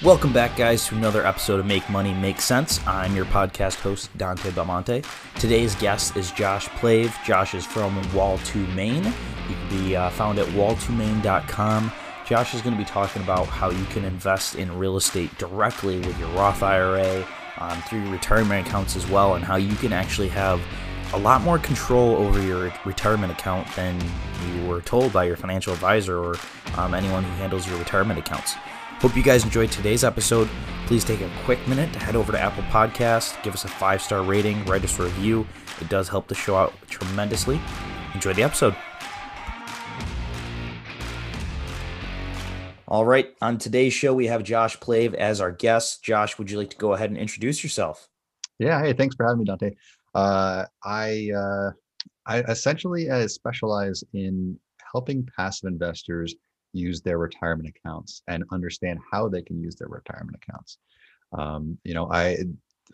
Welcome 0.00 0.32
back, 0.32 0.56
guys, 0.56 0.86
to 0.86 0.94
another 0.94 1.26
episode 1.26 1.58
of 1.58 1.66
Make 1.66 1.90
Money 1.90 2.14
Make 2.14 2.40
Sense. 2.40 2.78
I'm 2.86 3.16
your 3.16 3.24
podcast 3.24 3.80
host, 3.80 4.16
Dante 4.16 4.52
Belmonte. 4.52 5.02
Today's 5.40 5.74
guest 5.74 6.16
is 6.16 6.30
Josh 6.30 6.68
Plave. 6.68 7.12
Josh 7.26 7.52
is 7.52 7.66
from 7.66 8.00
Wall2 8.12 8.72
Main. 8.76 9.02
You 9.02 9.12
can 9.56 9.68
be 9.70 9.96
uh, 9.96 10.08
found 10.10 10.38
at 10.38 10.46
wall2main.com. 10.50 11.90
Josh 12.24 12.54
is 12.54 12.62
going 12.62 12.76
to 12.76 12.78
be 12.78 12.84
talking 12.84 13.22
about 13.22 13.48
how 13.48 13.70
you 13.70 13.84
can 13.86 14.04
invest 14.04 14.54
in 14.54 14.78
real 14.78 14.96
estate 14.96 15.36
directly 15.36 15.98
with 15.98 16.16
your 16.20 16.28
Roth 16.28 16.62
IRA, 16.62 17.26
um, 17.56 17.82
through 17.82 18.02
your 18.04 18.12
retirement 18.12 18.68
accounts 18.68 18.94
as 18.94 19.04
well, 19.08 19.34
and 19.34 19.44
how 19.44 19.56
you 19.56 19.74
can 19.74 19.92
actually 19.92 20.28
have 20.28 20.60
a 21.12 21.18
lot 21.18 21.42
more 21.42 21.58
control 21.58 22.14
over 22.18 22.40
your 22.40 22.72
retirement 22.84 23.32
account 23.32 23.66
than 23.74 24.00
you 24.46 24.64
were 24.68 24.80
told 24.80 25.12
by 25.12 25.24
your 25.24 25.36
financial 25.36 25.72
advisor 25.72 26.22
or 26.22 26.36
um, 26.76 26.94
anyone 26.94 27.24
who 27.24 27.30
handles 27.32 27.66
your 27.66 27.76
retirement 27.80 28.20
accounts. 28.20 28.54
Hope 29.00 29.16
you 29.16 29.22
guys 29.22 29.44
enjoyed 29.44 29.70
today's 29.70 30.02
episode. 30.02 30.48
Please 30.86 31.04
take 31.04 31.20
a 31.20 31.30
quick 31.44 31.64
minute 31.68 31.92
to 31.92 32.00
head 32.00 32.16
over 32.16 32.32
to 32.32 32.40
Apple 32.40 32.64
Podcasts, 32.64 33.40
give 33.44 33.54
us 33.54 33.64
a 33.64 33.68
five 33.68 34.02
star 34.02 34.24
rating, 34.24 34.64
write 34.64 34.82
us 34.82 34.98
a 34.98 35.04
review. 35.04 35.46
It 35.80 35.88
does 35.88 36.08
help 36.08 36.26
the 36.26 36.34
show 36.34 36.56
out 36.56 36.74
tremendously. 36.88 37.60
Enjoy 38.12 38.32
the 38.32 38.42
episode. 38.42 38.74
All 42.88 43.04
right, 43.04 43.28
on 43.40 43.58
today's 43.58 43.92
show, 43.92 44.12
we 44.12 44.26
have 44.26 44.42
Josh 44.42 44.80
Plave 44.80 45.14
as 45.14 45.40
our 45.40 45.52
guest. 45.52 46.02
Josh, 46.02 46.36
would 46.36 46.50
you 46.50 46.58
like 46.58 46.70
to 46.70 46.76
go 46.76 46.94
ahead 46.94 47.10
and 47.10 47.18
introduce 47.18 47.62
yourself? 47.62 48.08
Yeah, 48.58 48.82
hey, 48.82 48.94
thanks 48.94 49.14
for 49.14 49.26
having 49.26 49.38
me, 49.38 49.44
Dante. 49.44 49.76
Uh, 50.12 50.64
I 50.82 51.30
uh, 51.36 51.70
I 52.26 52.40
essentially 52.40 53.08
uh, 53.08 53.28
specialize 53.28 54.02
in 54.12 54.58
helping 54.92 55.28
passive 55.36 55.68
investors 55.68 56.34
use 56.72 57.00
their 57.00 57.18
retirement 57.18 57.68
accounts 57.68 58.22
and 58.28 58.44
understand 58.52 58.98
how 59.10 59.28
they 59.28 59.42
can 59.42 59.60
use 59.60 59.76
their 59.76 59.88
retirement 59.88 60.36
accounts. 60.42 60.78
Um, 61.36 61.78
you 61.84 61.94
know, 61.94 62.10
I 62.10 62.38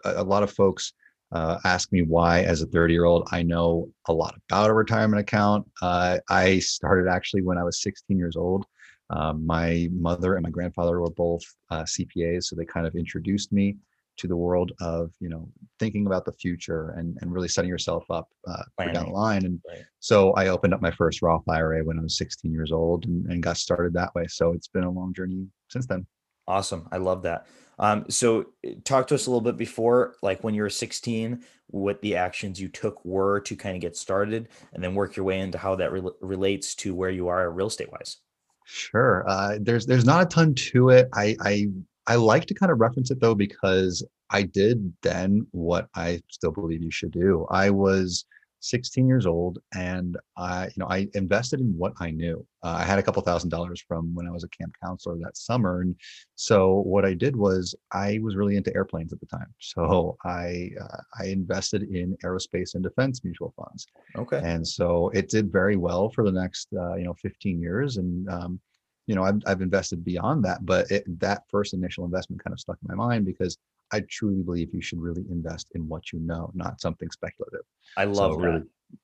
a 0.05 0.25
lot 0.25 0.43
of 0.43 0.53
folks 0.53 0.93
uh, 1.33 1.59
ask 1.65 1.91
me 1.93 2.03
why, 2.03 2.43
as 2.43 2.63
a 2.63 2.67
30 2.67 2.95
year 2.95 3.05
old, 3.05 3.29
I 3.33 3.43
know 3.43 3.89
a 4.09 4.13
lot 4.13 4.37
about 4.49 4.71
a 4.71 4.75
retirement 4.75 5.21
account. 5.21 5.69
Uh, 5.83 6.19
I 6.29 6.59
started 6.61 7.09
actually 7.09 7.43
when 7.43 7.59
I 7.59 7.65
was 7.65 7.83
16 7.83 8.17
years 8.17 8.37
old. 8.37 8.67
Um, 9.11 9.45
my 9.45 9.89
mother 9.93 10.35
and 10.35 10.43
my 10.43 10.51
grandfather 10.51 11.01
were 11.01 11.11
both 11.11 11.43
uh, 11.71 11.83
CPAs, 11.83 12.45
so 12.45 12.57
they 12.57 12.65
kind 12.65 12.87
of 12.87 12.95
introduced 12.95 13.53
me 13.53 13.77
to 14.17 14.29
the 14.29 14.37
world 14.37 14.73
of 14.81 15.11
you 15.21 15.29
know 15.29 15.49
thinking 15.79 16.07
about 16.07 16.25
the 16.25 16.33
future 16.33 16.91
and, 16.97 17.17
and 17.21 17.33
really 17.33 17.49
setting 17.49 17.69
yourself 17.69 18.05
up 18.11 18.29
uh, 18.47 18.63
down 18.93 19.07
the 19.07 19.11
line 19.11 19.45
and 19.45 19.61
right. 19.69 19.85
so 20.01 20.33
i 20.33 20.49
opened 20.49 20.73
up 20.73 20.81
my 20.81 20.91
first 20.91 21.23
roth 21.23 21.43
ira 21.49 21.83
when 21.85 21.99
i 21.99 22.03
was 22.03 22.17
16 22.17 22.53
years 22.53 22.73
old 22.73 23.05
and, 23.07 23.27
and 23.27 23.43
got 23.43 23.57
started 23.57 23.93
that 23.93 24.15
way 24.15 24.27
so 24.27 24.53
it's 24.53 24.69
been 24.69 24.85
a 24.85 24.91
long 24.91 25.13
journey 25.13 25.47
since 25.69 25.87
then 25.87 26.07
awesome 26.47 26.89
i 26.93 26.97
love 26.97 27.23
that 27.23 27.47
um, 27.77 28.05
so 28.09 28.47
eh, 28.63 28.75
talk 28.85 29.09
to 29.09 29.17
us 29.17 29.27
a 29.27 29.31
little 29.31 29.41
bit 29.41 29.57
before 29.57 30.15
like 30.23 30.45
when 30.45 30.55
you 30.55 30.63
were 30.63 30.71
16 30.71 31.43
what 31.69 32.01
the 32.03 32.15
actions 32.15 32.61
you 32.61 32.69
took 32.69 33.05
were 33.05 33.41
to 33.41 33.57
kind 33.57 33.75
of 33.75 33.81
get 33.81 33.97
started 33.97 34.49
and 34.73 34.85
then 34.85 34.95
work 34.95 35.17
your 35.17 35.25
way 35.25 35.41
into 35.41 35.59
how 35.59 35.75
that 35.75 35.91
re- 35.91 36.03
relates 36.21 36.75
to 36.77 36.95
where 36.95 37.11
you 37.11 37.29
are 37.29 37.51
real 37.51 37.67
estate 37.67 37.91
wise 37.91 38.19
Sure. 38.65 39.25
Uh, 39.29 39.59
there's 39.61 39.87
there's 39.87 40.07
not 40.07 40.23
a 40.23 40.27
ton 40.27 40.55
to 40.55 40.89
it. 40.89 41.09
I 41.13 41.37
I 41.41 41.69
I 42.07 42.17
like 42.17 42.47
to 42.47 42.55
kind 42.55 42.71
of 42.71 42.81
reference 42.81 43.11
it 43.11 43.21
though 43.21 43.35
because 43.35 44.05
I 44.31 44.43
did 44.43 44.93
then 45.03 45.47
what 45.53 45.89
I 45.95 46.21
still 46.31 46.51
believe 46.51 46.83
you 46.83 46.91
should 46.91 47.13
do. 47.13 47.47
I 47.51 47.71
was 47.71 48.25
16 48.65 49.07
years 49.07 49.27
old 49.27 49.59
and 49.75 50.17
I, 50.39 50.65
you 50.67 50.73
know, 50.79 50.87
I 50.89 51.07
invested 51.15 51.61
in 51.61 51.77
what 51.77 51.93
I 52.01 52.11
knew. 52.11 52.47
Uh, 52.63 52.77
I 52.79 52.85
had 52.85 52.99
a 52.99 53.03
couple 53.03 53.21
thousand 53.23 53.51
dollars 53.51 53.85
from 53.87 54.15
when 54.15 54.27
I 54.27 54.31
was 54.31 54.43
a 54.43 54.49
camp 54.49 54.75
counselor 54.83 55.17
that 55.19 55.37
summer. 55.37 55.83
And 55.83 55.95
so 56.35 56.81
what 56.87 57.05
I 57.05 57.13
did 57.13 57.37
was 57.37 57.75
I 57.93 58.19
was 58.23 58.37
really 58.37 58.57
into 58.57 58.75
airplanes 58.75 59.13
at 59.13 59.21
the 59.21 59.27
time. 59.27 59.47
So 59.59 60.17
I, 60.25 60.71
uh, 60.81 61.01
I 61.19 61.27
invested 61.27 61.83
in 61.83 62.17
aerospace 62.25 62.75
and 62.75 62.83
defense 62.83 63.25
mutual 63.25 63.53
funds. 63.57 63.87
Okay. 64.17 64.41
And 64.43 64.67
so 64.67 65.09
it 65.11 65.29
did 65.29 65.53
very 65.53 65.77
well 65.77 66.11
for 66.11 66.25
the 66.25 66.33
next, 66.33 66.69
uh, 66.79 66.95
you 66.95 67.05
know, 67.05 67.15
15 67.15 67.61
years. 67.61 67.97
And, 67.97 68.29
um, 68.31 68.61
you 69.07 69.15
know, 69.15 69.25
I've, 69.25 69.41
I've 69.47 69.61
invested 69.61 70.05
beyond 70.05 70.45
that, 70.45 70.65
but 70.65 70.91
it, 70.91 71.05
that 71.21 71.43
first 71.51 71.75
initial 71.75 72.05
investment 72.05 72.43
kind 72.43 72.53
of 72.53 72.61
stuck 72.61 72.79
in 72.83 72.97
my 72.97 73.07
mind 73.07 73.27
because 73.27 73.59
I 73.93 74.01
truly 74.09 74.43
believe 74.43 74.73
you 74.73 74.81
should 74.81 75.01
really 75.01 75.25
invest 75.31 75.69
in 75.75 75.89
what 75.89 76.13
you 76.13 76.21
know, 76.21 76.51
not 76.55 76.81
something 76.81 77.11
speculative. 77.11 77.63
I 77.97 78.05
love 78.05 78.35
so 78.35 78.41
that. 78.41 78.47
Really, 78.47 78.63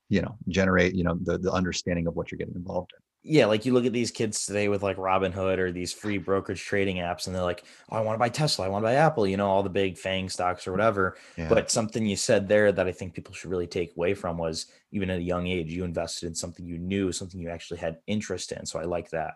you 0.09 0.21
know, 0.21 0.35
generate, 0.47 0.95
you 0.95 1.03
know, 1.03 1.17
the, 1.21 1.37
the 1.37 1.51
understanding 1.51 2.07
of 2.07 2.15
what 2.15 2.31
you're 2.31 2.37
getting 2.37 2.55
involved 2.55 2.91
in. 2.93 3.03
Yeah, 3.23 3.45
like 3.45 3.65
you 3.65 3.73
look 3.73 3.85
at 3.85 3.93
these 3.93 4.09
kids 4.09 4.47
today 4.47 4.67
with 4.67 4.81
like 4.81 4.97
Robinhood 4.97 5.59
or 5.59 5.71
these 5.71 5.93
free 5.93 6.17
brokerage 6.17 6.63
trading 6.63 6.95
apps, 6.97 7.27
and 7.27 7.35
they're 7.35 7.43
like, 7.43 7.63
"Oh, 7.91 7.97
I 7.97 8.01
want 8.01 8.15
to 8.15 8.19
buy 8.19 8.29
Tesla, 8.29 8.65
I 8.65 8.69
want 8.69 8.81
to 8.81 8.87
buy 8.87 8.95
Apple," 8.95 9.27
you 9.27 9.37
know, 9.37 9.47
all 9.47 9.61
the 9.61 9.69
big 9.69 9.95
FAANG 9.95 10.31
stocks 10.31 10.65
or 10.65 10.71
whatever. 10.71 11.17
Yeah. 11.37 11.47
But 11.47 11.69
something 11.69 12.03
you 12.03 12.15
said 12.15 12.47
there 12.47 12.71
that 12.71 12.87
I 12.87 12.91
think 12.91 13.13
people 13.13 13.35
should 13.35 13.51
really 13.51 13.67
take 13.67 13.95
away 13.95 14.15
from 14.15 14.39
was 14.39 14.65
even 14.91 15.11
at 15.11 15.19
a 15.19 15.23
young 15.23 15.45
age, 15.45 15.71
you 15.71 15.83
invested 15.83 16.25
in 16.25 16.33
something 16.33 16.65
you 16.65 16.79
knew, 16.79 17.11
something 17.11 17.39
you 17.39 17.49
actually 17.49 17.79
had 17.79 17.99
interest 18.07 18.53
in. 18.53 18.65
So 18.65 18.79
I 18.79 18.85
like 18.85 19.11
that 19.11 19.35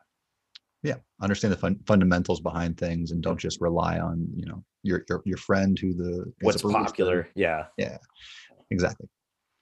yeah 0.85 0.95
understand 1.21 1.51
the 1.51 1.57
fun, 1.57 1.79
fundamentals 1.85 2.39
behind 2.39 2.77
things 2.77 3.11
and 3.11 3.21
don't 3.21 3.39
just 3.39 3.59
rely 3.59 3.99
on 3.99 4.27
you 4.35 4.45
know 4.45 4.63
your 4.83 5.03
your, 5.09 5.21
your 5.25 5.37
friend 5.37 5.77
who 5.79 5.93
the 5.93 6.31
what's 6.41 6.61
popular 6.61 7.27
yeah. 7.35 7.65
Yeah 7.77 7.97
exactly. 8.69 9.07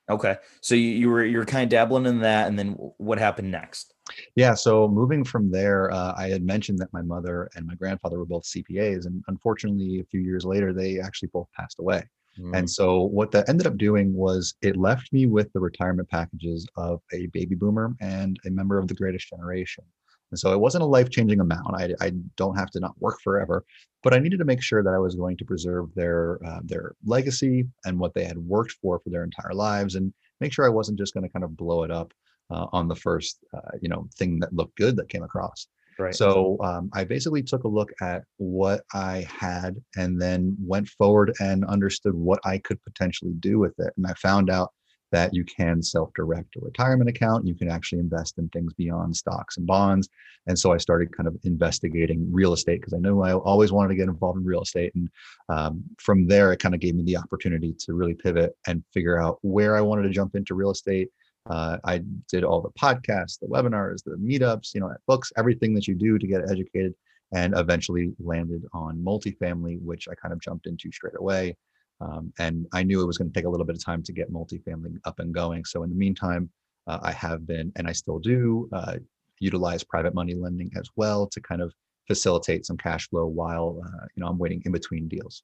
Okay 0.09 0.35
so 0.61 0.75
you, 0.75 0.89
you 0.89 1.09
were 1.09 1.23
you 1.23 1.37
were 1.37 1.45
kind 1.45 1.63
of 1.63 1.69
dabbling 1.69 2.05
in 2.05 2.19
that 2.19 2.47
and 2.47 2.59
then 2.59 2.73
what 2.97 3.17
happened 3.17 3.49
next? 3.51 3.93
Yeah 4.35 4.53
so 4.53 4.87
moving 4.87 5.23
from 5.23 5.49
there 5.49 5.91
uh, 5.91 6.13
i 6.17 6.27
had 6.27 6.43
mentioned 6.43 6.79
that 6.79 6.91
my 6.91 7.01
mother 7.01 7.49
and 7.55 7.65
my 7.65 7.75
grandfather 7.75 8.19
were 8.19 8.25
both 8.25 8.43
cpas 8.43 9.05
and 9.05 9.23
unfortunately 9.27 9.99
a 10.01 10.05
few 10.05 10.19
years 10.19 10.43
later 10.43 10.73
they 10.73 10.99
actually 10.99 11.29
both 11.33 11.47
passed 11.57 11.79
away. 11.79 12.03
Mm. 12.39 12.57
and 12.57 12.69
so 12.69 13.03
what 13.03 13.29
that 13.31 13.47
ended 13.47 13.67
up 13.67 13.77
doing 13.77 14.11
was 14.11 14.55
it 14.63 14.75
left 14.75 15.13
me 15.13 15.27
with 15.27 15.53
the 15.53 15.59
retirement 15.59 16.09
packages 16.09 16.67
of 16.75 16.99
a 17.13 17.27
baby 17.27 17.53
boomer 17.53 17.95
and 18.01 18.39
a 18.47 18.49
member 18.49 18.79
of 18.79 18.87
the 18.87 18.95
greatest 18.95 19.29
generation 19.29 19.83
and 20.33 20.39
so 20.39 20.51
it 20.51 20.59
wasn't 20.59 20.83
a 20.83 20.87
life 20.87 21.11
changing 21.11 21.39
amount. 21.39 21.75
I, 21.75 21.93
I, 22.01 22.11
don't 22.37 22.57
have 22.57 22.71
to 22.71 22.79
not 22.79 22.99
work 22.99 23.19
forever, 23.23 23.63
but 24.01 24.15
I 24.15 24.17
needed 24.17 24.39
to 24.39 24.45
make 24.45 24.63
sure 24.63 24.81
that 24.81 24.91
I 24.91 24.97
was 24.97 25.13
going 25.13 25.37
to 25.37 25.45
preserve 25.45 25.93
their 25.93 26.39
uh, 26.43 26.61
their 26.63 26.95
legacy 27.05 27.67
and 27.85 27.99
what 27.99 28.15
they 28.15 28.25
had 28.25 28.39
worked 28.39 28.71
for 28.81 28.99
for 28.99 29.11
their 29.11 29.23
entire 29.23 29.53
lives, 29.53 29.93
and 29.93 30.11
make 30.41 30.51
sure 30.51 30.65
I 30.65 30.69
wasn't 30.69 30.97
just 30.97 31.13
going 31.13 31.23
to 31.23 31.31
kind 31.31 31.45
of 31.45 31.55
blow 31.55 31.83
it 31.83 31.91
up 31.91 32.11
uh, 32.49 32.65
on 32.73 32.87
the 32.87 32.95
first 32.95 33.45
uh, 33.53 33.77
you 33.79 33.89
know 33.89 34.07
thing 34.17 34.39
that 34.39 34.53
looked 34.53 34.75
good 34.75 34.95
that 34.95 35.09
came 35.09 35.21
across. 35.21 35.67
Right. 35.99 36.15
So 36.15 36.57
um, 36.63 36.89
I 36.93 37.03
basically 37.03 37.43
took 37.43 37.65
a 37.65 37.67
look 37.67 37.91
at 38.01 38.23
what 38.37 38.81
I 38.91 39.27
had 39.29 39.75
and 39.95 40.19
then 40.19 40.57
went 40.59 40.89
forward 40.89 41.31
and 41.39 41.63
understood 41.65 42.15
what 42.15 42.39
I 42.43 42.57
could 42.57 42.81
potentially 42.81 43.33
do 43.39 43.59
with 43.59 43.75
it. 43.77 43.93
And 43.95 44.07
I 44.07 44.13
found 44.13 44.49
out 44.49 44.71
that 45.13 45.33
you 45.33 45.45
can 45.45 45.81
self-direct 45.81 46.55
a 46.55 46.59
retirement 46.59 47.07
account. 47.07 47.45
You 47.45 47.53
can 47.53 47.69
actually 47.69 47.99
invest 47.99 48.39
in 48.39 48.49
things 48.49 48.73
beyond 48.73 49.15
stocks 49.15 49.57
and 49.57 49.67
bonds. 49.67 50.09
And 50.47 50.57
so 50.57 50.73
I 50.73 50.77
started 50.77 51.15
kind 51.15 51.27
of 51.27 51.37
investigating 51.43 52.27
real 52.33 52.51
estate 52.51 52.81
because 52.81 52.93
I 52.93 52.97
knew 52.97 53.21
I 53.21 53.33
always 53.33 53.71
wanted 53.71 53.89
to 53.89 53.95
get 53.95 54.09
involved 54.09 54.39
in 54.39 54.43
real 54.43 54.63
estate. 54.63 54.93
And 54.95 55.09
um, 55.49 55.83
from 55.99 56.27
there, 56.27 56.51
it 56.51 56.59
kind 56.59 56.73
of 56.73 56.81
gave 56.81 56.95
me 56.95 57.03
the 57.03 57.17
opportunity 57.17 57.75
to 57.85 57.93
really 57.93 58.15
pivot 58.15 58.57
and 58.65 58.83
figure 58.91 59.21
out 59.21 59.37
where 59.41 59.77
I 59.77 59.81
wanted 59.81 60.03
to 60.03 60.09
jump 60.09 60.35
into 60.35 60.55
real 60.55 60.71
estate. 60.71 61.09
Uh, 61.47 61.77
I 61.83 62.01
did 62.31 62.43
all 62.43 62.61
the 62.61 62.71
podcasts, 62.71 63.39
the 63.39 63.47
webinars, 63.47 64.03
the 64.03 64.15
meetups, 64.15 64.73
you 64.73 64.81
know, 64.81 64.91
books, 65.07 65.31
everything 65.37 65.75
that 65.75 65.87
you 65.87 65.93
do 65.93 66.17
to 66.17 66.27
get 66.27 66.49
educated, 66.49 66.95
and 67.35 67.53
eventually 67.55 68.13
landed 68.19 68.63
on 68.73 68.97
multifamily, 68.97 69.79
which 69.81 70.07
I 70.07 70.15
kind 70.15 70.33
of 70.33 70.41
jumped 70.41 70.65
into 70.65 70.91
straight 70.91 71.17
away. 71.19 71.55
Um, 72.01 72.33
and 72.39 72.65
I 72.73 72.83
knew 72.83 73.01
it 73.01 73.07
was 73.07 73.17
going 73.17 73.31
to 73.31 73.33
take 73.33 73.45
a 73.45 73.49
little 73.49 73.65
bit 73.65 73.75
of 73.75 73.83
time 73.83 74.03
to 74.03 74.13
get 74.13 74.31
multifamily 74.31 74.97
up 75.05 75.19
and 75.19 75.33
going. 75.33 75.63
So 75.65 75.83
in 75.83 75.89
the 75.89 75.95
meantime, 75.95 76.49
uh, 76.87 76.99
I 77.01 77.11
have 77.11 77.47
been, 77.47 77.71
and 77.75 77.87
I 77.87 77.93
still 77.93 78.19
do, 78.19 78.69
uh, 78.73 78.97
utilize 79.39 79.83
private 79.83 80.13
money 80.13 80.35
lending 80.35 80.71
as 80.77 80.89
well 80.95 81.27
to 81.27 81.41
kind 81.41 81.61
of 81.61 81.73
facilitate 82.07 82.65
some 82.65 82.77
cash 82.77 83.09
flow 83.09 83.25
while 83.25 83.81
uh, 83.85 84.05
you 84.15 84.21
know 84.21 84.27
I'm 84.27 84.37
waiting 84.37 84.61
in 84.65 84.71
between 84.71 85.07
deals. 85.07 85.43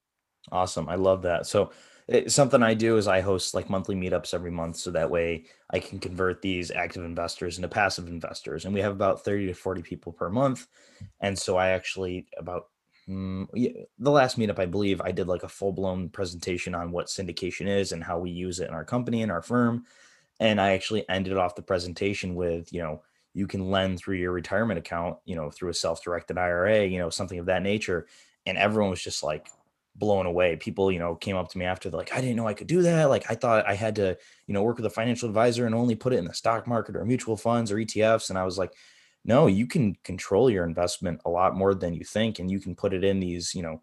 Awesome, 0.52 0.90
I 0.90 0.96
love 0.96 1.22
that. 1.24 1.46
So 1.46 1.72
it, 2.08 2.32
something 2.32 2.64
I 2.64 2.74
do 2.74 2.98
is 2.98 3.08
I 3.08 3.22
host 3.22 3.54
like 3.54 3.70
monthly 3.70 3.96
meetups 3.96 4.34
every 4.34 4.52
month, 4.52 4.78
so 4.78 4.92
that 4.92 5.10
way 5.10 5.46
I 5.70 5.80
can 5.80 6.00
convert 6.00 6.42
these 6.42 6.72
active 6.72 7.04
investors 7.04 7.58
into 7.58 7.68
passive 7.68 8.08
investors. 8.08 8.66
And 8.66 8.74
we 8.74 8.82
have 8.82 8.92
about 8.92 9.24
thirty 9.24 9.48
to 9.48 9.54
forty 9.54 9.82
people 9.82 10.12
per 10.12 10.30
month, 10.30 10.68
and 11.22 11.38
so 11.38 11.58
I 11.58 11.70
actually 11.70 12.28
about 12.38 12.66
Mm, 13.10 13.88
the 13.98 14.12
last 14.12 14.38
meetup, 14.38 14.60
I 14.60 14.66
believe 14.66 15.02
I 15.02 15.12
did 15.12 15.28
like 15.28 15.44
a 15.44 15.50
full 15.50 15.72
blown 15.72 16.10
presentation 16.10 16.76
on 16.76 16.92
what 16.92 17.08
syndication 17.08 17.68
is 17.68 17.92
and 17.92 18.04
how 18.04 18.20
we 18.20 18.30
use 18.30 18.60
it 18.60 18.68
in 18.68 18.74
our 18.74 18.86
company 18.86 19.24
and 19.24 19.32
our 19.32 19.42
firm. 19.42 19.86
And 20.40 20.62
I 20.62 20.72
actually 20.74 21.08
ended 21.10 21.36
off 21.36 21.56
the 21.56 21.62
presentation 21.62 22.36
with, 22.36 22.72
you 22.72 22.82
know, 22.82 23.02
you 23.34 23.48
can 23.48 23.72
lend 23.72 24.00
through 24.00 24.18
your 24.18 24.32
retirement 24.32 24.80
account, 24.80 25.18
you 25.26 25.36
know, 25.36 25.50
through 25.50 25.70
a 25.70 25.74
self 25.74 26.04
directed 26.04 26.38
IRA, 26.38 26.86
you 26.86 27.00
know, 27.00 27.10
something 27.10 27.40
of 27.40 27.48
that 27.48 27.64
nature. 27.64 28.08
And 28.46 28.58
everyone 28.58 28.92
was 28.92 29.02
just 29.02 29.24
like, 29.24 29.50
blown 30.00 30.26
away. 30.26 30.56
People, 30.56 30.92
you 30.92 30.98
know, 30.98 31.16
came 31.16 31.36
up 31.36 31.50
to 31.50 31.58
me 31.58 31.66
after 31.66 31.90
like, 31.90 32.14
I 32.14 32.22
didn't 32.22 32.38
know 32.38 32.48
I 32.48 32.54
could 32.54 32.68
do 32.68 32.82
that. 32.84 33.10
Like 33.10 33.30
I 33.30 33.36
thought 33.36 33.68
I 33.68 33.76
had 33.76 33.96
to, 33.98 34.18
you 34.48 34.54
know, 34.54 34.64
work 34.64 34.78
with 34.78 34.86
a 34.86 34.90
financial 34.90 35.28
advisor 35.28 35.66
and 35.66 35.76
only 35.76 35.96
put 35.96 36.14
it 36.14 36.18
in 36.18 36.26
the 36.26 36.34
stock 36.34 36.68
market 36.68 36.96
or 36.96 37.06
mutual 37.06 37.38
funds 37.38 37.72
or 37.72 37.76
ETFs. 37.76 38.30
And 38.30 38.40
I 38.40 38.46
was 38.46 38.58
like, 38.58 38.74
no, 39.26 39.48
you 39.48 39.68
can 39.68 39.96
control 40.04 40.50
your 40.50 40.66
investment 40.66 41.22
a 41.26 41.30
lot 41.30 41.56
more 41.56 41.74
than 41.74 41.94
you 41.94 42.04
think. 42.04 42.40
And 42.40 42.50
you 42.50 42.60
can 42.60 42.76
put 42.76 42.94
it 42.94 43.04
in 43.04 43.20
these, 43.20 43.54
you 43.54 43.62
know, 43.62 43.82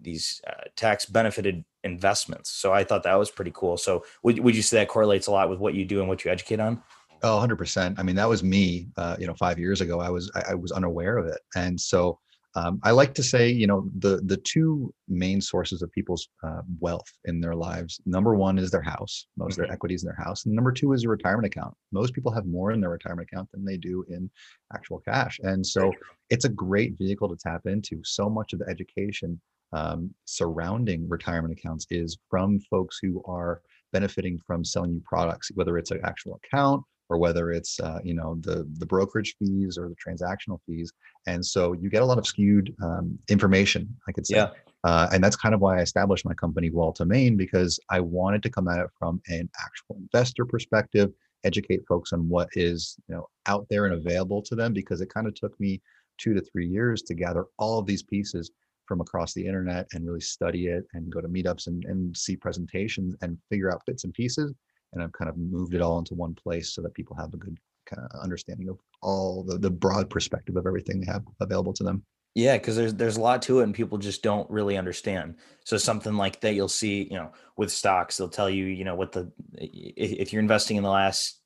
these 0.00 0.40
uh, 0.46 0.64
tax 0.76 1.06
benefited 1.06 1.64
investments. 1.84 2.50
So 2.50 2.72
I 2.72 2.84
thought 2.84 3.02
that 3.04 3.18
was 3.18 3.30
pretty 3.30 3.52
cool. 3.54 3.76
So 3.76 4.04
would, 4.22 4.38
would 4.40 4.56
you 4.56 4.62
say 4.62 4.78
that 4.78 4.88
correlates 4.88 5.26
a 5.26 5.30
lot 5.30 5.50
with 5.50 5.58
what 5.58 5.74
you 5.74 5.84
do 5.84 6.00
and 6.00 6.08
what 6.08 6.24
you 6.24 6.30
educate 6.30 6.60
on? 6.60 6.82
Oh, 7.22 7.38
100%. 7.40 7.98
I 7.98 8.02
mean, 8.02 8.16
that 8.16 8.28
was 8.28 8.42
me, 8.42 8.88
uh, 8.96 9.16
you 9.18 9.26
know, 9.26 9.34
five 9.34 9.58
years 9.58 9.80
ago, 9.80 10.00
I 10.00 10.10
was, 10.10 10.30
I, 10.34 10.50
I 10.50 10.54
was 10.54 10.72
unaware 10.72 11.16
of 11.16 11.26
it. 11.26 11.40
And 11.54 11.80
so 11.80 12.18
um, 12.56 12.80
I 12.82 12.90
like 12.90 13.12
to 13.14 13.22
say, 13.22 13.50
you 13.50 13.66
know, 13.66 13.88
the 13.98 14.22
the 14.24 14.38
two 14.38 14.92
main 15.08 15.42
sources 15.42 15.82
of 15.82 15.92
people's 15.92 16.26
uh, 16.42 16.62
wealth 16.80 17.12
in 17.26 17.38
their 17.38 17.54
lives. 17.54 18.00
Number 18.06 18.34
one 18.34 18.58
is 18.58 18.70
their 18.70 18.80
house, 18.80 19.26
most 19.36 19.44
mm-hmm. 19.44 19.50
of 19.50 19.56
their 19.56 19.66
mm-hmm. 19.66 19.72
equities 19.74 20.02
in 20.02 20.08
their 20.08 20.24
house, 20.24 20.46
and 20.46 20.54
number 20.54 20.72
two 20.72 20.94
is 20.94 21.04
a 21.04 21.08
retirement 21.08 21.46
account. 21.46 21.74
Most 21.92 22.14
people 22.14 22.32
have 22.32 22.46
more 22.46 22.72
in 22.72 22.80
their 22.80 22.90
retirement 22.90 23.28
account 23.30 23.50
than 23.52 23.64
they 23.64 23.76
do 23.76 24.04
in 24.08 24.30
actual 24.74 25.00
cash, 25.00 25.38
and 25.42 25.64
so 25.64 25.92
it's 26.30 26.46
a 26.46 26.48
great 26.48 26.96
vehicle 26.98 27.28
to 27.28 27.36
tap 27.36 27.66
into. 27.66 28.00
So 28.04 28.30
much 28.30 28.54
of 28.54 28.60
the 28.60 28.68
education 28.68 29.38
um, 29.72 30.14
surrounding 30.24 31.06
retirement 31.08 31.58
accounts 31.58 31.86
is 31.90 32.16
from 32.30 32.58
folks 32.60 32.98
who 33.02 33.22
are 33.26 33.60
benefiting 33.92 34.38
from 34.46 34.64
selling 34.64 34.94
you 34.94 35.02
products, 35.04 35.50
whether 35.54 35.76
it's 35.76 35.90
an 35.90 36.00
actual 36.04 36.40
account 36.42 36.82
or 37.08 37.18
whether 37.18 37.50
it's 37.50 37.78
uh, 37.80 37.98
you 38.02 38.14
know 38.14 38.36
the 38.40 38.66
the 38.78 38.86
brokerage 38.86 39.36
fees 39.38 39.78
or 39.78 39.88
the 39.88 39.96
transactional 39.96 40.58
fees 40.66 40.92
and 41.26 41.44
so 41.44 41.72
you 41.72 41.90
get 41.90 42.02
a 42.02 42.06
lot 42.06 42.18
of 42.18 42.26
skewed 42.26 42.74
um, 42.82 43.18
information 43.28 43.88
i 44.08 44.12
could 44.12 44.26
say 44.26 44.36
yeah. 44.36 44.50
uh, 44.84 45.08
and 45.12 45.22
that's 45.22 45.36
kind 45.36 45.54
of 45.54 45.60
why 45.60 45.78
i 45.78 45.80
established 45.80 46.24
my 46.24 46.34
company 46.34 46.70
Wall2 46.70 47.06
Main 47.06 47.36
because 47.36 47.78
i 47.90 48.00
wanted 48.00 48.42
to 48.42 48.50
come 48.50 48.68
at 48.68 48.78
it 48.78 48.90
from 48.98 49.20
an 49.28 49.48
actual 49.64 49.96
investor 49.96 50.44
perspective 50.44 51.12
educate 51.44 51.86
folks 51.86 52.12
on 52.12 52.28
what 52.28 52.48
is 52.54 52.96
you 53.08 53.14
know 53.14 53.26
out 53.46 53.66
there 53.70 53.86
and 53.86 53.94
available 53.94 54.42
to 54.42 54.54
them 54.54 54.72
because 54.72 55.00
it 55.00 55.12
kind 55.12 55.26
of 55.26 55.34
took 55.34 55.58
me 55.60 55.80
two 56.18 56.34
to 56.34 56.40
three 56.40 56.66
years 56.66 57.02
to 57.02 57.14
gather 57.14 57.46
all 57.58 57.78
of 57.78 57.86
these 57.86 58.02
pieces 58.02 58.50
from 58.86 59.00
across 59.00 59.34
the 59.34 59.44
internet 59.44 59.86
and 59.92 60.06
really 60.06 60.20
study 60.20 60.68
it 60.68 60.84
and 60.94 61.10
go 61.10 61.20
to 61.20 61.28
meetups 61.28 61.66
and, 61.66 61.84
and 61.86 62.16
see 62.16 62.36
presentations 62.36 63.14
and 63.20 63.36
figure 63.50 63.72
out 63.72 63.82
bits 63.86 64.04
and 64.04 64.14
pieces 64.14 64.54
and 64.92 65.02
I've 65.02 65.12
kind 65.12 65.28
of 65.28 65.36
moved 65.36 65.74
it 65.74 65.82
all 65.82 65.98
into 65.98 66.14
one 66.14 66.34
place 66.34 66.74
so 66.74 66.82
that 66.82 66.94
people 66.94 67.16
have 67.16 67.34
a 67.34 67.38
good 67.38 67.58
kind 67.86 68.06
of 68.10 68.20
understanding 68.20 68.68
of 68.68 68.78
all 69.02 69.44
the, 69.44 69.58
the 69.58 69.70
broad 69.70 70.10
perspective 70.10 70.56
of 70.56 70.66
everything 70.66 71.00
they 71.00 71.06
have 71.06 71.24
available 71.40 71.72
to 71.74 71.84
them. 71.84 72.04
Yeah, 72.34 72.58
because 72.58 72.76
there's 72.76 72.92
there's 72.92 73.16
a 73.16 73.20
lot 73.22 73.40
to 73.42 73.60
it, 73.60 73.62
and 73.62 73.74
people 73.74 73.96
just 73.96 74.22
don't 74.22 74.48
really 74.50 74.76
understand. 74.76 75.36
So 75.64 75.78
something 75.78 76.16
like 76.16 76.38
that, 76.42 76.54
you'll 76.54 76.68
see, 76.68 77.04
you 77.04 77.16
know, 77.16 77.32
with 77.56 77.72
stocks, 77.72 78.18
they'll 78.18 78.28
tell 78.28 78.50
you, 78.50 78.66
you 78.66 78.84
know, 78.84 78.94
what 78.94 79.12
the 79.12 79.32
if 79.54 80.34
you're 80.34 80.42
investing 80.42 80.76
in 80.76 80.82
the 80.82 80.90
last 80.90 81.40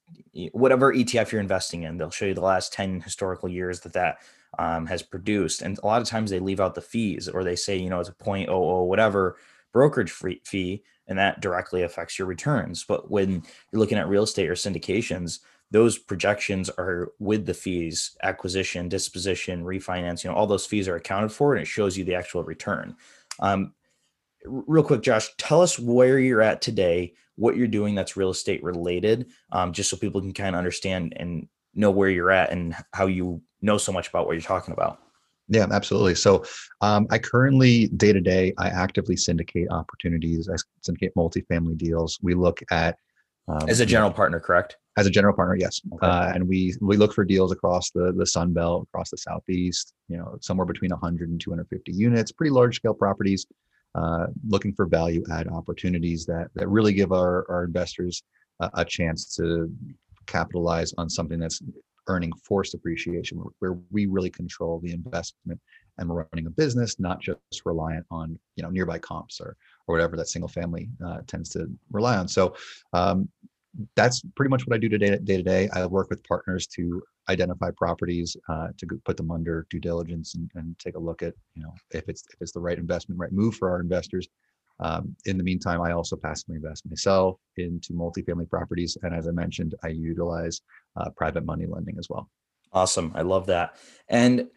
whatever 0.50 0.92
ETF 0.92 1.30
you're 1.30 1.40
investing 1.40 1.84
in, 1.84 1.96
they'll 1.96 2.10
show 2.10 2.26
you 2.26 2.34
the 2.34 2.40
last 2.40 2.72
ten 2.72 3.00
historical 3.00 3.48
years 3.48 3.78
that 3.80 3.92
that 3.92 4.18
um, 4.58 4.84
has 4.86 5.00
produced, 5.00 5.62
and 5.62 5.78
a 5.78 5.86
lot 5.86 6.02
of 6.02 6.08
times 6.08 6.28
they 6.28 6.40
leave 6.40 6.58
out 6.58 6.74
the 6.74 6.80
fees, 6.80 7.28
or 7.28 7.44
they 7.44 7.54
say, 7.54 7.76
you 7.76 7.88
know, 7.88 8.00
it's 8.00 8.08
a 8.08 8.14
point 8.14 8.48
oh 8.48 8.78
oh 8.78 8.82
whatever 8.82 9.36
brokerage 9.72 10.10
fee, 10.10 10.82
and 11.10 11.18
that 11.18 11.40
directly 11.40 11.82
affects 11.82 12.18
your 12.18 12.28
returns. 12.28 12.84
But 12.84 13.10
when 13.10 13.42
you're 13.70 13.80
looking 13.80 13.98
at 13.98 14.08
real 14.08 14.22
estate 14.22 14.48
or 14.48 14.54
syndications, 14.54 15.40
those 15.72 15.98
projections 15.98 16.70
are 16.70 17.12
with 17.18 17.46
the 17.46 17.54
fees, 17.54 18.16
acquisition, 18.22 18.88
disposition, 18.88 19.64
refinance, 19.64 20.24
you 20.24 20.30
know, 20.30 20.36
all 20.36 20.46
those 20.46 20.66
fees 20.66 20.88
are 20.88 20.96
accounted 20.96 21.32
for 21.32 21.54
and 21.54 21.62
it 21.62 21.66
shows 21.66 21.98
you 21.98 22.04
the 22.04 22.14
actual 22.14 22.42
return. 22.44 22.96
Um, 23.40 23.74
real 24.44 24.84
quick, 24.84 25.02
Josh, 25.02 25.28
tell 25.36 25.60
us 25.60 25.78
where 25.78 26.18
you're 26.18 26.42
at 26.42 26.62
today, 26.62 27.14
what 27.36 27.56
you're 27.56 27.66
doing 27.66 27.94
that's 27.94 28.16
real 28.16 28.30
estate 28.30 28.62
related, 28.62 29.30
um, 29.52 29.72
just 29.72 29.90
so 29.90 29.96
people 29.96 30.20
can 30.20 30.32
kind 30.32 30.54
of 30.54 30.58
understand 30.58 31.14
and 31.16 31.48
know 31.74 31.90
where 31.90 32.08
you're 32.08 32.30
at 32.30 32.50
and 32.50 32.74
how 32.92 33.06
you 33.06 33.42
know 33.60 33.78
so 33.78 33.92
much 33.92 34.08
about 34.08 34.26
what 34.26 34.32
you're 34.32 34.40
talking 34.42 34.72
about. 34.72 35.00
Yeah, 35.50 35.66
absolutely. 35.72 36.14
So 36.14 36.44
um, 36.80 37.08
I 37.10 37.18
currently, 37.18 37.88
day 37.88 38.12
to 38.12 38.20
day, 38.20 38.54
I 38.56 38.68
actively 38.68 39.16
syndicate 39.16 39.68
opportunities. 39.70 40.48
I 40.48 40.54
syndicate 40.82 41.12
multifamily 41.16 41.76
deals. 41.76 42.18
We 42.22 42.34
look 42.34 42.60
at 42.70 42.96
um, 43.48 43.68
as 43.68 43.80
a 43.80 43.86
general 43.86 44.12
partner, 44.12 44.38
correct? 44.38 44.76
As 44.96 45.08
a 45.08 45.10
general 45.10 45.34
partner, 45.34 45.56
yes. 45.56 45.80
Okay. 45.94 46.06
Uh, 46.06 46.32
and 46.32 46.46
we 46.46 46.74
we 46.80 46.96
look 46.96 47.12
for 47.12 47.24
deals 47.24 47.50
across 47.50 47.90
the 47.90 48.12
the 48.16 48.26
Sun 48.26 48.52
Belt, 48.52 48.86
across 48.92 49.10
the 49.10 49.16
Southeast. 49.16 49.92
You 50.08 50.18
know, 50.18 50.38
somewhere 50.40 50.66
between 50.66 50.92
100 50.92 51.28
and 51.28 51.40
250 51.40 51.92
units, 51.92 52.30
pretty 52.30 52.52
large 52.52 52.76
scale 52.76 52.94
properties. 52.94 53.46
Uh, 53.96 54.26
looking 54.46 54.72
for 54.72 54.86
value 54.86 55.20
add 55.32 55.48
opportunities 55.48 56.24
that 56.26 56.46
that 56.54 56.68
really 56.68 56.92
give 56.92 57.10
our 57.10 57.44
our 57.50 57.64
investors 57.64 58.22
a, 58.60 58.70
a 58.74 58.84
chance 58.84 59.34
to 59.34 59.68
capitalize 60.26 60.94
on 60.96 61.10
something 61.10 61.40
that's 61.40 61.60
earning 62.10 62.32
forced 62.44 62.74
appreciation 62.74 63.38
where, 63.58 63.78
we 63.90 64.06
really 64.06 64.30
control 64.30 64.80
the 64.80 64.92
investment 64.92 65.60
and 65.98 66.08
we're 66.08 66.26
running 66.32 66.46
a 66.46 66.50
business 66.50 66.98
not 66.98 67.20
just 67.20 67.38
reliant 67.64 68.04
on 68.10 68.38
you 68.56 68.62
know 68.62 68.70
nearby 68.70 68.98
comps 68.98 69.40
or 69.40 69.56
or 69.86 69.94
whatever 69.94 70.16
that 70.16 70.28
single 70.28 70.48
family 70.48 70.88
uh, 71.06 71.18
tends 71.26 71.50
to 71.50 71.66
rely 71.90 72.16
on 72.16 72.26
so 72.28 72.54
um, 72.92 73.28
that's 73.94 74.22
pretty 74.34 74.50
much 74.50 74.66
what 74.66 74.74
I 74.74 74.78
do 74.78 74.88
today 74.88 75.16
day 75.22 75.36
to 75.36 75.42
day. 75.42 75.68
I 75.72 75.86
work 75.86 76.10
with 76.10 76.24
partners 76.24 76.66
to 76.68 77.02
identify 77.28 77.70
properties, 77.76 78.36
uh, 78.48 78.68
to 78.78 78.86
put 79.04 79.16
them 79.16 79.30
under 79.30 79.66
due 79.70 79.78
diligence 79.78 80.34
and, 80.34 80.50
and, 80.56 80.76
take 80.78 80.96
a 80.96 80.98
look 80.98 81.22
at, 81.22 81.34
you 81.54 81.62
know, 81.62 81.72
if 81.92 82.08
it's 82.08 82.24
if 82.32 82.40
it's 82.40 82.52
the 82.52 82.60
right 82.60 82.78
investment, 82.78 83.20
right 83.20 83.32
move 83.32 83.54
for 83.54 83.70
our 83.70 83.80
investors. 83.80 84.28
Um, 84.80 85.14
in 85.26 85.36
the 85.36 85.44
meantime, 85.44 85.82
I 85.82 85.92
also 85.92 86.16
passively 86.16 86.56
invest 86.56 86.88
myself 86.88 87.38
into 87.58 87.92
multifamily 87.92 88.48
properties. 88.48 88.96
And 89.02 89.14
as 89.14 89.28
I 89.28 89.30
mentioned, 89.30 89.74
I 89.84 89.88
utilize 89.88 90.62
uh, 90.96 91.10
private 91.10 91.44
money 91.44 91.66
lending 91.66 91.96
as 91.98 92.08
well. 92.08 92.28
Awesome. 92.72 93.12
I 93.14 93.22
love 93.22 93.46
that. 93.46 93.76
And 94.08 94.48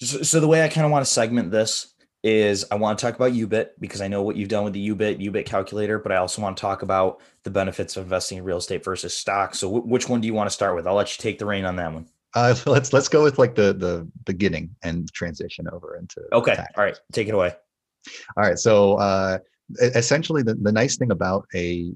so, 0.00 0.22
so 0.22 0.40
the 0.40 0.48
way 0.48 0.62
I 0.62 0.68
kind 0.68 0.84
of 0.84 0.90
want 0.90 1.04
to 1.04 1.10
segment 1.10 1.50
this 1.50 1.94
is 2.22 2.66
I 2.70 2.74
want 2.74 2.98
to 2.98 3.04
talk 3.04 3.14
about 3.14 3.32
UBIT 3.32 3.70
because 3.78 4.02
I 4.02 4.08
know 4.08 4.22
what 4.22 4.36
you've 4.36 4.50
done 4.50 4.64
with 4.64 4.74
the 4.74 4.90
UBIT, 4.90 5.20
UBIT 5.20 5.46
calculator, 5.46 5.98
but 5.98 6.12
I 6.12 6.16
also 6.16 6.42
want 6.42 6.56
to 6.56 6.60
talk 6.60 6.82
about 6.82 7.20
the 7.44 7.50
benefits 7.50 7.96
of 7.96 8.04
investing 8.04 8.38
in 8.38 8.44
real 8.44 8.58
estate 8.58 8.84
versus 8.84 9.16
stock. 9.16 9.54
So 9.54 9.68
w- 9.68 9.86
which 9.86 10.08
one 10.08 10.20
do 10.20 10.26
you 10.26 10.34
want 10.34 10.48
to 10.48 10.54
start 10.54 10.76
with? 10.76 10.86
I'll 10.86 10.94
let 10.94 11.16
you 11.16 11.22
take 11.22 11.38
the 11.38 11.46
rein 11.46 11.64
on 11.64 11.76
that 11.76 11.92
one. 11.92 12.06
Uh, 12.34 12.54
let's 12.66 12.92
let's 12.92 13.08
go 13.08 13.22
with 13.22 13.38
like 13.38 13.54
the 13.54 13.72
the 13.72 14.06
beginning 14.26 14.74
and 14.82 15.10
transition 15.12 15.66
over 15.72 15.96
into. 15.96 16.22
Okay. 16.32 16.56
Tax. 16.56 16.72
All 16.76 16.84
right. 16.84 16.98
Take 17.12 17.28
it 17.28 17.34
away. 17.34 17.54
All 18.36 18.44
right. 18.44 18.58
So 18.58 18.94
uh, 18.94 19.38
essentially, 19.78 20.42
the, 20.42 20.54
the 20.54 20.72
nice 20.72 20.96
thing 20.96 21.10
about 21.10 21.46
a, 21.54 21.92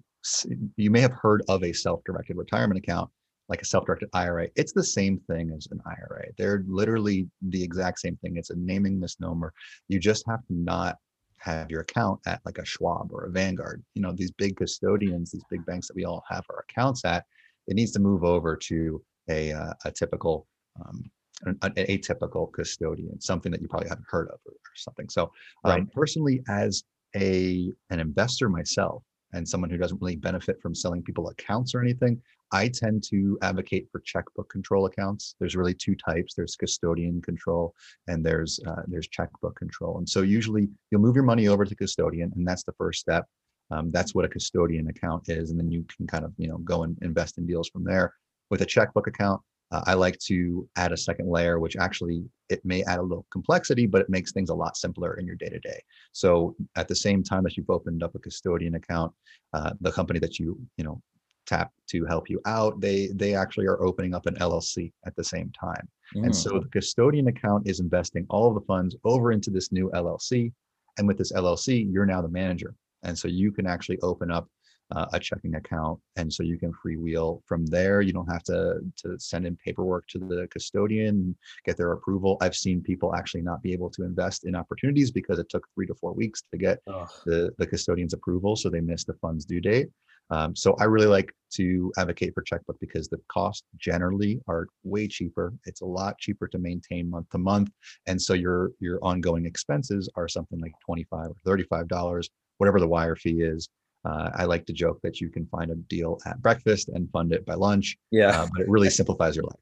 you 0.77 0.91
may 0.91 1.01
have 1.01 1.13
heard 1.13 1.43
of 1.49 1.63
a 1.65 1.73
self 1.73 2.03
directed 2.05 2.37
retirement 2.37 2.79
account, 2.79 3.11
like 3.49 3.63
a 3.63 3.65
self 3.65 3.85
directed 3.87 4.09
IRA. 4.13 4.49
It's 4.57 4.73
the 4.73 4.85
same 4.85 5.19
thing 5.31 5.53
as 5.57 5.69
an 5.71 5.81
IRA. 5.87 6.27
They're 6.39 6.65
literally 6.67 7.29
the 7.43 7.63
exact 7.63 8.01
same 8.01 8.17
thing. 8.17 8.37
It's 8.37 8.51
a 8.51 8.57
naming 8.57 8.99
misnomer. 8.99 9.53
You 9.89 9.99
just 9.99 10.25
have 10.29 10.45
to 10.47 10.55
not 10.55 10.97
have 11.39 11.71
your 11.71 11.83
account 11.83 12.21
at 12.27 12.41
like 12.45 12.59
a 12.59 12.65
Schwab 12.65 13.11
or 13.13 13.25
a 13.25 13.31
Vanguard. 13.31 13.83
You 13.95 14.03
know, 14.03 14.13
these 14.13 14.31
big 14.33 14.57
custodians, 14.57 15.31
these 15.31 15.45
big 15.51 15.65
banks 15.67 15.89
that 15.89 15.97
we 15.97 16.05
all 16.05 16.25
have 16.31 16.45
our 16.51 16.65
accounts 16.69 17.05
at, 17.05 17.25
it 17.67 17.75
needs 17.75 17.93
to 17.93 18.01
move 18.01 18.25
over 18.25 18.57
to 18.57 19.03
a, 19.29 19.53
uh, 19.53 19.73
a 19.85 19.91
typical 19.91 20.47
um, 20.81 21.11
an, 21.43 21.59
an, 21.63 21.73
atypical 21.75 22.51
custodian, 22.53 23.21
something 23.21 23.53
that 23.53 23.61
you 23.61 23.69
probably 23.69 23.89
haven't 23.89 24.07
heard 24.09 24.29
of 24.29 24.39
or, 24.47 24.53
or 24.53 24.75
something. 24.77 25.09
So, 25.09 25.25
um, 25.65 25.71
right. 25.73 25.93
personally, 25.93 26.43
as 26.49 26.85
a 27.17 27.71
an 27.91 28.01
investor 28.01 28.49
myself 28.49 29.03
and 29.35 29.47
someone 29.49 29.69
who 29.69 29.77
doesn't 29.77 30.01
really 30.01 30.17
benefit 30.17 30.61
from 30.63 30.75
selling 30.75 31.03
people 31.03 31.29
accounts 31.29 31.75
or 31.75 31.83
anything, 31.83 32.21
I 32.53 32.69
tend 32.69 33.03
to 33.11 33.37
advocate 33.43 33.89
for 33.91 34.01
checkbook 34.01 34.49
control 34.49 34.87
accounts. 34.87 35.35
There's 35.41 35.57
really 35.57 35.75
two 35.75 35.97
types. 35.97 36.35
There's 36.35 36.57
custodian 36.57 37.21
control 37.21 37.75
and 38.07 38.25
there's 38.25 38.61
uh, 38.67 38.83
there's 38.87 39.09
checkbook 39.09 39.57
control. 39.57 39.99
And 39.99 40.09
so 40.09 40.23
usually 40.23 40.69
you'll 40.91 41.01
move 41.01 41.17
your 41.17 41.25
money 41.25 41.49
over 41.49 41.65
to 41.65 41.75
custodian, 41.75 42.33
and 42.37 42.47
that's 42.47 42.63
the 42.63 42.73
first 42.73 43.01
step. 43.01 43.27
Um, 43.71 43.91
that's 43.91 44.15
what 44.15 44.25
a 44.25 44.29
custodian 44.29 44.89
account 44.89 45.29
is, 45.29 45.51
and 45.51 45.59
then 45.59 45.71
you 45.71 45.85
can 45.97 46.07
kind 46.07 46.25
of 46.25 46.33
you 46.39 46.49
know 46.49 46.59
go 46.59 46.85
and 46.85 46.97
invest 47.03 47.39
in 47.39 47.47
deals 47.47 47.69
from 47.69 47.85
there. 47.85 48.15
With 48.51 48.63
a 48.63 48.67
checkbook 48.67 49.09
account, 49.09 49.41
uh, 49.75 49.83
I 49.87 49.95
like 49.95 50.19
to 50.21 50.69
add 50.77 50.93
a 50.93 50.97
second 50.97 51.29
layer, 51.29 51.59
which 51.59 51.77
actually 51.77 52.25
it 52.49 52.65
may 52.65 52.85
add 52.85 53.01
a 53.01 53.03
little 53.03 53.27
complexity, 53.33 53.87
but 53.87 54.03
it 54.03 54.09
makes 54.09 54.31
things 54.31 54.51
a 54.51 54.55
lot 54.55 54.77
simpler 54.77 55.15
in 55.15 55.27
your 55.27 55.35
day 55.35 55.49
to 55.49 55.59
day. 55.59 55.83
So 56.13 56.55
at 56.77 56.87
the 56.87 56.95
same 56.95 57.25
time 57.25 57.43
that 57.43 57.57
you've 57.57 57.71
opened 57.71 58.05
up 58.05 58.15
a 58.15 58.21
custodian 58.21 58.77
account, 58.77 59.13
uh, 59.53 59.73
the 59.81 59.91
company 59.91 60.21
that 60.21 60.39
you 60.39 60.61
you 60.77 60.85
know 60.85 61.03
tap 61.47 61.73
to 61.89 62.07
help 62.07 62.31
you 62.31 62.41
out 62.47 62.81
they 62.81 63.09
they 63.15 63.35
actually 63.35 63.67
are 63.67 63.83
opening 63.83 64.15
up 64.15 64.25
an 64.25 64.35
llc 64.37 64.91
at 65.05 65.15
the 65.15 65.23
same 65.23 65.53
time 65.53 65.87
mm. 66.17 66.25
and 66.25 66.35
so 66.35 66.59
the 66.59 66.69
custodian 66.69 67.29
account 67.29 67.69
is 67.69 67.81
investing 67.81 68.25
all 68.31 68.49
of 68.49 68.55
the 68.55 68.67
funds 68.67 68.97
over 69.05 69.31
into 69.31 69.51
this 69.51 69.71
new 69.71 69.91
llc 69.95 70.51
and 70.97 71.07
with 71.07 71.19
this 71.19 71.33
llc 71.33 71.93
you're 71.93 72.07
now 72.07 72.23
the 72.23 72.29
manager 72.29 72.75
and 73.03 73.19
so 73.19 73.29
you 73.29 73.53
can 73.53 73.67
actually 73.67 74.01
open 74.01 74.31
up 74.31 74.49
uh, 74.91 75.07
a 75.13 75.21
checking 75.21 75.55
account 75.55 75.99
and 76.17 76.33
so 76.33 76.43
you 76.43 76.59
can 76.59 76.73
freewheel 76.73 77.41
from 77.47 77.67
there. 77.67 78.01
You 78.01 78.13
don't 78.13 78.31
have 78.31 78.43
to 78.45 78.81
to 78.99 79.19
send 79.19 79.47
in 79.47 79.57
paperwork 79.57 80.07
to 80.09 80.19
the 80.19 80.47
custodian 80.51 81.37
get 81.65 81.77
their 81.77 81.93
approval. 81.93 82.37
I've 82.41 82.55
seen 82.55 82.81
people 82.81 83.15
actually 83.15 83.43
not 83.43 83.63
be 83.63 83.73
able 83.73 83.91
to 83.91 84.05
invest 84.05 84.45
in 84.45 84.55
opportunities 84.55 85.11
because 85.11 85.39
it 85.39 85.49
took 85.49 85.67
three 85.75 85.87
to 85.87 85.95
four 85.95 86.13
weeks 86.13 86.43
to 86.53 86.59
get 86.59 86.81
the, 87.27 87.53
the 87.59 87.67
custodian's 87.67 88.15
approval 88.15 88.57
so 88.57 88.69
they 88.69 88.81
missed 88.81 89.07
the 89.07 89.15
funds 89.15 89.45
due 89.45 89.61
date. 89.61 89.89
Um, 90.31 90.57
so 90.57 90.75
i 90.81 90.85
really 90.85 91.07
like 91.07 91.31
to 91.53 91.93
advocate 91.99 92.33
for 92.35 92.43
checkbook 92.43 92.79
because 92.81 93.09
the 93.09 93.21
costs 93.29 93.65
generally 93.77 94.41
are 94.49 94.67
way 94.83 95.07
cheaper. 95.07 95.53
It's 95.67 95.83
a 95.83 95.87
lot 95.87 96.19
cheaper 96.19 96.49
to 96.49 96.59
maintain 96.59 97.11
month 97.11 97.29
to 97.31 97.39
month 97.39 97.71
and 98.07 98.21
so 98.21 98.35
your 98.35 98.71
your 98.81 98.99
ongoing 99.03 99.47
expenses 99.47 100.09
are 100.17 100.29
something 100.29 100.61
like 100.61 100.73
25 100.85 101.27
or 101.27 101.37
35 101.45 101.89
dollars 101.89 102.31
whatever 102.59 102.81
the 102.81 102.89
wire 102.89 103.17
fee 103.17 103.43
is 103.43 103.69
uh, 104.05 104.31
I 104.35 104.45
like 104.45 104.67
to 104.67 104.73
joke 104.73 105.01
that 105.03 105.21
you 105.21 105.29
can 105.29 105.47
find 105.47 105.71
a 105.71 105.77
deal 105.77 106.19
at 106.27 106.41
breakfast 106.43 106.89
and 106.89 107.11
fund 107.11 107.33
it 107.33 107.47
by 107.47 107.55
lunch. 107.55 107.97
Yeah. 108.11 108.43
Uh, 108.43 108.49
but 108.53 108.63
it 108.63 108.69
really 108.69 108.91
simplifies 109.01 109.37
your 109.37 109.45
life. 109.45 109.61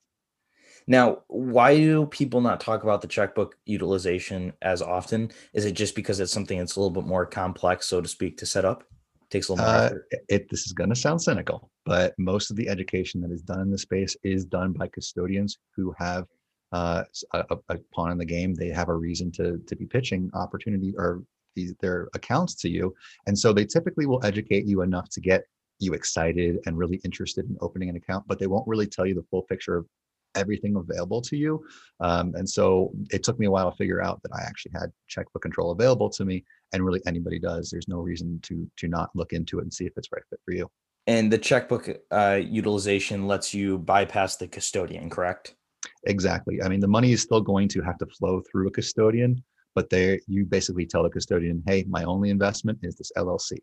Now, 0.86 1.18
why 1.28 1.76
do 1.76 2.06
people 2.06 2.40
not 2.40 2.60
talk 2.60 2.82
about 2.82 3.02
the 3.02 3.08
checkbook 3.08 3.56
utilization 3.66 4.52
as 4.62 4.82
often? 4.82 5.30
Is 5.54 5.64
it 5.64 5.72
just 5.72 5.94
because 5.94 6.18
it's 6.18 6.32
something 6.32 6.58
that's 6.58 6.76
a 6.76 6.80
little 6.80 6.90
bit 6.90 7.06
more 7.06 7.24
complex, 7.24 7.86
so 7.86 8.00
to 8.00 8.08
speak, 8.08 8.36
to 8.38 8.46
set 8.46 8.64
up? 8.64 8.82
It 9.22 9.30
takes 9.30 9.48
a 9.48 9.52
little 9.52 9.64
more 9.64 9.74
uh, 9.74 9.86
effort. 9.86 10.08
It, 10.28 10.50
this 10.50 10.66
is 10.66 10.72
going 10.72 10.90
to 10.90 10.96
sound 10.96 11.22
cynical, 11.22 11.70
but 11.84 12.14
most 12.18 12.50
of 12.50 12.56
the 12.56 12.68
education 12.68 13.20
that 13.20 13.30
is 13.30 13.42
done 13.42 13.60
in 13.60 13.70
the 13.70 13.78
space 13.78 14.16
is 14.24 14.44
done 14.44 14.72
by 14.72 14.88
custodians 14.88 15.58
who 15.76 15.94
have 15.98 16.26
uh, 16.72 17.04
a, 17.32 17.56
a, 17.68 17.78
pawn 17.94 18.10
in 18.10 18.18
the 18.18 18.24
game. 18.24 18.54
They 18.54 18.70
have 18.70 18.88
a 18.88 18.96
reason 18.96 19.30
to 19.32 19.58
to 19.58 19.76
be 19.76 19.84
pitching 19.84 20.30
opportunity 20.34 20.94
or 20.96 21.22
these, 21.54 21.74
their 21.80 22.08
accounts 22.14 22.54
to 22.56 22.68
you. 22.68 22.94
And 23.26 23.38
so 23.38 23.52
they 23.52 23.64
typically 23.64 24.06
will 24.06 24.24
educate 24.24 24.66
you 24.66 24.82
enough 24.82 25.08
to 25.10 25.20
get 25.20 25.44
you 25.78 25.92
excited 25.94 26.58
and 26.66 26.78
really 26.78 27.00
interested 27.04 27.44
in 27.48 27.56
opening 27.60 27.88
an 27.88 27.96
account, 27.96 28.24
but 28.26 28.38
they 28.38 28.46
won't 28.46 28.68
really 28.68 28.86
tell 28.86 29.06
you 29.06 29.14
the 29.14 29.26
full 29.30 29.42
picture 29.42 29.76
of 29.76 29.86
everything 30.34 30.76
available 30.76 31.20
to 31.20 31.36
you. 31.36 31.64
Um, 32.00 32.34
and 32.34 32.48
so 32.48 32.92
it 33.10 33.22
took 33.22 33.38
me 33.38 33.46
a 33.46 33.50
while 33.50 33.70
to 33.70 33.76
figure 33.76 34.02
out 34.02 34.22
that 34.22 34.32
I 34.32 34.42
actually 34.42 34.72
had 34.74 34.90
checkbook 35.06 35.42
control 35.42 35.72
available 35.72 36.08
to 36.10 36.24
me. 36.24 36.44
And 36.72 36.84
really 36.84 37.02
anybody 37.06 37.38
does. 37.38 37.70
There's 37.70 37.88
no 37.88 37.98
reason 37.98 38.40
to 38.44 38.70
to 38.78 38.88
not 38.88 39.10
look 39.14 39.32
into 39.32 39.58
it 39.58 39.62
and 39.62 39.74
see 39.74 39.84
if 39.84 39.92
it's 39.96 40.10
right 40.10 40.22
fit 40.30 40.40
for 40.44 40.54
you. 40.54 40.70
And 41.06 41.32
the 41.32 41.38
checkbook 41.38 41.90
uh, 42.10 42.40
utilization 42.42 43.26
lets 43.26 43.52
you 43.52 43.78
bypass 43.78 44.36
the 44.36 44.46
custodian, 44.46 45.10
correct? 45.10 45.56
Exactly. 46.04 46.62
I 46.62 46.68
mean, 46.68 46.80
the 46.80 46.88
money 46.88 47.12
is 47.12 47.22
still 47.22 47.40
going 47.40 47.68
to 47.68 47.82
have 47.82 47.98
to 47.98 48.06
flow 48.06 48.40
through 48.40 48.68
a 48.68 48.70
custodian, 48.70 49.42
but 49.74 49.90
there 49.90 50.18
you 50.26 50.44
basically 50.44 50.86
tell 50.86 51.02
the 51.02 51.10
custodian, 51.10 51.62
hey, 51.66 51.84
my 51.88 52.04
only 52.04 52.30
investment 52.30 52.78
is 52.82 52.96
this 52.96 53.12
LLC. 53.16 53.58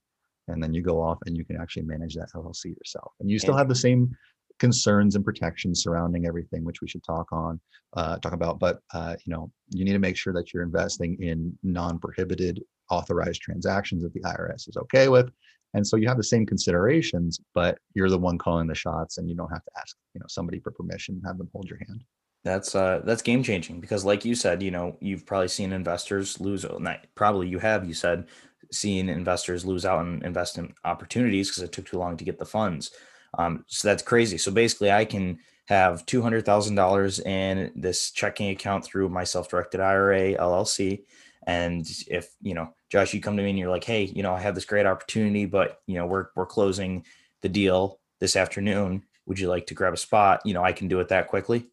And 0.47 0.63
then 0.63 0.73
you 0.73 0.81
go 0.81 1.01
off 1.01 1.19
and 1.25 1.37
you 1.37 1.45
can 1.45 1.57
actually 1.61 1.83
manage 1.83 2.15
that 2.15 2.29
LLC 2.35 2.75
yourself. 2.75 3.11
And 3.19 3.29
you 3.29 3.37
still 3.37 3.55
have 3.55 3.69
the 3.69 3.75
same 3.75 4.15
concerns 4.57 5.15
and 5.15 5.23
protections 5.23 5.83
surrounding 5.83 6.25
everything, 6.25 6.63
which 6.65 6.81
we 6.81 6.87
should 6.87 7.03
talk 7.03 7.31
on, 7.31 7.59
uh, 7.95 8.17
talk 8.17 8.33
about. 8.33 8.59
But 8.59 8.79
uh, 8.93 9.15
you 9.25 9.33
know, 9.33 9.51
you 9.69 9.85
need 9.85 9.93
to 9.93 9.99
make 9.99 10.17
sure 10.17 10.33
that 10.33 10.53
you're 10.53 10.63
investing 10.63 11.21
in 11.21 11.57
non-prohibited 11.63 12.61
authorized 12.89 13.41
transactions 13.41 14.03
that 14.03 14.13
the 14.13 14.21
IRS 14.21 14.67
is 14.67 14.77
okay 14.77 15.07
with. 15.07 15.29
And 15.75 15.85
so 15.85 15.97
you 15.97 16.07
have 16.07 16.17
the 16.17 16.23
same 16.23 16.45
considerations, 16.45 17.39
but 17.53 17.77
you're 17.93 18.09
the 18.09 18.17
one 18.17 18.39
calling 18.39 18.67
the 18.67 18.75
shots, 18.75 19.19
and 19.19 19.29
you 19.29 19.35
don't 19.35 19.51
have 19.51 19.63
to 19.63 19.71
ask, 19.77 19.95
you 20.15 20.19
know, 20.19 20.25
somebody 20.27 20.59
for 20.59 20.71
permission, 20.71 21.21
have 21.25 21.37
them 21.37 21.49
hold 21.53 21.69
your 21.69 21.77
hand. 21.87 22.03
That's 22.49 22.73
uh 22.73 23.01
that's 23.03 23.21
game 23.21 23.43
changing 23.43 23.79
because 23.79 24.03
like 24.03 24.25
you 24.25 24.33
said, 24.33 24.63
you 24.63 24.71
know, 24.71 24.97
you've 24.99 25.23
probably 25.23 25.49
seen 25.49 25.71
investors 25.71 26.39
lose 26.39 26.65
not, 26.79 27.05
probably 27.13 27.47
you 27.47 27.59
have, 27.59 27.87
you 27.87 27.93
said, 27.93 28.25
seen 28.71 29.07
investors 29.07 29.65
lose 29.65 29.85
out 29.85 30.03
and 30.03 30.23
investment 30.23 30.73
opportunities 30.83 31.49
because 31.49 31.61
it 31.61 31.71
took 31.71 31.85
too 31.85 31.99
long 31.99 32.17
to 32.17 32.23
get 32.23 32.39
the 32.39 32.45
funds. 32.45 32.89
Um, 33.37 33.65
so 33.67 33.87
that's 33.87 34.01
crazy. 34.01 34.39
So 34.39 34.51
basically 34.51 34.91
I 34.91 35.05
can 35.05 35.37
have 35.67 36.03
two 36.07 36.23
hundred 36.23 36.43
thousand 36.43 36.73
dollars 36.73 37.19
in 37.19 37.71
this 37.75 38.09
checking 38.09 38.49
account 38.49 38.83
through 38.83 39.09
my 39.09 39.23
self-directed 39.23 39.79
IRA 39.79 40.33
LLC. 40.33 41.03
And 41.45 41.87
if 42.07 42.31
you 42.41 42.55
know, 42.55 42.73
Josh, 42.89 43.13
you 43.13 43.21
come 43.21 43.37
to 43.37 43.43
me 43.43 43.51
and 43.51 43.59
you're 43.59 43.69
like, 43.69 43.83
hey, 43.83 44.05
you 44.05 44.23
know, 44.23 44.33
I 44.33 44.39
have 44.39 44.55
this 44.55 44.65
great 44.65 44.87
opportunity, 44.87 45.45
but 45.45 45.81
you 45.85 45.95
know, 45.99 46.07
we're 46.07 46.29
we're 46.35 46.47
closing 46.47 47.05
the 47.43 47.49
deal 47.49 47.99
this 48.19 48.35
afternoon. 48.35 49.03
Would 49.27 49.39
you 49.39 49.49
like 49.49 49.67
to 49.67 49.75
grab 49.75 49.93
a 49.93 49.97
spot? 49.97 50.41
You 50.45 50.55
know, 50.55 50.63
I 50.63 50.73
can 50.73 50.87
do 50.87 50.99
it 50.99 51.09
that 51.09 51.27
quickly. 51.27 51.67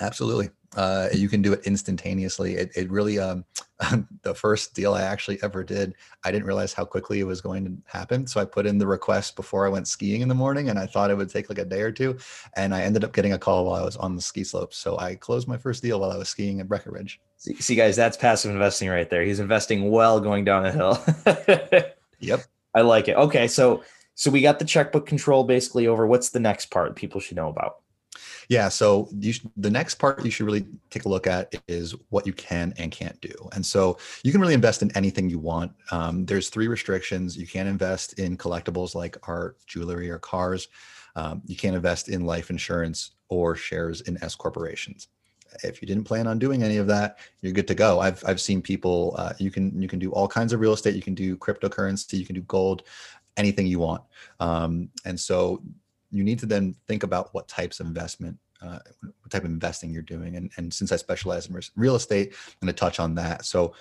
Absolutely. 0.00 0.50
Uh, 0.76 1.08
you 1.12 1.28
can 1.28 1.42
do 1.42 1.52
it 1.52 1.60
instantaneously. 1.64 2.54
It, 2.54 2.70
it 2.76 2.90
really, 2.90 3.18
um, 3.18 3.44
the 4.22 4.34
first 4.34 4.74
deal 4.74 4.94
I 4.94 5.02
actually 5.02 5.42
ever 5.42 5.64
did, 5.64 5.94
I 6.24 6.30
didn't 6.30 6.46
realize 6.46 6.72
how 6.72 6.84
quickly 6.84 7.20
it 7.20 7.24
was 7.24 7.40
going 7.40 7.64
to 7.64 7.76
happen. 7.86 8.26
So 8.26 8.40
I 8.40 8.44
put 8.44 8.66
in 8.66 8.78
the 8.78 8.86
request 8.86 9.36
before 9.36 9.66
I 9.66 9.70
went 9.70 9.88
skiing 9.88 10.20
in 10.20 10.28
the 10.28 10.34
morning 10.34 10.68
and 10.68 10.78
I 10.78 10.86
thought 10.86 11.10
it 11.10 11.16
would 11.16 11.30
take 11.30 11.48
like 11.48 11.58
a 11.58 11.64
day 11.64 11.80
or 11.80 11.92
two. 11.92 12.18
And 12.54 12.74
I 12.74 12.82
ended 12.82 13.04
up 13.04 13.12
getting 13.12 13.32
a 13.32 13.38
call 13.38 13.64
while 13.64 13.80
I 13.80 13.84
was 13.84 13.96
on 13.96 14.14
the 14.14 14.22
ski 14.22 14.44
slopes. 14.44 14.76
So 14.76 14.98
I 14.98 15.14
closed 15.14 15.48
my 15.48 15.56
first 15.56 15.82
deal 15.82 16.00
while 16.00 16.10
I 16.10 16.18
was 16.18 16.28
skiing 16.28 16.60
at 16.60 16.68
Breckenridge. 16.68 17.20
See, 17.36 17.54
see 17.56 17.74
guys, 17.74 17.96
that's 17.96 18.16
passive 18.16 18.50
investing 18.50 18.88
right 18.88 19.08
there. 19.08 19.22
He's 19.22 19.40
investing 19.40 19.90
well 19.90 20.20
going 20.20 20.44
down 20.44 20.64
the 20.64 20.72
hill. 20.72 21.84
yep. 22.18 22.44
I 22.74 22.82
like 22.82 23.08
it. 23.08 23.16
Okay. 23.16 23.46
So, 23.48 23.84
so 24.14 24.30
we 24.30 24.40
got 24.40 24.58
the 24.58 24.64
checkbook 24.64 25.06
control 25.06 25.44
basically 25.44 25.86
over. 25.86 26.06
What's 26.06 26.30
the 26.30 26.40
next 26.40 26.66
part 26.66 26.96
people 26.96 27.20
should 27.20 27.36
know 27.36 27.48
about? 27.48 27.76
Yeah. 28.48 28.70
So 28.70 29.10
the 29.12 29.70
next 29.70 29.96
part 29.96 30.24
you 30.24 30.30
should 30.30 30.46
really 30.46 30.64
take 30.88 31.04
a 31.04 31.08
look 31.08 31.26
at 31.26 31.54
is 31.68 31.94
what 32.08 32.26
you 32.26 32.32
can 32.32 32.72
and 32.78 32.90
can't 32.90 33.20
do. 33.20 33.34
And 33.52 33.64
so 33.64 33.98
you 34.24 34.32
can 34.32 34.40
really 34.40 34.54
invest 34.54 34.80
in 34.80 34.90
anything 34.96 35.28
you 35.28 35.38
want. 35.38 35.72
Um, 35.90 36.24
there's 36.24 36.48
three 36.48 36.66
restrictions. 36.66 37.36
You 37.36 37.46
can't 37.46 37.68
invest 37.68 38.18
in 38.18 38.38
collectibles 38.38 38.94
like 38.94 39.18
art, 39.28 39.58
jewelry, 39.66 40.10
or 40.10 40.18
cars. 40.18 40.68
Um, 41.14 41.42
you 41.46 41.56
can't 41.56 41.76
invest 41.76 42.08
in 42.08 42.24
life 42.24 42.48
insurance 42.48 43.10
or 43.28 43.54
shares 43.54 44.00
in 44.02 44.22
S 44.24 44.34
corporations. 44.34 45.08
If 45.62 45.82
you 45.82 45.88
didn't 45.88 46.04
plan 46.04 46.26
on 46.26 46.38
doing 46.38 46.62
any 46.62 46.76
of 46.78 46.86
that, 46.86 47.18
you're 47.42 47.52
good 47.52 47.68
to 47.68 47.74
go. 47.74 48.00
I've 48.00 48.22
I've 48.26 48.40
seen 48.40 48.62
people. 48.62 49.14
Uh, 49.18 49.32
you 49.38 49.50
can 49.50 49.80
you 49.80 49.88
can 49.88 49.98
do 49.98 50.12
all 50.12 50.28
kinds 50.28 50.52
of 50.52 50.60
real 50.60 50.74
estate. 50.74 50.94
You 50.94 51.02
can 51.02 51.14
do 51.14 51.36
cryptocurrency. 51.36 52.18
You 52.18 52.26
can 52.26 52.34
do 52.34 52.42
gold, 52.42 52.82
anything 53.36 53.66
you 53.66 53.78
want. 53.78 54.02
Um, 54.40 54.90
and 55.04 55.18
so 55.18 55.62
you 56.10 56.24
need 56.24 56.38
to 56.38 56.46
then 56.46 56.74
think 56.86 57.02
about 57.02 57.32
what 57.34 57.48
types 57.48 57.80
of 57.80 57.86
investment 57.86 58.38
uh, 58.60 58.80
what 59.20 59.30
type 59.30 59.44
of 59.44 59.50
investing 59.50 59.92
you're 59.92 60.02
doing. 60.02 60.34
And, 60.34 60.50
and 60.56 60.74
since 60.74 60.90
i 60.90 60.96
specialize 60.96 61.46
in 61.46 61.60
real 61.76 61.94
estate 61.94 62.34
i'm 62.48 62.66
going 62.66 62.74
to 62.74 62.78
touch 62.78 62.98
on 62.98 63.14
that. 63.16 63.44
So 63.44 63.74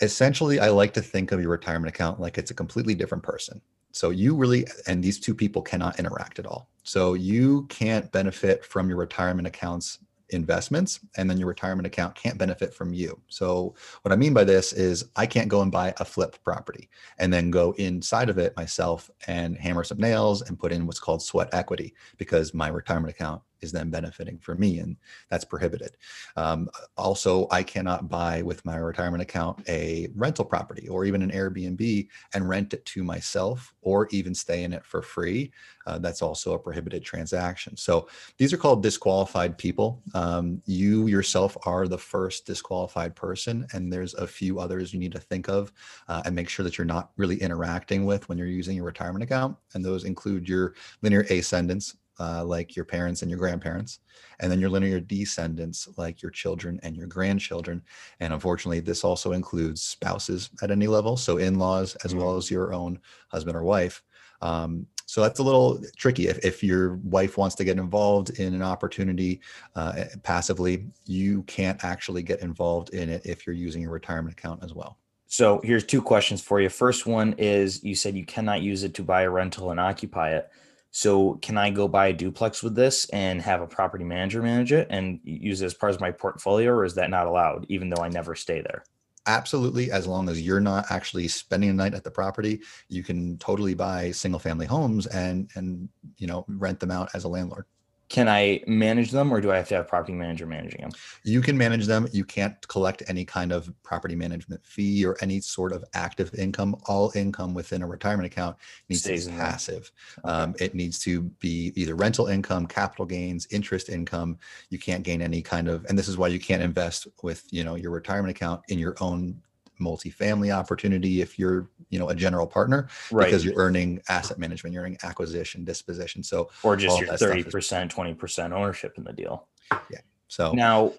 essentially 0.00 0.60
i 0.60 0.68
like 0.68 0.92
to 0.94 1.02
think 1.02 1.32
of 1.32 1.40
your 1.40 1.50
retirement 1.50 1.94
account 1.94 2.20
like 2.20 2.38
it's 2.38 2.50
a 2.50 2.54
completely 2.54 2.94
different 2.94 3.24
person. 3.24 3.60
So 3.92 4.10
you 4.10 4.34
really 4.34 4.66
and 4.86 5.02
these 5.02 5.18
two 5.18 5.34
people 5.34 5.62
cannot 5.62 5.98
interact 5.98 6.38
at 6.38 6.46
all. 6.46 6.70
So 6.82 7.14
you 7.14 7.66
can't 7.66 8.10
benefit 8.12 8.64
from 8.64 8.88
your 8.88 8.98
retirement 8.98 9.46
accounts 9.46 9.98
investments 10.30 11.00
and 11.16 11.28
then 11.28 11.38
your 11.38 11.48
retirement 11.48 11.86
account 11.86 12.14
can't 12.14 12.38
benefit 12.38 12.74
from 12.74 12.92
you. 12.92 13.20
So 13.28 13.74
what 14.02 14.12
I 14.12 14.16
mean 14.16 14.34
by 14.34 14.44
this 14.44 14.72
is 14.72 15.08
I 15.16 15.26
can't 15.26 15.48
go 15.48 15.62
and 15.62 15.72
buy 15.72 15.94
a 15.98 16.04
flipped 16.04 16.42
property 16.44 16.88
and 17.18 17.32
then 17.32 17.50
go 17.50 17.72
inside 17.78 18.28
of 18.28 18.38
it 18.38 18.56
myself 18.56 19.10
and 19.26 19.56
hammer 19.56 19.84
some 19.84 19.98
nails 19.98 20.42
and 20.42 20.58
put 20.58 20.72
in 20.72 20.86
what's 20.86 21.00
called 21.00 21.22
sweat 21.22 21.48
equity 21.52 21.94
because 22.16 22.54
my 22.54 22.68
retirement 22.68 23.14
account 23.14 23.42
is 23.60 23.72
then 23.72 23.90
benefiting 23.90 24.38
for 24.38 24.54
me 24.54 24.78
and 24.78 24.96
that's 25.30 25.44
prohibited. 25.44 25.96
Um, 26.36 26.68
also 26.96 27.46
i 27.50 27.62
cannot 27.62 28.08
buy 28.08 28.42
with 28.42 28.64
my 28.64 28.76
retirement 28.76 29.22
account 29.22 29.60
a 29.68 30.08
rental 30.14 30.44
property 30.44 30.88
or 30.88 31.04
even 31.04 31.22
an 31.22 31.30
airbnb 31.30 32.08
and 32.34 32.48
rent 32.48 32.74
it 32.74 32.84
to 32.86 33.02
myself 33.04 33.74
or 33.82 34.08
even 34.10 34.34
stay 34.34 34.64
in 34.64 34.72
it 34.72 34.84
for 34.84 35.00
free. 35.00 35.50
Uh, 35.86 35.98
that's 35.98 36.20
also 36.20 36.52
a 36.52 36.58
prohibited 36.58 37.02
transaction. 37.02 37.74
So 37.76 38.08
these 38.36 38.52
are 38.52 38.58
called 38.58 38.82
disqualified 38.82 39.56
people. 39.56 40.02
Um, 40.12 40.60
you 40.66 41.06
yourself 41.06 41.56
are 41.64 41.88
the 41.88 41.96
first 41.96 42.44
disqualified 42.44 43.16
person 43.16 43.66
and 43.72 43.90
there's 43.90 44.12
a 44.14 44.26
few 44.26 44.60
others 44.60 44.92
you 44.92 45.00
need 45.00 45.12
to 45.12 45.20
think 45.20 45.48
of 45.48 45.72
uh, 46.08 46.22
and 46.26 46.34
make 46.34 46.50
sure 46.50 46.64
that 46.64 46.76
you're 46.76 46.84
not 46.84 47.10
really 47.16 47.36
interacting 47.36 48.04
with 48.04 48.28
when 48.28 48.36
you're 48.36 48.46
using 48.46 48.76
your 48.76 48.84
retirement 48.84 49.22
account 49.22 49.56
and 49.74 49.84
those 49.84 50.04
include 50.04 50.48
your 50.48 50.74
linear 51.02 51.22
ascendants 51.30 51.96
uh, 52.18 52.44
like 52.44 52.76
your 52.76 52.84
parents 52.84 53.22
and 53.22 53.30
your 53.30 53.38
grandparents, 53.38 54.00
and 54.40 54.50
then 54.50 54.60
your 54.60 54.70
linear 54.70 55.00
descendants, 55.00 55.88
like 55.96 56.22
your 56.22 56.30
children 56.30 56.78
and 56.82 56.96
your 56.96 57.06
grandchildren. 57.06 57.82
And 58.20 58.32
unfortunately, 58.32 58.80
this 58.80 59.04
also 59.04 59.32
includes 59.32 59.82
spouses 59.82 60.50
at 60.62 60.70
any 60.70 60.86
level, 60.86 61.16
so 61.16 61.38
in 61.38 61.58
laws 61.58 61.94
as 62.04 62.12
mm-hmm. 62.12 62.20
well 62.20 62.36
as 62.36 62.50
your 62.50 62.72
own 62.72 62.98
husband 63.28 63.56
or 63.56 63.62
wife. 63.62 64.02
Um, 64.40 64.86
so 65.06 65.22
that's 65.22 65.38
a 65.38 65.42
little 65.42 65.80
tricky. 65.96 66.28
If, 66.28 66.44
if 66.44 66.62
your 66.62 66.96
wife 66.96 67.38
wants 67.38 67.56
to 67.56 67.64
get 67.64 67.78
involved 67.78 68.38
in 68.38 68.54
an 68.54 68.62
opportunity 68.62 69.40
uh, 69.74 70.04
passively, 70.22 70.86
you 71.06 71.44
can't 71.44 71.82
actually 71.82 72.22
get 72.22 72.40
involved 72.40 72.90
in 72.90 73.08
it 73.08 73.22
if 73.24 73.46
you're 73.46 73.56
using 73.56 73.80
your 73.80 73.90
retirement 73.90 74.38
account 74.38 74.62
as 74.62 74.74
well. 74.74 74.98
So 75.26 75.60
here's 75.64 75.84
two 75.84 76.02
questions 76.02 76.42
for 76.42 76.60
you. 76.60 76.68
First 76.68 77.06
one 77.06 77.34
is 77.38 77.82
you 77.82 77.94
said 77.94 78.16
you 78.16 78.24
cannot 78.24 78.60
use 78.60 78.82
it 78.82 78.94
to 78.94 79.02
buy 79.02 79.22
a 79.22 79.30
rental 79.30 79.70
and 79.70 79.80
occupy 79.80 80.34
it. 80.34 80.50
So 80.90 81.34
can 81.34 81.58
I 81.58 81.70
go 81.70 81.86
buy 81.86 82.08
a 82.08 82.12
duplex 82.12 82.62
with 82.62 82.74
this 82.74 83.08
and 83.10 83.42
have 83.42 83.60
a 83.60 83.66
property 83.66 84.04
manager 84.04 84.42
manage 84.42 84.72
it 84.72 84.86
and 84.90 85.20
use 85.22 85.60
it 85.60 85.66
as 85.66 85.74
part 85.74 85.94
of 85.94 86.00
my 86.00 86.10
portfolio, 86.10 86.72
or 86.72 86.84
is 86.84 86.94
that 86.94 87.10
not 87.10 87.26
allowed, 87.26 87.66
even 87.68 87.90
though 87.90 88.02
I 88.02 88.08
never 88.08 88.34
stay 88.34 88.60
there? 88.62 88.84
Absolutely, 89.26 89.92
as 89.92 90.06
long 90.06 90.28
as 90.30 90.40
you're 90.40 90.60
not 90.60 90.86
actually 90.90 91.28
spending 91.28 91.68
a 91.68 91.74
night 91.74 91.92
at 91.92 92.02
the 92.02 92.10
property, 92.10 92.62
you 92.88 93.02
can 93.02 93.36
totally 93.36 93.74
buy 93.74 94.10
single 94.10 94.40
family 94.40 94.64
homes 94.64 95.06
and 95.06 95.50
and 95.54 95.88
you 96.16 96.26
know 96.26 96.46
rent 96.48 96.80
them 96.80 96.90
out 96.90 97.10
as 97.14 97.24
a 97.24 97.28
landlord 97.28 97.66
can 98.08 98.26
I 98.26 98.62
manage 98.66 99.10
them 99.10 99.32
or 99.32 99.40
do 99.40 99.52
I 99.52 99.56
have 99.56 99.68
to 99.68 99.74
have 99.74 99.88
property 99.88 100.14
manager 100.14 100.46
managing 100.46 100.80
them? 100.80 100.90
You 101.24 101.42
can 101.42 101.58
manage 101.58 101.86
them. 101.86 102.08
You 102.10 102.24
can't 102.24 102.66
collect 102.66 103.02
any 103.06 103.24
kind 103.24 103.52
of 103.52 103.70
property 103.82 104.16
management 104.16 104.64
fee 104.64 105.04
or 105.04 105.16
any 105.20 105.40
sort 105.40 105.72
of 105.72 105.84
active 105.94 106.34
income. 106.34 106.76
All 106.86 107.12
income 107.14 107.52
within 107.52 107.82
a 107.82 107.86
retirement 107.86 108.26
account 108.26 108.56
needs 108.88 109.02
Stays 109.02 109.26
to 109.26 109.32
be 109.32 109.36
passive. 109.36 109.92
Okay. 110.24 110.28
Um, 110.28 110.54
it 110.58 110.74
needs 110.74 110.98
to 111.00 111.22
be 111.22 111.72
either 111.76 111.94
rental 111.94 112.28
income, 112.28 112.66
capital 112.66 113.04
gains, 113.04 113.46
interest 113.50 113.90
income. 113.90 114.38
You 114.70 114.78
can't 114.78 115.02
gain 115.02 115.20
any 115.20 115.42
kind 115.42 115.68
of, 115.68 115.84
and 115.86 115.98
this 115.98 116.08
is 116.08 116.16
why 116.16 116.28
you 116.28 116.40
can't 116.40 116.62
invest 116.62 117.08
with, 117.22 117.44
you 117.50 117.62
know, 117.62 117.74
your 117.74 117.90
retirement 117.90 118.30
account 118.30 118.62
in 118.68 118.78
your 118.78 118.96
own 119.00 119.42
multifamily 119.78 120.54
opportunity 120.54 121.20
if 121.20 121.38
you're 121.38 121.68
you 121.90 121.98
know 121.98 122.08
a 122.08 122.14
general 122.14 122.46
partner 122.46 122.88
right. 123.10 123.26
because 123.26 123.44
you're 123.44 123.56
earning 123.56 124.00
asset 124.08 124.38
management 124.38 124.72
you're 124.72 124.82
earning 124.82 124.98
acquisition 125.02 125.64
disposition 125.64 126.22
so 126.22 126.50
or 126.62 126.76
just 126.76 126.98
your 127.00 127.08
30% 127.08 127.46
is, 127.46 127.94
20% 127.94 128.52
ownership 128.52 128.94
in 128.96 129.04
the 129.04 129.12
deal 129.12 129.46
yeah 129.90 130.00
so 130.28 130.52
now 130.52 130.92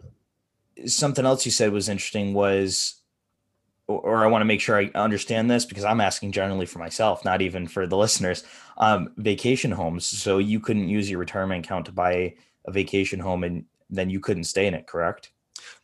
something 0.85 1.25
else 1.25 1.45
you 1.45 1.51
said 1.51 1.71
was 1.71 1.89
interesting 1.89 2.33
was 2.33 2.99
or 3.89 4.23
I 4.23 4.27
want 4.27 4.41
to 4.41 4.45
make 4.45 4.61
sure 4.61 4.77
I 4.77 4.91
understand 4.93 5.49
this 5.49 5.65
because 5.65 5.83
I'm 5.83 5.99
asking 5.99 6.31
generally 6.31 6.67
for 6.67 6.77
myself, 6.77 7.25
not 7.25 7.41
even 7.41 7.67
for 7.67 7.87
the 7.87 7.97
listeners. 7.97 8.43
Um, 8.77 9.13
vacation 9.17 9.71
homes. 9.71 10.05
So 10.05 10.37
you 10.37 10.59
couldn't 10.59 10.89
use 10.89 11.09
your 11.09 11.19
retirement 11.19 11.65
account 11.65 11.87
to 11.87 11.91
buy 11.91 12.35
a 12.65 12.71
vacation 12.71 13.19
home 13.19 13.43
and 13.43 13.65
then 13.89 14.11
you 14.11 14.19
couldn't 14.19 14.43
stay 14.43 14.67
in 14.67 14.75
it, 14.75 14.85
correct? 14.85 15.31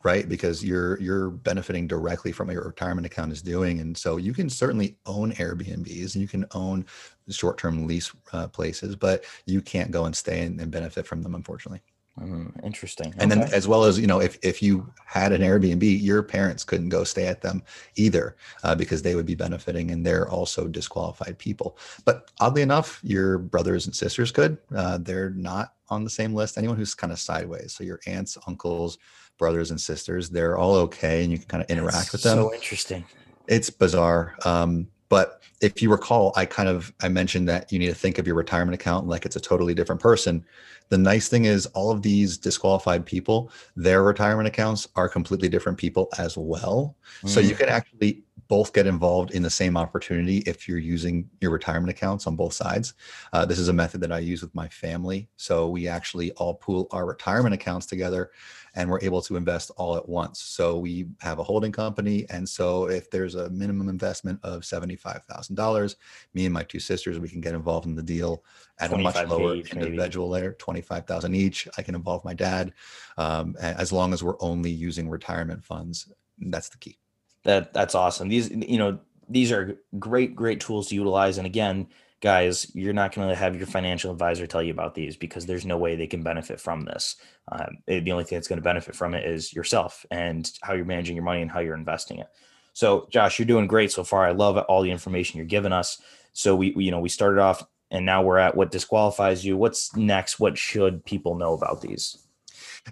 Right? 0.03 0.27
Because 0.27 0.63
you're 0.63 0.99
you're 0.99 1.29
benefiting 1.29 1.87
directly 1.87 2.31
from 2.31 2.47
what 2.47 2.53
your 2.53 2.63
retirement 2.65 3.05
account 3.05 3.31
is 3.31 3.41
doing. 3.41 3.79
And 3.79 3.97
so 3.97 4.17
you 4.17 4.33
can 4.33 4.49
certainly 4.49 4.97
own 5.05 5.31
airbnbs 5.33 6.15
and 6.15 6.21
you 6.21 6.27
can 6.27 6.45
own 6.53 6.85
short-term 7.29 7.87
lease 7.87 8.11
uh, 8.33 8.47
places 8.47 8.95
but 8.95 9.23
you 9.45 9.61
can't 9.61 9.91
go 9.91 10.05
and 10.05 10.15
stay 10.15 10.43
and, 10.43 10.59
and 10.61 10.71
benefit 10.71 11.07
from 11.07 11.23
them 11.23 11.35
unfortunately. 11.35 11.81
Mm, 12.19 12.63
interesting. 12.63 13.13
And 13.17 13.29
okay. 13.29 13.41
then 13.41 13.53
as 13.53 13.67
well 13.67 13.83
as 13.83 13.99
you 13.99 14.07
know 14.07 14.21
if, 14.21 14.37
if 14.41 14.61
you 14.61 14.89
had 15.05 15.33
an 15.33 15.41
airbnb 15.41 16.01
your 16.01 16.23
parents 16.23 16.63
couldn't 16.63 16.87
go 16.87 17.03
stay 17.03 17.27
at 17.27 17.41
them 17.41 17.61
either 17.95 18.37
uh, 18.63 18.73
because 18.73 19.01
they 19.01 19.15
would 19.15 19.25
be 19.25 19.35
benefiting 19.35 19.91
and 19.91 20.05
they're 20.05 20.29
also 20.29 20.67
disqualified 20.67 21.37
people. 21.37 21.77
But 22.05 22.31
oddly 22.39 22.61
enough 22.61 23.01
your 23.03 23.37
brothers 23.37 23.85
and 23.85 23.93
sisters 23.95 24.31
could. 24.31 24.57
Uh, 24.73 24.97
they're 24.99 25.31
not 25.31 25.73
on 25.89 26.05
the 26.05 26.09
same 26.09 26.33
list. 26.33 26.57
Anyone 26.57 26.77
who's 26.77 26.95
kind 26.95 27.11
of 27.11 27.19
sideways. 27.19 27.73
So 27.73 27.83
your 27.83 27.99
aunts 28.07 28.37
uncles 28.47 28.97
brothers 29.37 29.71
and 29.71 29.79
sisters. 29.79 30.29
They're 30.29 30.57
all 30.57 30.75
okay, 30.75 31.23
and 31.23 31.31
you 31.31 31.37
can 31.37 31.47
kind 31.47 31.63
of 31.63 31.69
interact 31.69 31.95
That's 31.95 32.11
with 32.13 32.23
them. 32.23 32.37
So 32.37 32.53
interesting. 32.53 33.05
It's 33.47 33.69
bizarre. 33.69 34.35
Um, 34.45 34.87
but 35.09 35.41
if 35.61 35.81
you 35.81 35.89
recall, 35.89 36.33
I 36.35 36.45
kind 36.45 36.67
of 36.67 36.93
I 37.01 37.09
mentioned 37.09 37.47
that 37.49 37.71
you 37.71 37.79
need 37.79 37.87
to 37.87 37.95
think 37.95 38.17
of 38.17 38.27
your 38.27 38.35
retirement 38.35 38.75
account 38.75 39.07
like 39.07 39.25
it's 39.25 39.35
a 39.35 39.39
totally 39.39 39.73
different 39.73 40.01
person. 40.01 40.45
The 40.89 40.97
nice 40.97 41.27
thing 41.27 41.45
is 41.45 41.65
all 41.67 41.91
of 41.91 42.01
these 42.01 42.37
disqualified 42.37 43.05
people, 43.05 43.51
their 43.75 44.03
retirement 44.03 44.47
accounts 44.47 44.87
are 44.95 45.09
completely 45.09 45.49
different 45.49 45.77
people 45.77 46.09
as 46.17 46.37
well. 46.37 46.95
Mm. 47.23 47.29
So 47.29 47.39
you 47.39 47.55
mm. 47.55 47.59
can 47.59 47.69
actually 47.69 48.24
both 48.47 48.73
get 48.73 48.85
involved 48.85 49.31
in 49.31 49.41
the 49.41 49.49
same 49.49 49.77
opportunity 49.77 50.39
if 50.39 50.67
you're 50.67 50.77
using 50.77 51.29
your 51.41 51.51
retirement 51.51 51.89
accounts 51.89 52.27
on 52.27 52.35
both 52.35 52.53
sides. 52.53 52.93
Uh, 53.33 53.45
this 53.45 53.57
is 53.57 53.69
a 53.69 53.73
method 53.73 54.01
that 54.01 54.11
I 54.11 54.19
use 54.19 54.41
with 54.41 54.53
my 54.53 54.67
family. 54.67 55.29
So 55.35 55.69
we 55.69 55.87
actually 55.87 56.31
all 56.33 56.55
pool 56.55 56.87
our 56.91 57.05
retirement 57.05 57.55
accounts 57.55 57.85
together 57.85 58.31
and 58.75 58.89
we're 58.89 58.99
able 59.01 59.21
to 59.21 59.37
invest 59.37 59.71
all 59.77 59.95
at 59.95 60.07
once. 60.07 60.41
So 60.41 60.77
we 60.77 61.07
have 61.21 61.39
a 61.39 61.43
holding 61.43 61.71
company. 61.71 62.25
And 62.29 62.47
so 62.47 62.89
if 62.89 63.09
there's 63.09 63.35
a 63.35 63.49
minimum 63.49 63.89
investment 63.89 64.39
of 64.43 64.61
$75,000, 64.61 65.95
me 66.33 66.45
and 66.45 66.53
my 66.53 66.63
two 66.63 66.79
sisters, 66.79 67.17
we 67.17 67.29
can 67.29 67.41
get 67.41 67.55
involved 67.55 67.87
in 67.87 67.95
the 67.95 68.03
deal 68.03 68.43
at 68.79 68.91
a 68.91 68.97
much 68.97 69.15
lower 69.27 69.55
each, 69.55 69.73
individual 69.73 70.29
maybe. 70.29 70.43
layer, 70.43 70.53
25,000 70.53 71.33
each. 71.33 71.67
I 71.77 71.81
can 71.81 71.95
involve 71.95 72.23
my 72.25 72.33
dad 72.33 72.73
um, 73.17 73.55
as 73.59 73.93
long 73.93 74.13
as 74.13 74.21
we're 74.21 74.41
only 74.41 74.71
using 74.71 75.09
retirement 75.09 75.63
funds. 75.63 76.11
That's 76.37 76.69
the 76.69 76.77
key. 76.77 76.99
That 77.45 77.73
that's 77.73 77.95
awesome. 77.95 78.27
These, 78.27 78.51
you 78.51 78.77
know, 78.77 78.99
these 79.29 79.51
are 79.51 79.79
great, 79.97 80.35
great 80.35 80.59
tools 80.59 80.89
to 80.89 80.95
utilize. 80.95 81.37
And 81.37 81.47
again, 81.47 81.87
guys, 82.21 82.71
you're 82.75 82.93
not 82.93 83.13
going 83.13 83.29
to 83.29 83.35
have 83.35 83.55
your 83.55 83.67
financial 83.67 84.11
advisor 84.11 84.47
tell 84.47 84.63
you 84.63 84.71
about 84.71 84.95
these 84.95 85.15
because 85.15 85.45
there's 85.45 85.65
no 85.65 85.77
way 85.77 85.95
they 85.95 86.07
can 86.07 86.23
benefit 86.23 86.59
from 86.59 86.85
this. 86.85 87.15
Um, 87.51 87.77
the 87.87 88.11
only 88.11 88.23
thing 88.23 88.37
that's 88.37 88.47
going 88.47 88.57
to 88.57 88.63
benefit 88.63 88.95
from 88.95 89.13
it 89.13 89.25
is 89.25 89.53
yourself 89.53 90.05
and 90.11 90.51
how 90.61 90.73
you're 90.73 90.85
managing 90.85 91.15
your 91.15 91.25
money 91.25 91.41
and 91.41 91.51
how 91.51 91.59
you're 91.59 91.75
investing 91.75 92.19
it. 92.19 92.27
So, 92.73 93.07
Josh, 93.11 93.39
you're 93.39 93.45
doing 93.45 93.67
great 93.67 93.91
so 93.91 94.03
far. 94.03 94.25
I 94.25 94.31
love 94.31 94.57
all 94.57 94.81
the 94.81 94.91
information 94.91 95.37
you're 95.37 95.45
giving 95.45 95.71
us. 95.71 96.01
So 96.33 96.55
we, 96.55 96.71
we 96.71 96.85
you 96.85 96.91
know, 96.91 96.99
we 96.99 97.09
started 97.09 97.39
off 97.39 97.63
and 97.91 98.05
now 98.05 98.23
we're 98.23 98.39
at 98.39 98.57
what 98.57 98.71
disqualifies 98.71 99.45
you. 99.45 99.55
What's 99.55 99.95
next? 99.95 100.39
What 100.39 100.57
should 100.57 101.05
people 101.05 101.35
know 101.35 101.53
about 101.53 101.81
these? 101.81 102.24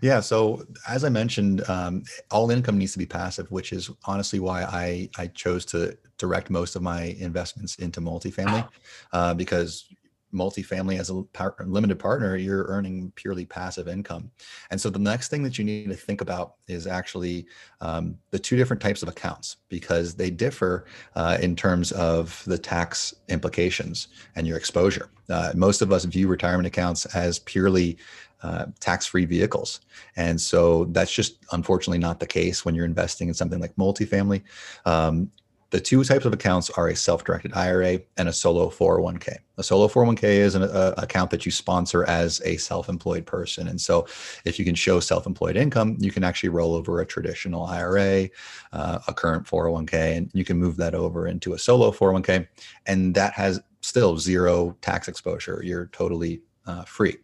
Yeah. 0.01 0.19
So 0.19 0.63
as 0.87 1.03
I 1.03 1.09
mentioned, 1.09 1.67
um, 1.69 2.03
all 2.31 2.51
income 2.51 2.77
needs 2.77 2.93
to 2.93 2.99
be 2.99 3.05
passive, 3.05 3.49
which 3.51 3.71
is 3.71 3.89
honestly 4.05 4.39
why 4.39 4.63
I 4.63 5.09
I 5.17 5.27
chose 5.27 5.65
to 5.67 5.97
direct 6.17 6.49
most 6.49 6.75
of 6.75 6.81
my 6.81 7.15
investments 7.19 7.75
into 7.75 8.01
multifamily, 8.01 8.67
uh, 9.11 9.33
because 9.33 9.85
multifamily 10.33 10.99
as 10.99 11.09
a 11.09 11.21
par- 11.33 11.55
limited 11.65 11.99
partner, 11.99 12.35
you're 12.35 12.65
earning 12.65 13.11
purely 13.15 13.45
passive 13.45 13.87
income. 13.87 14.31
And 14.71 14.81
so 14.81 14.89
the 14.89 14.99
next 14.99 15.29
thing 15.29 15.43
that 15.43 15.57
you 15.57 15.63
need 15.63 15.87
to 15.89 15.95
think 15.95 16.21
about 16.21 16.55
is 16.67 16.87
actually 16.87 17.45
um, 17.81 18.17
the 18.31 18.39
two 18.39 18.57
different 18.57 18.81
types 18.81 19.03
of 19.03 19.09
accounts 19.09 19.57
because 19.69 20.15
they 20.15 20.29
differ 20.29 20.85
uh, 21.15 21.37
in 21.39 21.55
terms 21.55 21.91
of 21.91 22.43
the 22.47 22.57
tax 22.57 23.13
implications 23.29 24.07
and 24.35 24.47
your 24.47 24.57
exposure. 24.57 25.09
Uh, 25.29 25.53
most 25.55 25.81
of 25.81 25.91
us 25.91 26.03
view 26.05 26.27
retirement 26.27 26.67
accounts 26.67 27.05
as 27.15 27.39
purely 27.39 27.97
uh, 28.43 28.65
tax-free 28.79 29.25
vehicles. 29.25 29.81
And 30.15 30.39
so 30.39 30.85
that's 30.85 31.11
just 31.11 31.37
unfortunately 31.51 31.99
not 31.99 32.19
the 32.19 32.27
case 32.27 32.63
when 32.63 32.75
you're 32.75 32.85
investing 32.85 33.29
in 33.29 33.33
something 33.33 33.59
like 33.59 33.75
multifamily. 33.75 34.43
Um, 34.85 35.31
the 35.73 35.79
two 35.79 36.03
types 36.03 36.23
of 36.25 36.33
accounts 36.33 36.69
are 36.69 36.89
a 36.89 36.95
self-directed 36.95 37.51
IRA 37.53 37.99
and 38.17 38.29
a 38.29 38.33
solo 38.33 38.69
401k. 38.69 39.37
A 39.57 39.63
solo 39.63 39.87
401k 39.87 40.23
is 40.23 40.53
an 40.53 40.61
a, 40.61 40.93
account 40.99 41.31
that 41.31 41.47
you 41.47 41.51
sponsor 41.51 42.03
as 42.03 42.39
a 42.45 42.57
self-employed 42.57 43.25
person. 43.25 43.67
And 43.67 43.81
so 43.81 44.05
if 44.45 44.59
you 44.59 44.65
can 44.65 44.75
show 44.75 44.99
self-employed 44.99 45.57
income, 45.57 45.97
you 45.99 46.11
can 46.11 46.23
actually 46.23 46.49
roll 46.49 46.75
over 46.75 47.01
a 47.01 47.05
traditional 47.07 47.65
IRA, 47.65 48.29
uh, 48.71 48.99
a 49.07 49.13
current 49.15 49.47
401k, 49.47 50.15
and 50.15 50.29
you 50.35 50.45
can 50.45 50.59
move 50.59 50.77
that 50.77 50.93
over 50.93 51.27
into 51.27 51.53
a 51.53 51.57
solo 51.57 51.91
401k. 51.91 52.47
And 52.85 53.15
that 53.15 53.33
has 53.33 53.59
still 53.81 54.19
zero 54.19 54.77
tax 54.81 55.07
exposure. 55.07 55.59
You're 55.63 55.87
totally 55.87 56.43
uh, 56.67 56.83
free. 56.83 57.17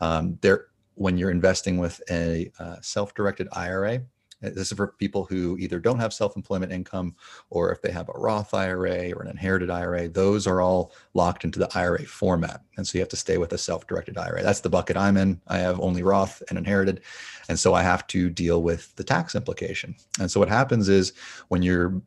Um, 0.00 0.38
there, 0.40 0.66
when 0.94 1.16
you're 1.16 1.30
investing 1.30 1.78
with 1.78 2.00
a 2.10 2.50
uh, 2.58 2.76
self-directed 2.82 3.48
IRA, 3.52 4.02
uh, 4.42 4.50
this 4.50 4.70
is 4.70 4.72
for 4.72 4.88
people 4.98 5.24
who 5.24 5.56
either 5.58 5.78
don't 5.78 5.98
have 5.98 6.12
self-employment 6.12 6.72
income 6.72 7.14
or 7.50 7.72
if 7.72 7.82
they 7.82 7.90
have 7.90 8.08
a 8.08 8.18
Roth 8.18 8.54
IRA 8.54 9.12
or 9.12 9.22
an 9.22 9.28
inherited 9.28 9.70
IRA, 9.70 10.08
those 10.08 10.46
are 10.46 10.60
all 10.60 10.92
locked 11.14 11.44
into 11.44 11.58
the 11.58 11.68
IRA 11.76 12.04
format. 12.04 12.62
And 12.76 12.86
so 12.86 12.96
you 12.96 13.02
have 13.02 13.08
to 13.10 13.16
stay 13.16 13.38
with 13.38 13.52
a 13.52 13.58
self-directed 13.58 14.16
IRA. 14.16 14.42
That's 14.42 14.60
the 14.60 14.70
bucket 14.70 14.96
I'm 14.96 15.16
in. 15.16 15.40
I 15.48 15.58
have 15.58 15.80
only 15.80 16.02
Roth 16.02 16.42
and 16.48 16.58
inherited. 16.58 17.02
And 17.48 17.58
so 17.58 17.74
I 17.74 17.82
have 17.82 18.06
to 18.08 18.30
deal 18.30 18.62
with 18.62 18.94
the 18.96 19.04
tax 19.04 19.34
implication. 19.34 19.94
And 20.18 20.30
so 20.30 20.40
what 20.40 20.48
happens 20.48 20.88
is 20.88 21.12
when 21.48 21.62
you're 21.62 22.00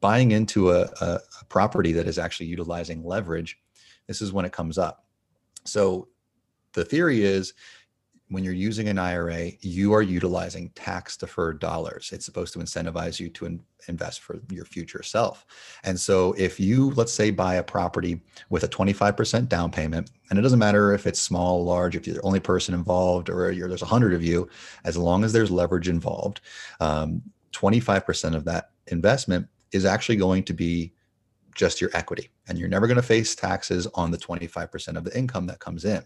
buying 0.00 0.30
into 0.30 0.70
a, 0.70 0.82
a, 1.00 1.20
a 1.40 1.44
property 1.48 1.92
that 1.92 2.06
is 2.06 2.18
actually 2.18 2.46
utilizing 2.46 3.04
leverage, 3.04 3.58
this 4.06 4.22
is 4.22 4.32
when 4.32 4.44
it 4.44 4.52
comes 4.52 4.78
up. 4.78 5.04
So 5.64 6.08
the 6.74 6.84
theory 6.84 7.22
is 7.22 7.54
when 8.30 8.44
you're 8.44 8.52
using 8.52 8.88
an 8.88 8.98
IRA, 8.98 9.52
you 9.60 9.94
are 9.94 10.02
utilizing 10.02 10.68
tax 10.70 11.16
deferred 11.16 11.60
dollars. 11.60 12.10
It's 12.12 12.26
supposed 12.26 12.52
to 12.52 12.58
incentivize 12.58 13.18
you 13.18 13.30
to 13.30 13.46
in, 13.46 13.60
invest 13.88 14.20
for 14.20 14.38
your 14.50 14.66
future 14.66 15.02
self. 15.02 15.46
And 15.84 15.98
so, 15.98 16.34
if 16.36 16.60
you, 16.60 16.90
let's 16.90 17.12
say, 17.12 17.30
buy 17.30 17.54
a 17.54 17.62
property 17.62 18.20
with 18.50 18.64
a 18.64 18.68
25% 18.68 19.48
down 19.48 19.70
payment, 19.70 20.10
and 20.28 20.38
it 20.38 20.42
doesn't 20.42 20.58
matter 20.58 20.92
if 20.92 21.06
it's 21.06 21.20
small, 21.20 21.64
large, 21.64 21.96
if 21.96 22.06
you're 22.06 22.16
the 22.16 22.22
only 22.22 22.40
person 22.40 22.74
involved, 22.74 23.30
or 23.30 23.54
there's 23.54 23.80
100 23.80 24.12
of 24.12 24.22
you, 24.22 24.48
as 24.84 24.96
long 24.96 25.24
as 25.24 25.32
there's 25.32 25.50
leverage 25.50 25.88
involved, 25.88 26.42
um, 26.80 27.22
25% 27.52 28.34
of 28.34 28.44
that 28.44 28.70
investment 28.88 29.48
is 29.72 29.84
actually 29.84 30.16
going 30.16 30.42
to 30.44 30.52
be 30.52 30.92
just 31.58 31.80
your 31.80 31.90
equity. 31.92 32.30
And 32.46 32.56
you're 32.56 32.68
never 32.68 32.86
going 32.86 32.96
to 32.96 33.02
face 33.02 33.34
taxes 33.34 33.86
on 33.94 34.10
the 34.10 34.16
25% 34.16 34.96
of 34.96 35.04
the 35.04 35.18
income 35.18 35.46
that 35.46 35.58
comes 35.58 35.84
in. 35.84 36.02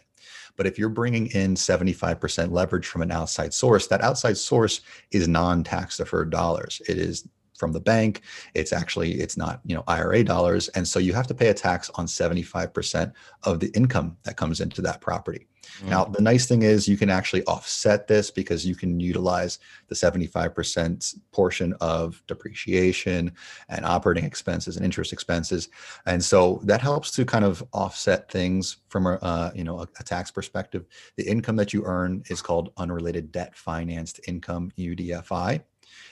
But 0.57 0.67
if 0.67 0.79
you're 0.79 0.88
bringing 0.88 1.27
in 1.29 1.55
75% 1.55 2.51
leverage 2.51 2.87
from 2.87 3.03
an 3.03 3.12
outside 3.12 3.53
source, 3.55 3.87
that 3.88 4.01
outside 4.01 4.37
source 4.37 4.81
is 5.11 5.29
non 5.29 5.62
tax 5.62 5.99
deferred 5.99 6.31
dollars. 6.31 6.81
It 6.88 6.99
is 6.99 7.29
from 7.62 7.70
the 7.70 7.81
bank. 7.94 8.22
It's 8.55 8.72
actually 8.72 9.12
it's 9.20 9.37
not 9.37 9.61
you 9.64 9.77
know 9.77 9.85
IRA 9.87 10.25
dollars, 10.25 10.66
and 10.70 10.87
so 10.87 10.98
you 10.98 11.12
have 11.12 11.29
to 11.29 11.35
pay 11.35 11.46
a 11.46 11.55
tax 11.55 11.90
on 11.94 12.07
75% 12.07 13.12
of 13.44 13.61
the 13.61 13.68
income 13.68 14.16
that 14.25 14.37
comes 14.37 14.61
into 14.61 14.83
that 14.83 15.01
property. 15.01 15.46
Mm-hmm. 15.79 15.90
Now, 15.90 16.05
the 16.07 16.20
nice 16.20 16.46
thing 16.46 16.62
is 16.62 16.88
you 16.88 16.96
can 16.96 17.09
actually 17.09 17.44
offset 17.44 18.09
this 18.09 18.33
because 18.33 18.66
you 18.66 18.75
can 18.75 18.98
utilize 18.98 19.61
the 19.87 19.94
75% 19.94 21.14
portion 21.31 21.75
of 21.81 22.20
depreciation 22.27 23.33
and 23.68 23.85
operating 23.85 24.25
expenses 24.25 24.77
and 24.77 24.85
interest 24.85 25.12
expenses. 25.12 25.68
And 26.05 26.22
so 26.22 26.61
that 26.64 26.81
helps 26.81 27.11
to 27.12 27.25
kind 27.25 27.44
of 27.44 27.62
offset 27.72 28.31
things 28.31 28.79
from 28.88 29.07
a, 29.07 29.14
uh, 29.22 29.53
you 29.55 29.64
know, 29.64 29.79
a, 29.81 29.88
a 30.01 30.03
tax 30.03 30.31
perspective. 30.31 30.85
The 31.16 31.29
income 31.29 31.57
that 31.57 31.72
you 31.72 31.85
earn 31.85 32.25
is 32.29 32.42
called 32.42 32.72
unrelated 32.77 33.31
debt 33.31 33.55
financed 33.55 34.20
income, 34.27 34.72
UDFI. 34.77 35.62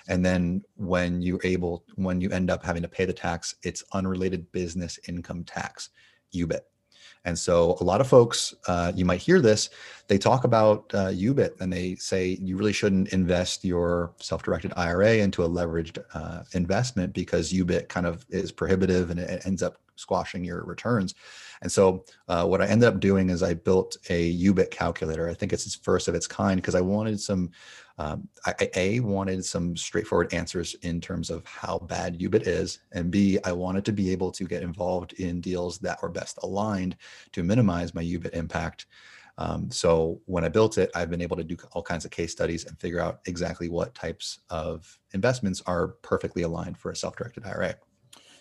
And 0.08 0.24
then 0.24 0.62
when 0.76 1.22
you're 1.22 1.40
able, 1.44 1.84
when 1.96 2.20
you 2.20 2.30
end 2.30 2.50
up 2.50 2.64
having 2.64 2.82
to 2.82 2.88
pay 2.88 3.04
the 3.04 3.12
tax, 3.12 3.54
it's 3.62 3.84
unrelated 3.92 4.50
business 4.52 4.98
income 5.08 5.44
tax, 5.44 5.90
UBIT. 6.34 6.60
And 7.24 7.38
so 7.38 7.76
a 7.80 7.84
lot 7.84 8.00
of 8.00 8.08
folks, 8.08 8.54
uh, 8.66 8.92
you 8.94 9.04
might 9.04 9.20
hear 9.20 9.40
this, 9.40 9.68
they 10.08 10.16
talk 10.16 10.44
about 10.44 10.90
uh, 10.94 11.08
UBIT 11.08 11.60
and 11.60 11.70
they 11.70 11.94
say 11.96 12.38
you 12.40 12.56
really 12.56 12.72
shouldn't 12.72 13.10
invest 13.10 13.64
your 13.64 14.14
self-directed 14.18 14.72
IRA 14.76 15.16
into 15.16 15.44
a 15.44 15.48
leveraged 15.48 16.02
uh, 16.14 16.44
investment 16.54 17.12
because 17.12 17.52
UBIT 17.52 17.88
kind 17.88 18.06
of 18.06 18.24
is 18.30 18.50
prohibitive 18.52 19.10
and 19.10 19.20
it 19.20 19.42
ends 19.44 19.62
up 19.62 19.76
squashing 20.00 20.44
your 20.44 20.64
returns. 20.64 21.14
And 21.62 21.70
so 21.70 22.04
uh, 22.28 22.46
what 22.46 22.62
I 22.62 22.66
ended 22.66 22.88
up 22.88 23.00
doing 23.00 23.30
is 23.30 23.42
I 23.42 23.54
built 23.54 23.96
a 24.08 24.36
UBIT 24.36 24.70
calculator. 24.70 25.28
I 25.28 25.34
think 25.34 25.52
it's 25.52 25.66
its 25.66 25.76
first 25.76 26.08
of 26.08 26.14
its 26.14 26.26
kind 26.26 26.56
because 26.56 26.74
I 26.74 26.80
wanted 26.80 27.20
some 27.20 27.50
um, 28.00 28.26
I, 28.46 28.70
A, 28.76 29.00
wanted 29.00 29.44
some 29.44 29.76
straightforward 29.76 30.32
answers 30.32 30.74
in 30.80 31.02
terms 31.02 31.28
of 31.28 31.44
how 31.44 31.80
bad 31.80 32.18
UBIT 32.18 32.46
is, 32.46 32.78
and 32.92 33.10
B, 33.10 33.38
I 33.44 33.52
wanted 33.52 33.84
to 33.84 33.92
be 33.92 34.10
able 34.10 34.30
to 34.32 34.44
get 34.44 34.62
involved 34.62 35.12
in 35.20 35.42
deals 35.42 35.78
that 35.80 36.00
were 36.00 36.08
best 36.08 36.38
aligned 36.42 36.96
to 37.32 37.42
minimize 37.42 37.94
my 37.94 38.02
UBIT 38.02 38.32
impact. 38.32 38.86
Um, 39.36 39.70
so 39.70 40.20
when 40.24 40.44
I 40.44 40.48
built 40.48 40.78
it, 40.78 40.90
I've 40.94 41.10
been 41.10 41.20
able 41.20 41.36
to 41.36 41.44
do 41.44 41.58
all 41.72 41.82
kinds 41.82 42.06
of 42.06 42.10
case 42.10 42.32
studies 42.32 42.64
and 42.64 42.78
figure 42.78 43.00
out 43.00 43.20
exactly 43.26 43.68
what 43.68 43.94
types 43.94 44.38
of 44.48 44.98
investments 45.12 45.62
are 45.66 45.88
perfectly 45.88 46.42
aligned 46.42 46.78
for 46.78 46.90
a 46.90 46.96
self-directed 46.96 47.44
IRA. 47.44 47.74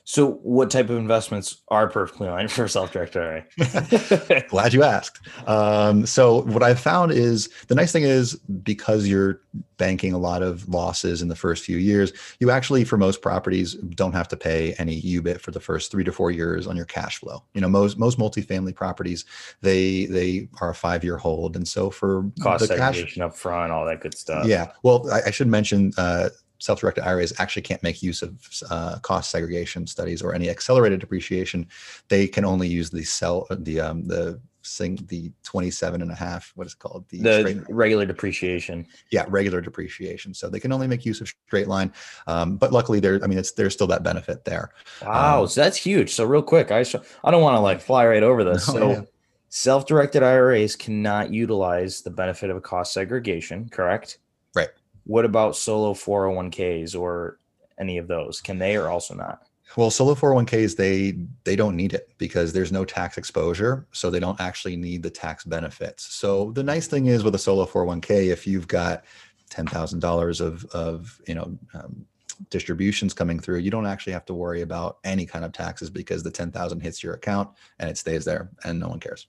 So, 0.09 0.31
what 0.41 0.71
type 0.71 0.89
of 0.89 0.97
investments 0.97 1.61
are 1.67 1.87
perfectly 1.87 2.27
aligned 2.27 2.51
for 2.51 2.67
self-directed 2.67 3.21
IRA? 3.21 4.43
Glad 4.49 4.73
you 4.73 4.81
asked. 4.81 5.19
Um, 5.47 6.07
so, 6.07 6.41
what 6.45 6.63
I've 6.63 6.79
found 6.79 7.11
is 7.11 7.47
the 7.67 7.75
nice 7.75 7.91
thing 7.91 8.01
is 8.01 8.33
because 8.63 9.05
you're 9.07 9.39
banking 9.77 10.13
a 10.13 10.17
lot 10.17 10.41
of 10.41 10.67
losses 10.67 11.21
in 11.21 11.27
the 11.27 11.35
first 11.35 11.63
few 11.63 11.77
years, 11.77 12.11
you 12.39 12.49
actually, 12.49 12.85
for 12.85 12.97
most 12.97 13.21
properties, 13.21 13.75
don't 13.75 14.13
have 14.13 14.27
to 14.29 14.35
pay 14.35 14.73
any 14.79 14.99
UBIT 14.99 15.41
for 15.41 15.51
the 15.51 15.59
first 15.59 15.91
three 15.91 16.03
to 16.03 16.11
four 16.11 16.31
years 16.31 16.65
on 16.65 16.75
your 16.75 16.85
cash 16.85 17.19
flow. 17.19 17.43
You 17.53 17.61
know, 17.61 17.69
most 17.69 17.99
most 17.99 18.17
multifamily 18.17 18.73
properties 18.73 19.25
they 19.61 20.05
they 20.05 20.49
are 20.59 20.71
a 20.71 20.75
five 20.75 21.03
year 21.03 21.17
hold, 21.17 21.55
and 21.55 21.67
so 21.67 21.91
for 21.91 22.25
cost 22.41 22.61
the 22.61 22.75
segregation 22.75 23.21
cash, 23.21 23.27
up 23.27 23.37
front, 23.37 23.71
all 23.71 23.85
that 23.85 24.01
good 24.01 24.17
stuff. 24.17 24.47
Yeah. 24.47 24.71
Well, 24.81 25.07
I, 25.11 25.27
I 25.27 25.29
should 25.29 25.49
mention. 25.49 25.93
Uh, 25.99 26.29
self-directed 26.59 27.03
IRAs 27.03 27.33
actually 27.39 27.61
can't 27.61 27.81
make 27.83 28.03
use 28.03 28.21
of 28.21 28.37
uh, 28.69 28.99
cost 28.99 29.31
segregation 29.31 29.87
studies 29.87 30.21
or 30.21 30.33
any 30.33 30.49
accelerated 30.49 30.99
depreciation. 30.99 31.67
They 32.09 32.27
can 32.27 32.45
only 32.45 32.67
use 32.67 32.89
the 32.89 33.03
cell 33.03 33.47
the 33.49 33.79
um, 33.79 34.05
the 34.05 34.39
sing 34.61 34.99
the 35.07 35.31
27 35.43 36.01
and 36.01 36.11
a 36.11 36.15
half 36.15 36.51
what 36.55 36.67
is 36.67 36.73
it 36.73 36.79
called? 36.79 37.07
The, 37.09 37.19
the 37.19 37.65
regular 37.69 38.05
depreciation. 38.05 38.85
Yeah 39.09 39.25
regular 39.29 39.61
depreciation. 39.61 40.33
So 40.33 40.49
they 40.49 40.59
can 40.59 40.71
only 40.71 40.87
make 40.87 41.05
use 41.05 41.21
of 41.21 41.33
straight 41.47 41.67
line 41.67 41.93
um, 42.27 42.57
but 42.57 42.71
luckily 42.71 42.99
there 42.99 43.23
i 43.23 43.27
mean 43.27 43.39
it's 43.39 43.53
there's 43.53 43.73
still 43.73 43.87
that 43.87 44.03
benefit 44.03 44.45
there. 44.45 44.71
Wow 45.01 45.41
um, 45.41 45.47
so 45.47 45.61
that's 45.61 45.77
huge. 45.77 46.13
So 46.13 46.25
real 46.25 46.43
quick 46.43 46.71
i 46.71 46.81
i 47.23 47.31
don't 47.31 47.41
want 47.41 47.55
to 47.55 47.61
like 47.61 47.81
fly 47.81 48.05
right 48.05 48.23
over 48.23 48.43
this. 48.43 48.67
No, 48.67 48.73
so 48.79 48.89
yeah. 48.91 49.01
self-directed 49.47 50.23
iras 50.23 50.75
cannot 50.75 51.31
utilize 51.31 52.01
the 52.01 52.11
benefit 52.11 52.49
of 52.49 52.57
a 52.57 52.61
cost 52.61 52.91
segregation 52.91 53.69
correct? 53.69 54.19
Right 54.55 54.69
what 55.09 55.25
about 55.25 55.55
solo 55.55 55.95
401ks 55.95 56.95
or 56.95 57.39
any 57.79 57.97
of 57.97 58.07
those? 58.07 58.41
Can 58.41 58.59
they 58.59 58.75
or 58.75 58.89
also 58.89 59.15
not? 59.15 59.41
Well, 59.75 59.89
solo 59.89 60.13
401ks 60.13 60.75
they 60.75 61.17
they 61.45 61.55
don't 61.55 61.75
need 61.75 61.93
it 61.93 62.11
because 62.19 62.53
there's 62.53 62.71
no 62.71 62.85
tax 62.85 63.17
exposure, 63.17 63.87
so 63.91 64.11
they 64.11 64.19
don't 64.19 64.39
actually 64.39 64.75
need 64.75 65.01
the 65.01 65.09
tax 65.09 65.43
benefits. 65.43 66.03
So 66.13 66.51
the 66.51 66.61
nice 66.61 66.85
thing 66.85 67.07
is 67.07 67.23
with 67.23 67.33
a 67.33 67.39
solo 67.39 67.65
401k, 67.65 68.27
if 68.27 68.45
you've 68.45 68.67
got 68.67 69.03
ten 69.49 69.65
thousand 69.65 69.99
dollars 69.99 70.41
of 70.41 70.63
of 70.65 71.19
you 71.27 71.33
know 71.33 71.57
um, 71.73 72.05
distributions 72.51 73.11
coming 73.11 73.39
through, 73.39 73.59
you 73.59 73.71
don't 73.71 73.87
actually 73.87 74.13
have 74.13 74.25
to 74.25 74.35
worry 74.35 74.61
about 74.61 74.99
any 75.03 75.25
kind 75.25 75.43
of 75.43 75.53
taxes 75.53 75.89
because 75.89 76.21
the 76.21 76.31
ten 76.31 76.51
thousand 76.51 76.81
hits 76.81 77.01
your 77.01 77.15
account 77.15 77.49
and 77.79 77.89
it 77.89 77.97
stays 77.97 78.25
there, 78.25 78.51
and 78.63 78.79
no 78.79 78.89
one 78.89 78.99
cares. 78.99 79.25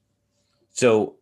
So 0.73 1.17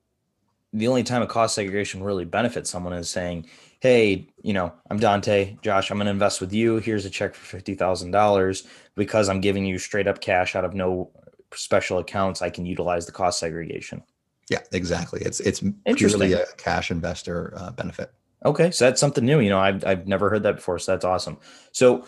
the 0.73 0.89
only 0.89 1.03
time 1.03 1.23
a 1.23 1.27
cost 1.27 1.55
segregation 1.55 2.03
really 2.03 2.25
benefits 2.25 2.71
someone 2.71 2.93
is 2.93 3.09
saying, 3.09 3.47
hey, 3.81 4.29
you 4.43 4.53
know, 4.53 4.73
I'm 4.91 4.99
Dante, 4.99 5.57
Josh, 5.63 5.91
I'm 5.91 5.99
going 5.99 6.07
to 6.07 6.11
invest 6.11 6.41
with 6.41 6.53
you. 6.53 6.77
Here's 6.79 7.05
a 7.05 7.11
check 7.11 7.35
for 7.35 7.59
$50,000 7.59 8.67
because 8.95 9.29
I'm 9.29 9.41
giving 9.41 9.65
you 9.65 9.79
straight 9.79 10.07
up 10.07 10.21
cash 10.21 10.57
out 10.57 10.65
of 10.65 10.75
no 10.75 11.11
special 11.55 11.99
accounts. 11.99 12.43
I 12.43 12.51
can 12.51 12.67
utilize 12.67 13.07
the 13.07 13.13
cost 13.13 13.39
segregation. 13.39 14.03
Yeah, 14.51 14.61
exactly. 14.73 15.21
It's 15.21 15.41
it's 15.41 15.63
purely 15.95 16.33
a 16.33 16.47
cash 16.57 16.91
investor 16.91 17.53
uh, 17.57 17.71
benefit. 17.71 18.13
Okay, 18.47 18.71
so 18.71 18.87
that's 18.87 19.01
something 19.01 19.25
new. 19.25 19.41
You 19.41 19.51
know, 19.51 19.59
I've 19.59 19.85
I've 19.85 20.07
never 20.07 20.31
heard 20.31 20.43
that 20.45 20.57
before, 20.57 20.79
so 20.79 20.93
that's 20.93 21.05
awesome. 21.05 21.39
So, 21.73 22.07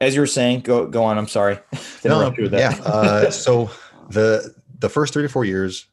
as 0.00 0.14
you 0.14 0.22
were 0.22 0.26
saying, 0.26 0.60
go 0.60 0.86
go 0.86 1.04
on. 1.04 1.18
I'm 1.18 1.28
sorry. 1.28 1.58
no, 2.04 2.32
yeah. 2.38 2.78
Uh, 2.82 3.30
so 3.30 3.70
the 4.08 4.54
the 4.78 4.88
first 4.88 5.12
three 5.12 5.22
to 5.22 5.28
four 5.28 5.44
years 5.44 5.86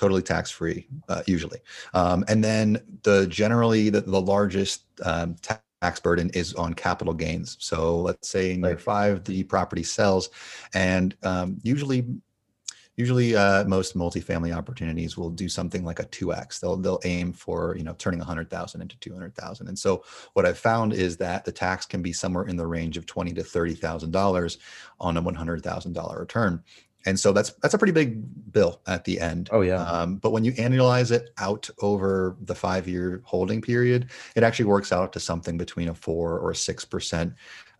totally 0.00 0.22
tax 0.22 0.50
free 0.50 0.86
uh, 1.10 1.22
usually. 1.26 1.58
Um, 1.92 2.24
and 2.26 2.42
then 2.42 2.78
the 3.02 3.26
generally 3.26 3.90
the, 3.90 4.00
the 4.00 4.20
largest 4.20 4.84
um, 5.04 5.36
tax 5.82 6.00
burden 6.00 6.30
is 6.30 6.54
on 6.54 6.72
capital 6.72 7.12
gains. 7.12 7.58
So 7.60 7.98
let's 7.98 8.30
say 8.30 8.52
in 8.52 8.64
year 8.64 8.78
five 8.78 9.24
the 9.24 9.44
property 9.44 9.82
sells 9.82 10.30
and 10.72 11.14
um, 11.22 11.58
usually 11.62 12.06
usually 12.96 13.36
uh, 13.36 13.64
most 13.64 13.96
multifamily 13.96 14.56
opportunities 14.56 15.18
will 15.18 15.30
do 15.30 15.48
something 15.48 15.84
like 15.84 16.00
a 16.00 16.04
2x 16.04 16.60
they'll 16.60 16.76
they'll 16.76 17.00
aim 17.04 17.32
for 17.32 17.74
you 17.78 17.84
know 17.84 17.94
turning 17.94 18.20
a 18.20 18.24
100000 18.24 18.82
into 18.82 18.98
200000 18.98 19.68
and 19.68 19.78
so 19.78 20.04
what 20.34 20.44
i've 20.44 20.58
found 20.58 20.92
is 20.92 21.16
that 21.16 21.44
the 21.44 21.52
tax 21.52 21.86
can 21.86 22.02
be 22.02 22.12
somewhere 22.12 22.44
in 22.44 22.56
the 22.56 22.66
range 22.66 22.98
of 22.98 23.06
20 23.06 23.32
to 23.32 23.42
30000 23.42 24.10
dollars 24.10 24.58
on 24.98 25.16
a 25.16 25.22
$100000 25.22 26.18
return 26.18 26.62
and 27.06 27.18
so 27.18 27.32
that's 27.32 27.50
that's 27.62 27.74
a 27.74 27.78
pretty 27.78 27.92
big 27.92 28.52
bill 28.52 28.80
at 28.86 29.04
the 29.04 29.20
end. 29.20 29.48
Oh 29.52 29.62
yeah. 29.62 29.82
Um, 29.82 30.16
but 30.16 30.30
when 30.30 30.44
you 30.44 30.52
annualize 30.52 31.10
it 31.10 31.30
out 31.38 31.68
over 31.80 32.36
the 32.42 32.54
five 32.54 32.86
year 32.86 33.22
holding 33.24 33.62
period, 33.62 34.10
it 34.36 34.42
actually 34.42 34.66
works 34.66 34.92
out 34.92 35.12
to 35.14 35.20
something 35.20 35.56
between 35.56 35.88
a 35.88 35.94
four 35.94 36.38
or 36.38 36.50
a 36.50 36.56
six 36.56 36.84
percent 36.84 37.32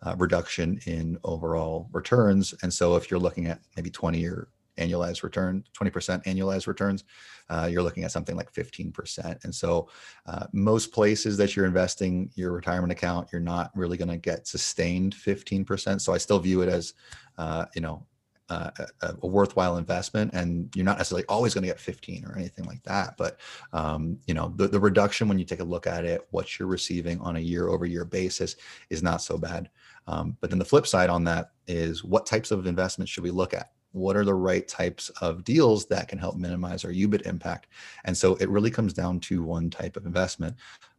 uh, 0.02 0.14
reduction 0.16 0.80
in 0.86 1.18
overall 1.24 1.88
returns. 1.92 2.54
And 2.62 2.72
so 2.72 2.96
if 2.96 3.10
you're 3.10 3.20
looking 3.20 3.46
at 3.46 3.60
maybe 3.76 3.90
20 3.90 4.18
year 4.18 4.48
annualized 4.78 5.22
return, 5.22 5.62
20% 5.78 6.24
annualized 6.24 6.66
returns, 6.66 7.04
uh, 7.50 7.68
you're 7.70 7.82
looking 7.82 8.04
at 8.04 8.12
something 8.12 8.36
like 8.36 8.52
15%. 8.52 9.44
And 9.44 9.54
so 9.54 9.88
uh, 10.26 10.46
most 10.52 10.92
places 10.92 11.36
that 11.36 11.54
you're 11.54 11.66
investing 11.66 12.30
your 12.34 12.52
retirement 12.52 12.92
account, 12.92 13.28
you're 13.32 13.40
not 13.40 13.70
really 13.74 13.96
going 13.96 14.08
to 14.08 14.16
get 14.16 14.46
sustained 14.46 15.14
15%. 15.14 16.00
So 16.00 16.14
I 16.14 16.18
still 16.18 16.38
view 16.38 16.62
it 16.62 16.68
as, 16.68 16.94
uh, 17.36 17.66
you 17.74 17.82
know, 17.82 18.06
uh, 18.50 18.70
a, 19.02 19.14
a, 19.22 19.26
worthwhile 19.26 19.78
investment 19.78 20.32
and 20.34 20.68
you're 20.74 20.84
not 20.84 20.98
necessarily 20.98 21.24
always 21.28 21.54
going 21.54 21.62
to 21.62 21.68
get 21.68 21.80
15 21.80 22.26
or 22.26 22.36
anything 22.36 22.66
like 22.66 22.82
that 22.82 23.16
but 23.16 23.38
um, 23.72 24.18
you 24.26 24.34
know 24.34 24.52
the, 24.56 24.68
the 24.68 24.80
reduction 24.80 25.28
when 25.28 25.38
you 25.38 25.44
take 25.44 25.60
a 25.60 25.64
look 25.64 25.86
at 25.86 26.04
it 26.04 26.26
what 26.30 26.58
you're 26.58 26.68
receiving 26.68 27.18
on 27.20 27.36
a 27.36 27.40
year 27.40 27.68
over 27.68 27.86
year 27.86 28.04
basis 28.04 28.56
is 28.88 29.02
not 29.02 29.22
so 29.22 29.38
bad. 29.38 29.70
Um, 30.06 30.36
but 30.40 30.50
then 30.50 30.58
the 30.58 30.64
flip 30.64 30.86
side 30.86 31.10
on 31.10 31.24
that 31.24 31.52
is 31.66 32.04
what 32.04 32.26
types 32.26 32.50
of 32.50 32.66
investments 32.66 33.12
should 33.12 33.24
we 33.24 33.30
look 33.30 33.54
at? 33.54 33.72
What 33.92 34.16
are 34.16 34.24
the 34.24 34.34
right 34.34 34.66
types 34.66 35.08
of 35.20 35.44
deals 35.44 35.86
that 35.86 36.08
can 36.08 36.18
help 36.18 36.36
minimize 36.36 36.84
our 36.84 36.92
ubit 36.92 37.22
impact? 37.22 37.68
And 38.04 38.16
so 38.16 38.36
it 38.36 38.48
really 38.48 38.70
comes 38.70 38.92
down 38.92 39.20
to 39.20 39.42
one 39.42 39.70
type 39.70 39.96
of 39.96 40.06
investment. 40.06 40.56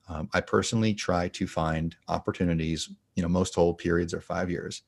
Um, 0.09 0.29
i 0.33 0.41
personally 0.41 0.93
try 0.93 1.29
to 1.29 1.47
find 1.47 1.95
opportunities 2.07 2.89
you 3.15 3.21
know 3.21 3.29
most 3.29 3.53
hold 3.53 3.77
periods 3.77 4.13
are 4.13 4.19
five 4.19 4.49
years 4.49 4.81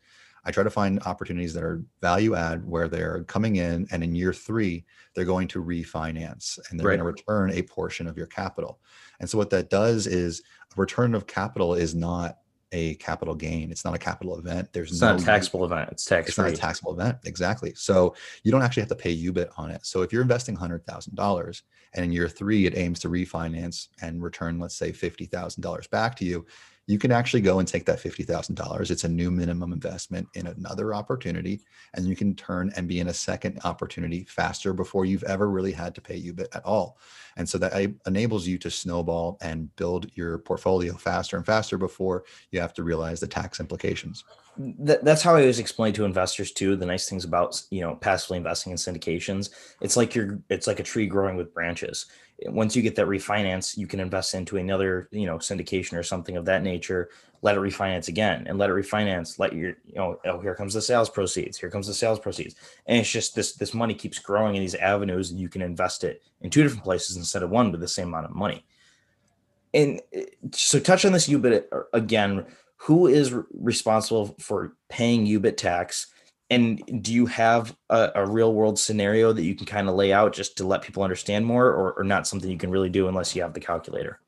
I 0.46 0.52
try 0.52 0.64
to 0.64 0.70
find 0.70 1.02
opportunities 1.04 1.54
that 1.54 1.64
are 1.64 1.84
value 2.02 2.36
add 2.36 2.66
where 2.66 2.88
they're 2.88 3.24
coming 3.24 3.56
in 3.58 3.88
and 3.92 4.04
in 4.04 4.16
year 4.16 4.34
three, 4.34 4.86
they're 5.16 5.26
going 5.26 5.48
to 5.50 5.64
refinance 5.64 6.60
and 6.70 6.80
they're 6.80 6.88
right. 6.88 6.98
going 6.98 7.16
to 7.16 7.24
return 7.24 7.52
a 7.52 7.62
portion 7.64 8.08
of 8.08 8.18
your 8.18 8.28
capital. 8.28 8.80
And 9.20 9.30
so 9.30 9.38
what 9.38 9.50
that 9.52 9.70
does 9.70 10.08
is 10.08 10.42
a 10.76 10.82
return 10.82 11.16
of 11.16 11.28
capital 11.28 11.74
is 11.76 11.96
not 11.96 12.38
a 12.74 12.96
capital 12.96 13.36
gain. 13.36 13.72
It's 13.72 13.86
not 13.86 13.94
a 13.94 14.00
capital 14.00 14.38
event. 14.38 14.74
There's 14.74 14.92
it's 14.92 15.02
no 15.02 15.12
not 15.12 15.22
a 15.22 15.26
taxable 15.26 15.64
event. 15.64 15.90
It's 15.92 16.04
tax. 16.04 16.28
It's 16.28 16.38
not 16.38 16.50
a 16.50 16.56
taxable 16.56 16.92
event. 17.00 17.20
Exactly. 17.24 17.74
So 17.76 18.16
you 18.44 18.52
don't 18.52 18.64
actually 18.64 18.82
have 18.82 18.90
to 18.90 18.96
pay 18.96 19.16
UBIT 19.16 19.50
on 19.58 19.70
it. 19.70 19.86
So 19.86 20.02
if 20.02 20.12
you're 20.12 20.24
investing 20.24 20.56
hundred 20.56 20.86
thousand 20.86 21.16
dollars 21.16 21.62
and 21.94 22.04
in 22.04 22.12
year 22.12 22.28
three 22.28 22.66
it 22.66 22.76
aims 22.76 23.00
to 23.02 23.10
refinance 23.10 23.90
and 24.02 24.24
return, 24.24 24.60
let's 24.60 24.76
say 24.76 24.92
fifty 24.92 25.26
thousand 25.26 25.62
dollars 25.62 25.88
back 25.88 26.16
to 26.18 26.26
you, 26.26 26.46
you 26.86 27.00
can 27.00 27.12
actually 27.12 27.42
go 27.42 27.60
and 27.60 27.68
take 27.68 27.86
that 27.86 28.00
$50,000. 28.00 28.92
It's 28.92 29.06
a 29.06 29.10
new 29.10 29.32
minimum 29.32 29.72
investment 29.72 30.28
in 30.34 30.48
another 30.48 30.94
opportunity, 30.94 31.62
and 31.94 32.06
you 32.06 32.16
can 32.16 32.36
turn 32.36 32.74
and 32.76 32.88
be 32.88 33.00
in 33.00 33.08
a 33.08 33.14
second 33.14 33.60
opportunity 33.64 34.26
faster 34.26 34.74
before 34.74 35.06
you've 35.06 35.24
ever 35.24 35.50
really 35.50 35.72
had 35.72 35.96
to 35.96 36.02
pay 36.02 36.22
UBIT 36.22 36.48
at 36.54 36.66
all. 36.66 36.98
And 37.38 37.48
so 37.48 37.58
that 37.60 37.74
enables 38.06 38.46
you 38.46 38.58
to 38.60 38.70
snowball 38.70 39.38
and 39.42 39.74
build 39.78 40.12
your 40.16 40.40
portfolio 40.40 40.94
faster 40.96 41.38
and 41.38 41.46
faster 41.46 41.78
before 41.78 42.26
you 42.52 42.60
have 42.60 42.74
to 42.74 42.84
realize 42.84 43.20
the 43.20 43.28
tax 43.28 43.60
implications. 43.60 44.26
that's 44.58 45.24
how 45.24 45.36
I 45.36 45.42
always 45.42 45.60
explain 45.60 45.94
to 45.94 46.06
investors 46.06 46.52
too. 46.52 46.76
The 46.76 46.86
nice 46.86 47.10
things 47.10 47.24
about 47.24 47.60
you 47.72 47.82
know 47.82 47.96
passively 47.96 48.38
investing 48.38 48.72
in 48.72 48.78
syndications, 48.78 49.50
it's 49.82 49.98
like 49.98 50.14
you're 50.14 50.40
it's 50.50 50.68
like 50.68 50.80
a 50.80 50.84
tree 50.84 51.08
growing 51.08 51.38
with 51.38 51.54
branches 51.54 52.06
once 52.48 52.76
you 52.76 52.82
get 52.82 52.96
that 52.96 53.08
refinance, 53.08 53.78
you 53.78 53.88
can 53.88 54.00
invest 54.00 54.34
into 54.34 54.58
another, 54.58 55.08
you 55.12 55.26
know, 55.26 55.38
syndication 55.38 55.98
or 55.98 56.04
something 56.04 56.38
of 56.38 56.46
that 56.46 56.64
nature. 56.64 57.10
Let 57.42 57.56
it 57.56 57.62
refinance 57.62 58.08
again 58.08 58.46
and 58.48 58.58
let 58.58 58.70
it 58.70 58.74
refinance. 58.74 59.38
Let 59.38 59.54
your, 59.54 59.76
you 59.86 59.96
know, 59.96 60.20
oh, 60.26 60.40
here 60.40 60.56
comes 60.56 60.74
the 60.74 60.82
sales 60.82 61.10
proceeds. 61.10 61.58
Here 61.58 61.70
comes 61.70 61.88
the 61.88 61.94
sales 61.94 62.20
proceeds, 62.20 62.56
and 62.86 63.00
it's 63.00 63.12
just 63.12 63.36
this 63.36 63.56
this 63.56 63.74
money 63.74 63.94
keeps 63.94 64.20
growing 64.20 64.56
in 64.56 64.62
these 64.62 64.76
avenues, 64.76 65.32
and 65.32 65.40
you 65.40 65.50
can 65.50 65.62
invest 65.62 66.04
it 66.04 66.22
in 66.42 66.50
two 66.50 66.64
different 66.64 66.84
places 66.84 67.18
instead 67.18 67.44
of 67.44 67.50
one 67.50 67.72
with 67.72 67.82
the 67.82 67.88
same 67.88 68.08
amount 68.08 68.26
of 68.26 68.36
money. 68.36 68.66
And 69.74 70.02
so, 70.52 70.80
touch 70.80 71.04
on 71.04 71.12
this 71.12 71.28
UBIT 71.28 71.66
uh, 71.72 71.82
again. 71.94 72.46
Who 72.78 73.08
is 73.08 73.34
responsible 73.54 74.36
for 74.40 74.76
paying 74.90 75.26
UBIT 75.26 75.58
tax? 75.58 76.13
And 76.54 77.04
do 77.04 77.12
you 77.12 77.26
have 77.26 77.76
a, 77.90 78.12
a, 78.14 78.28
real 78.28 78.54
world 78.54 78.78
scenario 78.78 79.34
that 79.34 79.44
you 79.44 79.56
can 79.56 79.66
kind 79.66 79.90
of 79.90 79.96
lay 79.96 80.14
out 80.14 80.34
just 80.34 80.56
to 80.58 80.68
let 80.68 80.84
people 80.84 81.02
understand 81.02 81.46
more, 81.46 81.66
or, 81.66 81.94
or 81.94 82.04
not 82.04 82.28
something 82.28 82.50
you 82.50 82.60
can 82.60 82.70
really 82.70 82.90
do 82.90 83.08
unless 83.08 83.36
you 83.36 83.42
have 83.42 83.54
the 83.54 83.60
calculator? 83.60 84.20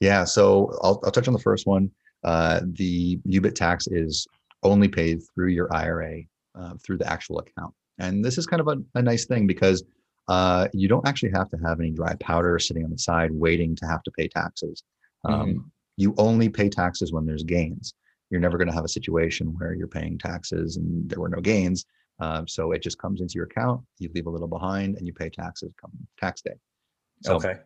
Yeah, 0.00 0.24
so 0.24 0.78
I'll, 0.82 1.00
I'll 1.04 1.10
touch 1.10 1.26
on 1.26 1.32
the 1.32 1.40
first 1.40 1.66
one. 1.66 1.90
Uh, 2.22 2.60
the 2.72 3.16
UBIT 3.26 3.54
tax 3.54 3.86
is 3.86 4.26
only 4.62 4.88
paid 4.88 5.20
through 5.34 5.48
your 5.48 5.72
IRA, 5.74 6.20
uh, 6.54 6.74
through 6.84 6.98
the 6.98 7.10
actual 7.10 7.38
account. 7.38 7.72
And 7.98 8.22
this 8.22 8.36
is 8.36 8.46
kind 8.46 8.60
of 8.60 8.68
a, 8.68 8.76
a 8.98 9.02
nice 9.02 9.24
thing 9.24 9.46
because 9.46 9.82
uh, 10.28 10.68
you 10.74 10.86
don't 10.86 11.06
actually 11.08 11.32
have 11.32 11.48
to 11.48 11.56
have 11.64 11.80
any 11.80 11.92
dry 11.92 12.14
powder 12.20 12.58
sitting 12.58 12.84
on 12.84 12.90
the 12.90 12.98
side 12.98 13.30
waiting 13.32 13.74
to 13.76 13.86
have 13.86 14.02
to 14.02 14.10
pay 14.10 14.28
taxes. 14.28 14.82
Um, 15.24 15.48
mm-hmm. 15.48 15.58
You 15.96 16.14
only 16.18 16.50
pay 16.50 16.68
taxes 16.68 17.10
when 17.10 17.24
there's 17.24 17.42
gains 17.42 17.94
you're 18.30 18.40
never 18.40 18.58
going 18.58 18.68
to 18.68 18.74
have 18.74 18.84
a 18.84 18.88
situation 18.88 19.54
where 19.58 19.74
you're 19.74 19.88
paying 19.88 20.18
taxes 20.18 20.76
and 20.76 21.08
there 21.08 21.20
were 21.20 21.28
no 21.28 21.40
gains. 21.40 21.84
Um, 22.20 22.48
so 22.48 22.72
it 22.72 22.82
just 22.82 22.98
comes 22.98 23.20
into 23.20 23.34
your 23.36 23.44
account, 23.44 23.80
you 23.98 24.10
leave 24.14 24.26
a 24.26 24.30
little 24.30 24.48
behind, 24.48 24.96
and 24.96 25.06
you 25.06 25.12
pay 25.12 25.30
taxes 25.30 25.72
come 25.80 25.92
tax 26.18 26.42
day. 26.42 26.54
So 27.22 27.36
okay, 27.36 27.56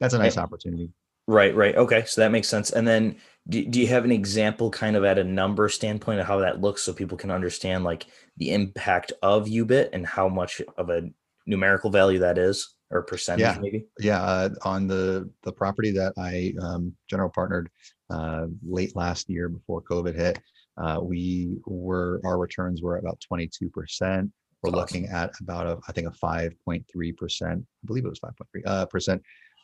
that's 0.00 0.14
a 0.14 0.18
nice 0.18 0.36
and, 0.36 0.44
opportunity. 0.44 0.90
Right, 1.26 1.54
right. 1.54 1.76
Okay, 1.76 2.04
so 2.06 2.20
that 2.20 2.32
makes 2.32 2.48
sense. 2.48 2.70
And 2.70 2.88
then, 2.88 3.16
do, 3.48 3.64
do 3.64 3.80
you 3.80 3.86
have 3.86 4.04
an 4.04 4.10
example, 4.10 4.68
kind 4.68 4.96
of 4.96 5.04
at 5.04 5.18
a 5.18 5.24
number 5.24 5.68
standpoint, 5.68 6.18
of 6.18 6.26
how 6.26 6.38
that 6.40 6.60
looks, 6.60 6.82
so 6.82 6.92
people 6.92 7.16
can 7.16 7.30
understand 7.30 7.84
like 7.84 8.06
the 8.36 8.52
impact 8.52 9.12
of 9.22 9.46
UBIT 9.46 9.90
and 9.92 10.04
how 10.04 10.28
much 10.28 10.60
of 10.76 10.90
a 10.90 11.08
numerical 11.46 11.90
value 11.90 12.18
that 12.18 12.36
is, 12.36 12.74
or 12.90 13.02
percentage, 13.02 13.42
yeah. 13.42 13.58
maybe? 13.60 13.86
Yeah, 14.00 14.20
uh, 14.20 14.48
on 14.64 14.88
the 14.88 15.30
the 15.44 15.52
property 15.52 15.92
that 15.92 16.14
I 16.18 16.52
um, 16.60 16.94
general 17.08 17.30
partnered 17.30 17.70
uh, 18.10 18.46
late 18.66 18.94
last 18.96 19.28
year 19.28 19.48
before 19.48 19.82
COVID 19.82 20.14
hit. 20.14 20.38
Uh, 20.76 21.00
we 21.02 21.56
were 21.66 22.20
our 22.24 22.38
returns 22.38 22.82
were 22.82 22.96
about 22.96 23.20
22 23.20 23.70
percent. 23.70 24.30
We're 24.62 24.70
That's 24.70 24.92
looking 24.92 25.08
at 25.08 25.32
about 25.40 25.66
a 25.66 25.78
I 25.88 25.92
think 25.92 26.08
a 26.08 26.10
5.3 26.10 27.16
percent. 27.16 27.62
I 27.62 27.86
believe 27.86 28.04
it 28.04 28.08
was 28.08 28.20
5.3 28.20 28.62
uh, 28.66 28.86
percent 28.86 29.22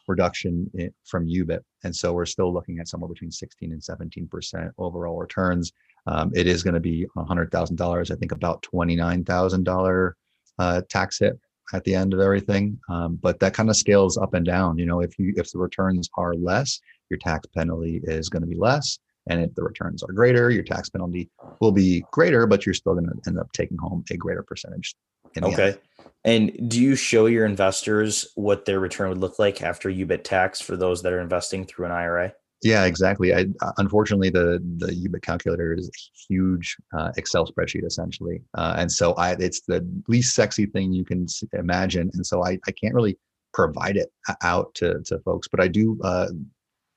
reduction 0.08 0.70
in, 0.74 0.92
from 1.04 1.26
UBIT, 1.26 1.60
and 1.84 1.94
so 1.94 2.12
we're 2.12 2.26
still 2.26 2.52
looking 2.52 2.78
at 2.78 2.88
somewhere 2.88 3.08
between 3.08 3.30
16 3.30 3.72
and 3.72 3.82
17 3.82 4.28
percent 4.28 4.72
overall 4.78 5.18
returns. 5.18 5.72
Um, 6.08 6.30
it 6.34 6.46
is 6.46 6.62
going 6.62 6.74
to 6.74 6.80
be 6.80 7.04
$100,000. 7.16 8.10
I 8.10 8.14
think 8.14 8.30
about 8.30 8.64
$29,000 8.72 10.12
uh, 10.58 10.82
tax 10.88 11.18
hit 11.18 11.36
at 11.72 11.84
the 11.84 11.94
end 11.94 12.14
of 12.14 12.20
everything. 12.20 12.78
Um, 12.88 13.18
but 13.20 13.40
that 13.40 13.54
kind 13.54 13.68
of 13.68 13.76
scales 13.76 14.16
up 14.16 14.34
and 14.34 14.46
down. 14.46 14.78
You 14.78 14.86
know, 14.86 15.00
if 15.00 15.18
you 15.18 15.34
if 15.36 15.50
the 15.50 15.58
returns 15.58 16.08
are 16.16 16.34
less, 16.34 16.80
your 17.10 17.18
tax 17.18 17.46
penalty 17.54 18.00
is 18.04 18.28
going 18.28 18.42
to 18.42 18.48
be 18.48 18.56
less. 18.56 18.98
And 19.28 19.40
if 19.42 19.54
the 19.54 19.62
returns 19.62 20.02
are 20.02 20.12
greater, 20.12 20.50
your 20.50 20.62
tax 20.62 20.88
penalty 20.88 21.28
will 21.60 21.72
be 21.72 22.04
greater, 22.12 22.46
but 22.46 22.64
you're 22.64 22.74
still 22.74 22.94
going 22.94 23.06
to 23.06 23.14
end 23.26 23.38
up 23.38 23.50
taking 23.52 23.76
home 23.78 24.04
a 24.10 24.16
greater 24.16 24.42
percentage. 24.42 24.94
okay. 25.42 25.68
End. 25.68 25.78
And 26.24 26.70
do 26.70 26.80
you 26.80 26.96
show 26.96 27.26
your 27.26 27.46
investors 27.46 28.26
what 28.34 28.64
their 28.64 28.80
return 28.80 29.08
would 29.08 29.18
look 29.18 29.38
like 29.38 29.62
after 29.62 29.88
UBIT 29.88 30.24
tax 30.24 30.60
for 30.60 30.76
those 30.76 31.02
that 31.02 31.12
are 31.12 31.20
investing 31.20 31.64
through 31.64 31.86
an 31.86 31.92
IRA? 31.92 32.32
Yeah, 32.62 32.84
exactly. 32.84 33.34
I 33.34 33.46
uh, 33.60 33.72
unfortunately 33.78 34.30
the 34.30 34.60
the 34.78 34.86
UBIT 34.86 35.22
calculator 35.22 35.74
is 35.74 35.88
a 35.88 36.32
huge 36.32 36.76
uh, 36.96 37.12
Excel 37.16 37.46
spreadsheet 37.46 37.84
essentially, 37.84 38.42
uh, 38.54 38.74
and 38.78 38.90
so 38.90 39.12
I 39.14 39.32
it's 39.32 39.60
the 39.60 39.86
least 40.08 40.34
sexy 40.34 40.66
thing 40.66 40.92
you 40.92 41.04
can 41.04 41.26
imagine, 41.52 42.10
and 42.14 42.26
so 42.26 42.44
I 42.44 42.58
I 42.66 42.72
can't 42.72 42.94
really 42.94 43.18
provide 43.52 43.96
it 43.96 44.10
out 44.42 44.74
to 44.76 45.00
to 45.04 45.18
folks, 45.20 45.48
but 45.48 45.60
I 45.60 45.68
do 45.68 45.98
uh, 46.02 46.28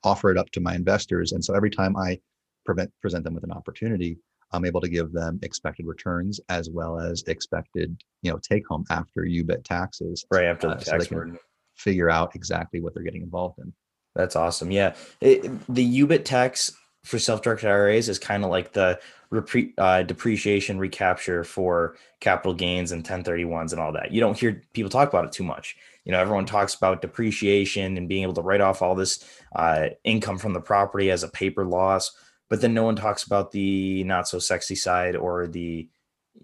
offer 0.04 0.32
it 0.32 0.38
up 0.38 0.50
to 0.52 0.60
my 0.60 0.76
investors. 0.76 1.32
And 1.32 1.44
so 1.44 1.54
every 1.54 1.70
time 1.70 1.96
I 1.98 2.20
prevent, 2.66 2.92
present 3.02 3.24
them 3.24 3.34
with 3.34 3.44
an 3.44 3.52
opportunity, 3.52 4.18
I'm 4.52 4.66
able 4.66 4.82
to 4.82 4.90
give 4.90 5.12
them 5.12 5.40
expected 5.44 5.86
returns 5.86 6.40
as 6.50 6.70
well 6.70 7.00
as 7.00 7.24
expected, 7.24 8.02
you 8.22 8.32
know, 8.32 8.40
take 8.40 8.68
home 8.68 8.84
after 8.90 9.26
you 9.26 9.44
UBIT 9.44 9.64
taxes. 9.64 10.26
Right 10.32 10.46
after 10.46 10.68
the 10.68 10.74
uh, 10.74 10.80
tax 10.80 11.08
so 11.08 11.16
burden. 11.16 11.40
Figure 11.76 12.10
out 12.10 12.36
exactly 12.36 12.82
what 12.82 12.94
they're 12.94 13.04
getting 13.04 13.22
involved 13.22 13.60
in. 13.60 13.72
That's 14.16 14.36
awesome. 14.36 14.72
Yeah, 14.72 14.96
it, 15.22 15.44
the 15.74 16.02
UBIT 16.02 16.26
tax 16.26 16.74
for 17.06 17.20
self-directed 17.20 17.70
IRAs 17.70 18.10
is 18.10 18.20
kind 18.20 18.44
of 18.44 18.50
like 18.50 18.74
the 18.74 19.00
repre- 19.32 19.74
uh, 19.78 20.04
depreciation 20.04 20.78
recapture 20.80 21.44
for 21.44 21.96
capital 22.20 22.54
gains 22.54 22.92
and 22.92 23.06
1031s 23.06 23.72
and 23.72 23.80
all 23.80 23.94
that. 23.94 24.12
You 24.12 24.20
don't 24.20 24.38
hear 24.38 24.62
people 24.74 24.90
talk 24.90 25.08
about 25.08 25.26
it 25.26 25.32
too 25.32 25.44
much 25.44 25.78
you 26.10 26.12
know 26.12 26.20
everyone 26.20 26.48
talks 26.48 26.74
about 26.74 27.04
depreciation 27.04 27.96
and 27.96 28.10
being 28.10 28.24
able 28.24 28.34
to 28.34 28.42
write 28.42 28.62
off 28.62 28.82
all 28.82 28.96
this 28.96 29.24
uh, 29.56 29.90
income 30.04 30.40
from 30.40 30.54
the 30.54 30.60
property 30.60 31.12
as 31.12 31.22
a 31.22 31.28
paper 31.28 31.64
loss 31.64 32.12
but 32.50 32.62
then 32.62 32.74
no 32.74 32.84
one 32.84 32.96
talks 32.96 33.26
about 33.26 33.52
the 33.52 34.04
not 34.06 34.28
so 34.28 34.40
sexy 34.40 34.74
side 34.74 35.16
or 35.16 35.46
the 35.46 35.88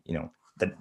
you 0.04 0.13
know 0.13 0.30
the 0.58 0.71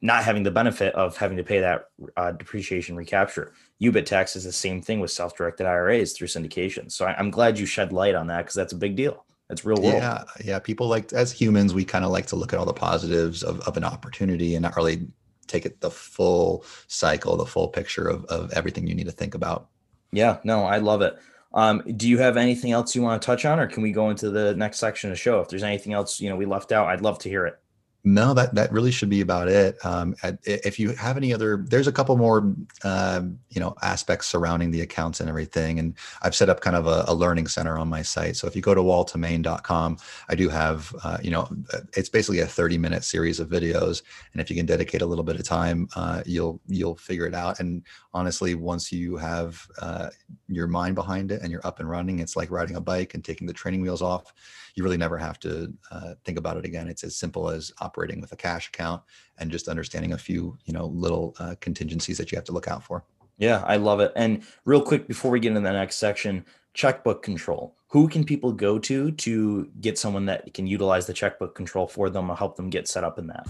not 0.00 0.24
having 0.24 0.42
the 0.42 0.50
benefit 0.50 0.92
of 0.96 1.16
having 1.16 1.36
to 1.36 1.44
pay 1.44 1.60
that 1.60 1.84
uh, 2.16 2.32
depreciation 2.32 2.96
recapture. 2.96 3.52
Ubit 3.80 4.06
tax 4.06 4.34
is 4.34 4.42
the 4.42 4.50
same 4.50 4.82
thing 4.82 4.98
with 4.98 5.12
self-directed 5.12 5.64
iras 5.64 6.12
through 6.12 6.26
syndication. 6.26 6.90
So 6.90 7.04
I, 7.04 7.16
am 7.20 7.30
glad 7.30 7.56
you 7.56 7.66
shed 7.66 7.92
light 7.92 8.16
on 8.16 8.26
that 8.26 8.38
because 8.38 8.56
that's 8.56 8.72
a 8.72 8.76
big 8.76 8.96
deal. 8.96 9.24
It's 9.50 9.64
real 9.64 9.80
world. 9.80 9.94
Yeah 9.94 10.24
yeah 10.44 10.58
people 10.58 10.88
like 10.88 11.12
as 11.12 11.30
humans 11.30 11.74
we 11.74 11.84
kind 11.84 12.04
of 12.04 12.10
like 12.10 12.26
to 12.26 12.36
look 12.36 12.52
at 12.52 12.58
all 12.58 12.66
the 12.66 12.72
positives 12.72 13.44
of, 13.44 13.60
of 13.60 13.76
an 13.76 13.84
opportunity 13.84 14.56
and 14.56 14.64
not 14.64 14.74
really 14.74 15.06
take 15.52 15.66
it 15.66 15.80
the 15.80 15.90
full 15.90 16.64
cycle, 16.88 17.36
the 17.36 17.46
full 17.46 17.68
picture 17.68 18.08
of, 18.08 18.24
of 18.26 18.52
everything 18.52 18.86
you 18.86 18.94
need 18.94 19.06
to 19.06 19.12
think 19.12 19.34
about. 19.34 19.68
Yeah, 20.12 20.38
no, 20.44 20.64
I 20.64 20.78
love 20.78 21.02
it. 21.02 21.18
Um, 21.54 21.82
do 21.96 22.08
you 22.08 22.18
have 22.18 22.36
anything 22.36 22.72
else 22.72 22.94
you 22.96 23.02
want 23.02 23.20
to 23.20 23.26
touch 23.26 23.44
on, 23.44 23.60
or 23.60 23.66
can 23.66 23.82
we 23.82 23.92
go 23.92 24.10
into 24.10 24.30
the 24.30 24.54
next 24.54 24.78
section 24.78 25.10
of 25.10 25.16
the 25.16 25.20
show? 25.20 25.40
If 25.40 25.48
there's 25.48 25.62
anything 25.62 25.92
else 25.92 26.20
you 26.20 26.30
know 26.30 26.36
we 26.36 26.46
left 26.46 26.72
out, 26.72 26.88
I'd 26.88 27.02
love 27.02 27.18
to 27.20 27.28
hear 27.28 27.46
it. 27.46 27.61
No, 28.04 28.34
that 28.34 28.52
that 28.56 28.72
really 28.72 28.90
should 28.90 29.10
be 29.10 29.20
about 29.20 29.46
it. 29.46 29.76
Um, 29.86 30.16
if 30.42 30.80
you 30.80 30.90
have 30.90 31.16
any 31.16 31.32
other, 31.32 31.64
there's 31.68 31.86
a 31.86 31.92
couple 31.92 32.16
more, 32.16 32.52
uh, 32.82 33.22
you 33.48 33.60
know, 33.60 33.76
aspects 33.80 34.26
surrounding 34.26 34.72
the 34.72 34.80
accounts 34.80 35.20
and 35.20 35.28
everything. 35.28 35.78
And 35.78 35.94
I've 36.20 36.34
set 36.34 36.48
up 36.48 36.60
kind 36.62 36.74
of 36.74 36.88
a, 36.88 37.04
a 37.06 37.14
learning 37.14 37.46
center 37.46 37.78
on 37.78 37.88
my 37.88 38.02
site. 38.02 38.36
So 38.36 38.48
if 38.48 38.56
you 38.56 38.62
go 38.62 38.74
to 38.74 38.80
wall2main.com, 38.80 39.98
I 40.28 40.34
do 40.34 40.48
have, 40.48 40.92
uh, 41.04 41.18
you 41.22 41.30
know, 41.30 41.48
it's 41.96 42.08
basically 42.08 42.40
a 42.40 42.46
30 42.46 42.76
minute 42.76 43.04
series 43.04 43.38
of 43.38 43.48
videos. 43.48 44.02
And 44.32 44.42
if 44.42 44.50
you 44.50 44.56
can 44.56 44.66
dedicate 44.66 45.02
a 45.02 45.06
little 45.06 45.24
bit 45.24 45.36
of 45.36 45.44
time, 45.46 45.86
uh, 45.94 46.24
you'll 46.26 46.60
you'll 46.66 46.96
figure 46.96 47.26
it 47.26 47.34
out. 47.34 47.60
And 47.60 47.84
honestly, 48.14 48.56
once 48.56 48.90
you 48.90 49.16
have 49.16 49.64
uh, 49.80 50.10
your 50.48 50.66
mind 50.66 50.96
behind 50.96 51.30
it 51.30 51.42
and 51.42 51.52
you're 51.52 51.64
up 51.64 51.78
and 51.78 51.88
running, 51.88 52.18
it's 52.18 52.34
like 52.34 52.50
riding 52.50 52.74
a 52.74 52.80
bike 52.80 53.14
and 53.14 53.24
taking 53.24 53.46
the 53.46 53.52
training 53.52 53.80
wheels 53.80 54.02
off 54.02 54.32
you 54.74 54.82
really 54.82 54.96
never 54.96 55.18
have 55.18 55.38
to 55.40 55.72
uh, 55.90 56.14
think 56.24 56.38
about 56.38 56.56
it 56.56 56.64
again. 56.64 56.88
It's 56.88 57.04
as 57.04 57.16
simple 57.16 57.50
as 57.50 57.72
operating 57.92 58.22
with 58.22 58.32
a 58.32 58.36
cash 58.36 58.68
account 58.68 59.02
and 59.38 59.50
just 59.50 59.68
understanding 59.68 60.12
a 60.14 60.18
few, 60.18 60.56
you 60.64 60.72
know, 60.72 60.86
little 60.86 61.34
uh, 61.38 61.54
contingencies 61.60 62.16
that 62.16 62.32
you 62.32 62.36
have 62.36 62.44
to 62.44 62.52
look 62.52 62.68
out 62.68 62.82
for. 62.82 63.04
Yeah, 63.36 63.62
I 63.66 63.76
love 63.76 64.00
it. 64.00 64.12
And 64.16 64.44
real 64.64 64.80
quick 64.80 65.06
before 65.06 65.30
we 65.30 65.40
get 65.40 65.48
into 65.48 65.60
the 65.60 65.72
next 65.72 65.96
section, 65.96 66.44
checkbook 66.74 67.22
control. 67.22 67.76
Who 67.88 68.08
can 68.08 68.24
people 68.24 68.52
go 68.52 68.78
to 68.78 69.10
to 69.10 69.70
get 69.82 69.98
someone 69.98 70.24
that 70.26 70.54
can 70.54 70.66
utilize 70.66 71.06
the 71.06 71.12
checkbook 71.12 71.54
control 71.54 71.86
for 71.86 72.08
them 72.08 72.30
or 72.30 72.36
help 72.36 72.56
them 72.56 72.70
get 72.70 72.88
set 72.88 73.04
up 73.04 73.18
in 73.18 73.26
that? 73.26 73.46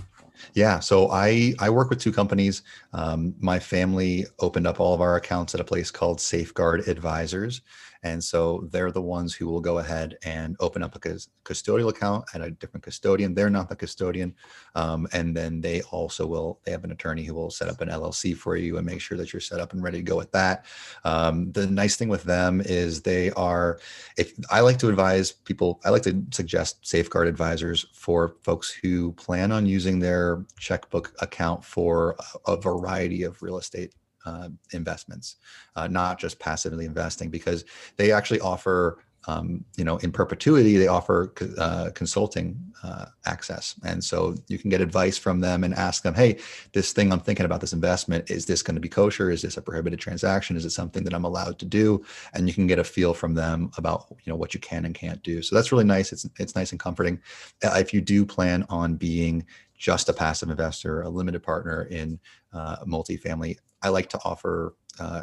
Yeah, 0.55 0.81
so 0.81 1.11
I 1.12 1.55
I 1.61 1.70
work 1.70 1.90
with 1.90 2.00
two 2.00 2.11
companies. 2.11 2.62
Um, 2.92 3.37
my 3.38 3.61
family 3.61 4.26
opened 4.40 4.66
up 4.66 4.81
all 4.81 4.94
of 4.94 5.00
our 5.00 5.14
accounts 5.14 5.55
at 5.55 5.61
a 5.61 5.64
place 5.64 5.92
called 5.92 6.20
Safeguard 6.20 6.88
Advisors, 6.88 7.61
And 8.02 8.22
so 8.22 8.68
they're 8.70 8.90
the 8.90 9.02
ones 9.02 9.34
who 9.34 9.46
will 9.46 9.60
go 9.60 9.78
ahead 9.78 10.18
and 10.24 10.56
open 10.60 10.82
up 10.82 10.96
a 10.96 10.98
custodial 10.98 11.90
account 11.90 12.24
at 12.34 12.42
a 12.42 12.50
different 12.50 12.82
custodian. 12.82 13.34
They're 13.34 13.50
not 13.50 13.68
the 13.68 13.76
custodian. 13.76 14.34
Um, 14.74 15.06
and 15.12 15.36
then 15.36 15.60
they 15.60 15.82
also 15.82 16.26
will, 16.26 16.60
they 16.64 16.72
have 16.72 16.84
an 16.84 16.92
attorney 16.92 17.24
who 17.24 17.34
will 17.34 17.50
set 17.50 17.68
up 17.68 17.80
an 17.80 17.88
LLC 17.88 18.36
for 18.36 18.56
you 18.56 18.76
and 18.76 18.86
make 18.86 19.00
sure 19.00 19.16
that 19.18 19.32
you're 19.32 19.40
set 19.40 19.60
up 19.60 19.72
and 19.72 19.82
ready 19.82 19.98
to 19.98 20.02
go 20.02 20.16
with 20.16 20.32
that. 20.32 20.66
Um, 21.04 21.52
the 21.52 21.66
nice 21.66 21.96
thing 21.96 22.08
with 22.08 22.24
them 22.24 22.60
is 22.64 23.02
they 23.02 23.30
are, 23.32 23.78
if 24.16 24.32
I 24.50 24.60
like 24.60 24.78
to 24.78 24.88
advise 24.88 25.30
people, 25.32 25.80
I 25.84 25.90
like 25.90 26.02
to 26.02 26.24
suggest 26.32 26.86
safeguard 26.86 27.28
advisors 27.28 27.86
for 27.92 28.36
folks 28.42 28.70
who 28.70 29.12
plan 29.12 29.52
on 29.52 29.66
using 29.66 29.98
their 29.98 30.44
checkbook 30.58 31.14
account 31.20 31.64
for 31.64 32.16
a, 32.46 32.52
a 32.52 32.56
variety 32.56 33.22
of 33.22 33.42
real 33.42 33.58
estate 33.58 33.94
uh, 34.24 34.48
investments, 34.72 35.37
uh, 35.76 35.87
not 35.87 36.18
just 36.18 36.38
passively 36.38 36.85
investing, 36.85 37.30
because 37.30 37.64
they 37.96 38.12
actually 38.12 38.40
offer, 38.40 38.98
um, 39.28 39.64
you 39.76 39.85
know, 39.85 39.98
in 39.98 40.11
perpetuity, 40.11 40.76
they 40.76 40.88
offer 40.88 41.32
uh, 41.58 41.90
consulting 41.94 42.58
uh, 42.82 43.06
access. 43.26 43.76
And 43.85 44.02
so 44.02 44.35
you 44.48 44.58
can 44.58 44.68
get 44.68 44.80
advice 44.80 45.16
from 45.16 45.38
them 45.38 45.62
and 45.62 45.72
ask 45.74 46.02
them, 46.02 46.14
hey, 46.14 46.38
this 46.72 46.92
thing 46.92 47.12
I'm 47.12 47.20
thinking 47.20 47.46
about 47.46 47.61
this 47.61 47.72
investment, 47.72 48.30
is 48.30 48.46
this 48.46 48.62
going 48.62 48.74
to 48.74 48.80
be 48.80 48.88
kosher? 48.88 49.30
Is 49.30 49.42
this 49.42 49.56
a 49.56 49.62
prohibited 49.62 50.00
transaction? 50.00 50.56
Is 50.56 50.64
it 50.64 50.70
something 50.70 51.04
that 51.04 51.14
I'm 51.14 51.24
allowed 51.24 51.61
to 51.61 51.64
do? 51.64 52.04
And 52.35 52.48
you 52.48 52.54
can 52.54 52.66
get 52.66 52.80
a 52.80 52.85
feel 52.85 53.14
from 53.14 53.35
them 53.35 53.70
about, 53.78 54.06
you 54.24 54.32
know, 54.32 54.37
what 54.37 54.54
you 54.54 54.61
can 54.61 54.85
and 54.85 54.94
can't 54.94 55.22
do. 55.22 55.42
So 55.42 55.54
that's 55.54 55.70
really 55.70 55.85
nice. 55.85 56.12
It's, 56.12 56.28
it's 56.40 56.56
nice 56.56 56.72
and 56.72 56.80
comforting. 56.80 57.20
Uh, 57.62 57.76
if 57.78 57.94
you 57.94 58.00
do 58.00 58.26
plan 58.26 58.66
on 58.68 58.96
being 58.96 59.46
just 59.76 60.08
a 60.08 60.12
passive 60.12 60.50
investor, 60.50 61.02
a 61.02 61.08
limited 61.08 61.42
partner 61.44 61.85
in 61.85 62.18
uh, 62.52 62.85
multifamily, 62.85 63.56
I 63.83 63.88
like 63.88 64.09
to 64.11 64.21
offer, 64.25 64.77
uh, 64.99 65.23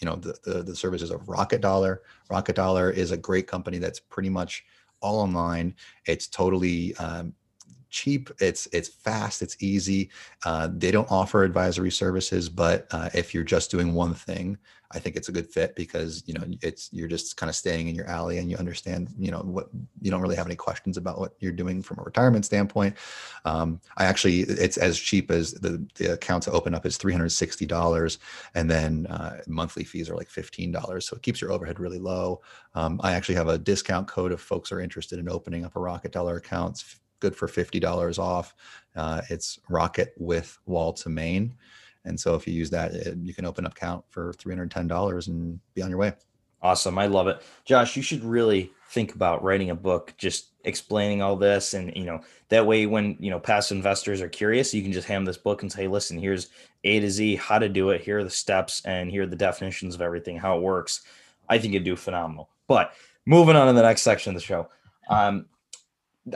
you 0.00 0.06
know, 0.06 0.16
the, 0.16 0.36
the, 0.44 0.62
the 0.62 0.76
services 0.76 1.10
of 1.10 1.28
Rocket 1.28 1.60
Dollar. 1.60 2.02
Rocket 2.30 2.56
Dollar 2.56 2.90
is 2.90 3.10
a 3.10 3.16
great 3.16 3.46
company 3.46 3.78
that's 3.78 4.00
pretty 4.00 4.30
much 4.30 4.64
all 5.00 5.20
online. 5.20 5.74
It's 6.06 6.26
totally 6.26 6.94
um, 6.96 7.34
cheap. 7.90 8.30
It's 8.40 8.66
it's 8.72 8.88
fast. 8.88 9.42
It's 9.42 9.56
easy. 9.60 10.10
Uh, 10.44 10.68
they 10.72 10.90
don't 10.90 11.10
offer 11.10 11.44
advisory 11.44 11.90
services, 11.90 12.48
but 12.48 12.86
uh, 12.92 13.10
if 13.14 13.34
you're 13.34 13.44
just 13.44 13.70
doing 13.70 13.94
one 13.94 14.14
thing, 14.14 14.58
I 14.92 14.98
think 14.98 15.14
it's 15.14 15.28
a 15.28 15.32
good 15.32 15.46
fit 15.46 15.76
because 15.76 16.22
you 16.26 16.34
know 16.34 16.44
it's 16.62 16.88
you're 16.92 17.08
just 17.08 17.36
kind 17.36 17.48
of 17.48 17.54
staying 17.54 17.88
in 17.88 17.94
your 17.94 18.06
alley 18.06 18.38
and 18.38 18.50
you 18.50 18.56
understand 18.56 19.08
you 19.18 19.30
know 19.30 19.38
what 19.38 19.68
you 20.00 20.10
don't 20.10 20.20
really 20.20 20.34
have 20.36 20.46
any 20.46 20.56
questions 20.56 20.96
about 20.96 21.18
what 21.20 21.34
you're 21.38 21.52
doing 21.52 21.80
from 21.82 21.98
a 22.00 22.02
retirement 22.02 22.44
standpoint. 22.44 22.96
Um, 23.44 23.80
I 23.96 24.04
actually 24.06 24.40
it's 24.40 24.76
as 24.78 24.98
cheap 24.98 25.30
as 25.30 25.52
the 25.52 25.86
the 25.94 26.14
account 26.14 26.42
to 26.44 26.50
open 26.52 26.74
up 26.74 26.86
is 26.86 26.96
three 26.96 27.12
hundred 27.12 27.30
sixty 27.30 27.66
dollars, 27.66 28.18
and 28.54 28.68
then 28.68 29.06
uh, 29.06 29.40
monthly 29.46 29.84
fees 29.84 30.10
are 30.10 30.16
like 30.16 30.28
fifteen 30.28 30.72
dollars, 30.72 31.06
so 31.06 31.16
it 31.16 31.22
keeps 31.22 31.40
your 31.40 31.52
overhead 31.52 31.78
really 31.78 32.00
low. 32.00 32.40
Um, 32.74 33.00
I 33.04 33.12
actually 33.12 33.36
have 33.36 33.48
a 33.48 33.58
discount 33.58 34.08
code 34.08 34.32
if 34.32 34.40
folks 34.40 34.72
are 34.72 34.80
interested 34.80 35.20
in 35.20 35.28
opening 35.28 35.64
up 35.64 35.76
a 35.76 35.80
Rocket 35.80 36.12
Dollar 36.12 36.36
account. 36.36 36.82
Good 37.20 37.36
for 37.36 37.48
fifty 37.48 37.78
dollars 37.78 38.18
off. 38.18 38.54
Uh, 38.96 39.22
it's 39.30 39.58
Rocket 39.68 40.12
with 40.18 40.58
Wall2 40.68 41.06
Main. 41.06 41.54
And 42.04 42.18
so 42.18 42.34
if 42.34 42.46
you 42.46 42.54
use 42.54 42.70
that, 42.70 42.92
it, 42.92 43.18
you 43.18 43.34
can 43.34 43.44
open 43.44 43.66
up 43.66 43.74
count 43.74 44.04
for 44.08 44.32
$310 44.32 45.28
and 45.28 45.60
be 45.74 45.82
on 45.82 45.90
your 45.90 45.98
way. 45.98 46.12
Awesome. 46.62 46.98
I 46.98 47.06
love 47.06 47.26
it. 47.26 47.42
Josh, 47.64 47.96
you 47.96 48.02
should 48.02 48.22
really 48.22 48.70
think 48.90 49.14
about 49.14 49.42
writing 49.42 49.70
a 49.70 49.74
book, 49.74 50.12
just 50.18 50.50
explaining 50.64 51.22
all 51.22 51.36
this. 51.36 51.72
And, 51.72 51.94
you 51.96 52.04
know, 52.04 52.20
that 52.48 52.66
way, 52.66 52.86
when, 52.86 53.16
you 53.18 53.30
know, 53.30 53.38
past 53.38 53.72
investors 53.72 54.20
are 54.20 54.28
curious, 54.28 54.74
you 54.74 54.82
can 54.82 54.92
just 54.92 55.08
hand 55.08 55.26
this 55.26 55.38
book 55.38 55.62
and 55.62 55.72
say, 55.72 55.88
listen, 55.88 56.18
here's 56.18 56.48
A 56.84 57.00
to 57.00 57.10
Z, 57.10 57.36
how 57.36 57.58
to 57.58 57.68
do 57.68 57.90
it. 57.90 58.02
Here 58.02 58.18
are 58.18 58.24
the 58.24 58.30
steps 58.30 58.82
and 58.84 59.10
here 59.10 59.22
are 59.22 59.26
the 59.26 59.36
definitions 59.36 59.94
of 59.94 60.02
everything, 60.02 60.36
how 60.36 60.58
it 60.58 60.62
works. 60.62 61.02
I 61.48 61.58
think 61.58 61.72
you'd 61.72 61.84
do 61.84 61.96
phenomenal. 61.96 62.50
But 62.66 62.92
moving 63.24 63.56
on 63.56 63.66
to 63.66 63.72
the 63.72 63.82
next 63.82 64.02
section 64.02 64.34
of 64.34 64.40
the 64.40 64.46
show. 64.46 64.68
Um, 65.08 65.46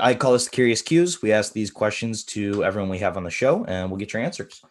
I 0.00 0.14
call 0.14 0.32
this 0.32 0.44
the 0.44 0.50
Curious 0.50 0.82
Cues. 0.82 1.22
We 1.22 1.32
ask 1.32 1.52
these 1.52 1.70
questions 1.70 2.24
to 2.24 2.64
everyone 2.64 2.90
we 2.90 2.98
have 2.98 3.16
on 3.16 3.24
the 3.24 3.30
show, 3.30 3.64
and 3.64 3.90
we'll 3.90 3.98
get 3.98 4.12
your 4.12 4.22
answers. 4.22 4.62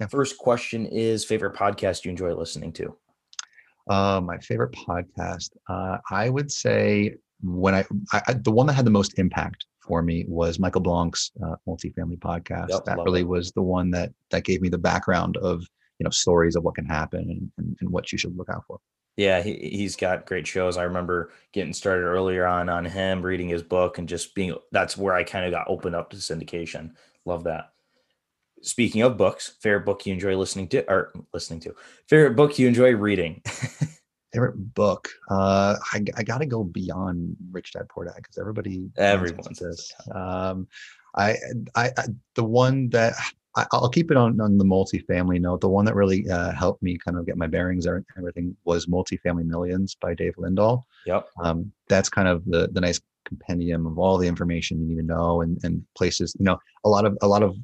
Yeah. 0.00 0.06
First 0.06 0.38
question 0.38 0.86
is 0.86 1.24
favorite 1.24 1.54
podcast 1.54 2.04
you 2.04 2.10
enjoy 2.10 2.34
listening 2.34 2.72
to? 2.74 2.96
Uh, 3.88 4.20
my 4.20 4.38
favorite 4.38 4.72
podcast, 4.72 5.50
uh, 5.68 5.98
I 6.10 6.28
would 6.28 6.50
say 6.50 7.16
when 7.42 7.74
I, 7.74 7.84
I, 8.12 8.34
the 8.34 8.50
one 8.50 8.66
that 8.66 8.74
had 8.74 8.84
the 8.84 8.90
most 8.90 9.18
impact 9.18 9.66
for 9.80 10.02
me 10.02 10.24
was 10.28 10.58
Michael 10.58 10.80
Blank's 10.80 11.32
uh, 11.44 11.56
multifamily 11.68 12.18
podcast. 12.18 12.68
Yep, 12.70 12.84
that 12.84 12.98
really 12.98 13.22
it. 13.22 13.28
was 13.28 13.50
the 13.52 13.62
one 13.62 13.90
that 13.90 14.12
that 14.30 14.44
gave 14.44 14.60
me 14.62 14.68
the 14.68 14.78
background 14.78 15.36
of 15.38 15.60
you 15.98 16.04
know 16.04 16.10
stories 16.10 16.56
of 16.56 16.62
what 16.62 16.76
can 16.76 16.86
happen 16.86 17.20
and, 17.20 17.52
and, 17.58 17.76
and 17.80 17.90
what 17.90 18.12
you 18.12 18.18
should 18.18 18.36
look 18.36 18.48
out 18.48 18.62
for. 18.66 18.78
Yeah, 19.16 19.42
he, 19.42 19.54
he's 19.54 19.96
got 19.96 20.26
great 20.26 20.46
shows. 20.46 20.76
I 20.76 20.84
remember 20.84 21.32
getting 21.52 21.74
started 21.74 22.04
earlier 22.04 22.46
on 22.46 22.68
on 22.68 22.84
him, 22.84 23.22
reading 23.22 23.48
his 23.48 23.62
book, 23.62 23.98
and 23.98 24.08
just 24.08 24.34
being 24.34 24.54
that's 24.70 24.96
where 24.96 25.14
I 25.14 25.22
kind 25.22 25.44
of 25.44 25.50
got 25.50 25.68
opened 25.68 25.94
up 25.94 26.10
to 26.10 26.16
syndication. 26.16 26.92
Love 27.24 27.44
that 27.44 27.72
speaking 28.62 29.02
of 29.02 29.16
books, 29.16 29.54
favorite 29.60 29.84
book 29.84 30.06
you 30.06 30.14
enjoy 30.14 30.36
listening 30.36 30.68
to 30.68 30.90
or 30.90 31.12
listening 31.34 31.60
to, 31.60 31.74
favorite 32.06 32.36
book 32.36 32.58
you 32.58 32.66
enjoy 32.66 32.94
reading. 32.94 33.42
favorite 34.32 34.74
book. 34.74 35.10
Uh, 35.28 35.76
I, 35.92 36.02
I 36.16 36.22
got 36.22 36.38
to 36.38 36.46
go 36.46 36.64
beyond 36.64 37.36
Rich 37.50 37.72
Dad 37.72 37.88
Poor 37.88 38.06
Dad 38.06 38.16
because 38.16 38.38
everybody 38.38 38.88
everyone 38.96 39.54
says 39.54 39.58
this. 39.58 39.92
Um, 40.16 40.66
I, 41.14 41.36
I, 41.74 41.90
I, 41.96 42.04
the 42.34 42.44
one 42.44 42.88
that 42.90 43.14
I, 43.54 43.66
will 43.72 43.88
keep 43.88 44.10
it 44.10 44.16
on 44.16 44.40
on 44.40 44.58
the 44.58 44.64
multifamily 44.64 45.40
note. 45.40 45.60
The 45.60 45.68
one 45.68 45.84
that 45.84 45.94
really 45.94 46.28
uh, 46.28 46.52
helped 46.52 46.82
me 46.82 46.96
kind 46.98 47.18
of 47.18 47.26
get 47.26 47.36
my 47.36 47.46
bearings 47.46 47.86
and 47.86 48.04
everything 48.16 48.56
was 48.64 48.86
Multifamily 48.86 49.44
Millions 49.44 49.94
by 49.94 50.14
Dave 50.14 50.34
Lindahl. 50.36 50.84
Yep. 51.06 51.28
Um, 51.42 51.72
that's 51.88 52.08
kind 52.08 52.28
of 52.28 52.44
the 52.46 52.68
the 52.72 52.80
nice 52.80 53.00
compendium 53.24 53.86
of 53.86 53.98
all 53.98 54.18
the 54.18 54.26
information 54.26 54.80
you 54.80 54.88
need 54.88 55.00
to 55.00 55.06
know 55.06 55.42
and, 55.42 55.56
and 55.62 55.84
places 55.96 56.34
you 56.40 56.44
know 56.44 56.58
a 56.84 56.88
lot 56.88 57.04
of 57.04 57.16
a 57.22 57.28
lot 57.28 57.42
of 57.42 57.56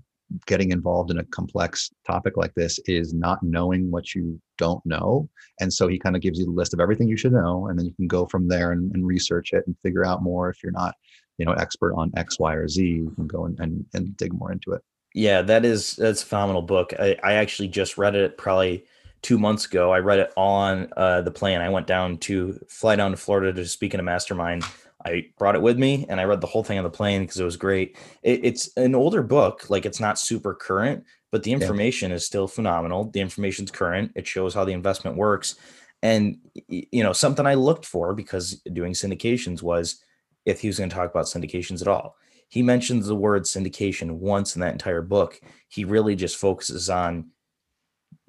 getting 0.47 0.73
involved 0.73 1.11
in 1.11 1.19
a 1.19 1.25
complex 1.25 1.91
topic 2.07 2.37
like 2.37 2.55
this 2.55 2.79
is 2.87 3.15
not 3.15 3.43
knowing 3.43 3.91
what 3.91 4.15
you 4.15 4.41
don't 4.59 4.85
know. 4.85 5.29
And 5.61 5.73
so 5.73 5.89
he 5.89 5.99
kind 5.99 6.17
of 6.17 6.23
gives 6.23 6.39
you 6.39 6.45
the 6.45 6.51
list 6.51 6.75
of 6.75 6.81
everything 6.81 7.09
you 7.09 7.17
should 7.17 7.33
know, 7.33 7.69
and 7.69 7.79
then 7.79 7.87
you 7.87 7.95
can 7.95 8.07
go 8.07 8.27
from 8.27 8.49
there 8.49 8.73
and, 8.73 8.95
and 8.95 9.07
research 9.07 9.53
it 9.53 9.67
and 9.67 9.77
figure 9.83 10.05
out 10.05 10.23
more. 10.23 10.51
If 10.51 10.63
you're 10.63 10.73
not, 10.73 10.95
you 11.39 11.47
know, 11.47 11.53
expert 11.53 11.95
on 11.95 12.13
X, 12.17 12.39
Y, 12.39 12.55
or 12.55 12.69
Z, 12.69 12.85
you 12.85 13.11
can 13.15 13.27
go 13.27 13.47
and, 13.47 13.59
and, 13.61 13.87
and 13.95 14.17
dig 14.17 14.35
more 14.35 14.53
into 14.53 14.73
it. 14.73 14.83
Yeah, 15.15 15.43
that 15.43 15.65
is 15.65 15.97
that's 15.97 16.23
a 16.23 16.27
phenomenal 16.27 16.63
book. 16.63 16.93
I, 16.99 17.17
I 17.23 17.33
actually 17.35 17.69
just 17.69 17.99
read 17.99 18.15
it 18.15 18.39
probably 18.39 18.85
two 19.23 19.39
months 19.39 19.67
ago. 19.67 19.93
I 19.93 19.99
read 19.99 20.21
it 20.21 20.33
on 20.37 20.93
uh, 20.97 21.23
the 21.23 21.31
plane. 21.31 21.61
I 21.61 21.71
went 21.71 21.87
down 21.87 22.19
to 22.19 22.59
fly 22.69 22.95
down 22.97 23.11
to 23.11 23.17
Florida 23.17 23.53
to 23.53 23.67
speak 23.67 23.95
in 23.95 24.01
a 24.01 24.05
mastermind 24.05 24.65
I 25.05 25.27
brought 25.39 25.55
it 25.55 25.63
with 25.63 25.79
me 25.79 26.07
and 26.09 26.21
I 26.21 26.25
read 26.25 26.41
the 26.41 26.47
whole 26.47 26.65
thing 26.65 26.79
on 26.79 26.85
the 26.85 26.91
plane 26.91 27.23
because 27.23 27.39
it 27.39 27.45
was 27.45 27.57
great. 27.57 27.97
It, 28.23 28.45
it's 28.45 28.77
an 28.77 28.95
older 28.95 29.23
book, 29.23 29.71
like 29.71 29.87
it's 29.87 30.01
not 30.01 30.19
super 30.19 30.55
current, 30.55 31.05
but 31.31 31.45
the 31.45 31.53
information 31.53 32.11
yeah. 32.11 32.17
is 32.17 32.27
still 32.27 32.49
phenomenal. 32.49 33.05
The 33.05 33.21
information's 33.21 33.71
current. 33.71 34.13
It 34.17 34.27
shows 34.27 34.55
how 34.55 34.65
the 34.65 34.73
investment 34.73 35.17
works. 35.17 35.57
And 36.03 36.39
you 36.69 37.03
know, 37.03 37.13
something 37.13 37.47
I 37.47 37.55
looked 37.55 37.85
for 37.85 38.15
because 38.15 38.55
doing 38.73 38.93
syndications 38.93 39.63
was 39.63 40.03
if 40.47 40.61
he 40.61 40.69
was 40.69 40.79
going 40.79 40.91
to 40.91 40.97
talk 40.97 41.11
about 41.11 41.27
syndications 41.27 41.81
at 41.81 41.89
all. 41.89 42.17
He 42.49 42.63
mentions 42.63 43.07
the 43.07 43.15
word 43.15 43.43
syndication 43.43 44.13
once 44.13 44.57
in 44.57 44.61
that 44.61 44.73
entire 44.73 45.03
book. 45.03 45.41
He 45.69 45.85
really 45.85 46.17
just 46.17 46.37
focuses 46.37 46.89
on 46.89 47.31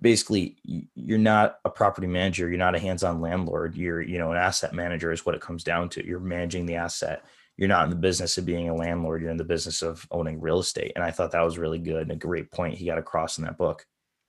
basically 0.02 0.58
you're 0.96 1.18
not 1.18 1.58
a 1.66 1.70
property 1.70 2.08
manager 2.08 2.48
you're 2.48 2.58
not 2.58 2.76
a 2.76 2.80
hands-on 2.80 3.20
landlord 3.20 3.76
you're 3.76 4.02
you 4.02 4.18
know 4.18 4.32
an 4.32 4.38
asset 4.38 4.74
manager 4.74 5.12
is 5.12 5.26
what 5.26 5.36
it 5.36 5.42
comes 5.42 5.64
down 5.64 5.90
to. 5.90 6.06
You're 6.06 6.20
managing 6.20 6.66
the 6.66 6.76
asset. 6.76 7.24
You're 7.58 7.68
not 7.68 7.84
in 7.84 7.90
the 7.90 7.96
business 7.98 8.38
of 8.38 8.46
being 8.46 8.70
a 8.70 8.76
landlord 8.76 9.22
you're 9.22 9.32
in 9.32 9.38
the 9.38 9.44
business 9.44 9.82
of 9.82 10.06
owning 10.12 10.40
real 10.40 10.60
estate. 10.60 10.94
And 10.96 11.04
i 11.04 11.12
thought 11.12 11.32
that 11.32 11.44
was 11.44 11.58
really 11.58 11.80
good 11.80 12.04
and 12.04 12.12
a 12.12 12.16
great 12.16 12.52
point 12.52 12.78
he 12.78 12.86
got 12.86 12.98
across 12.98 13.38
in 13.38 13.46
that 13.46 13.58
book. 13.58 13.86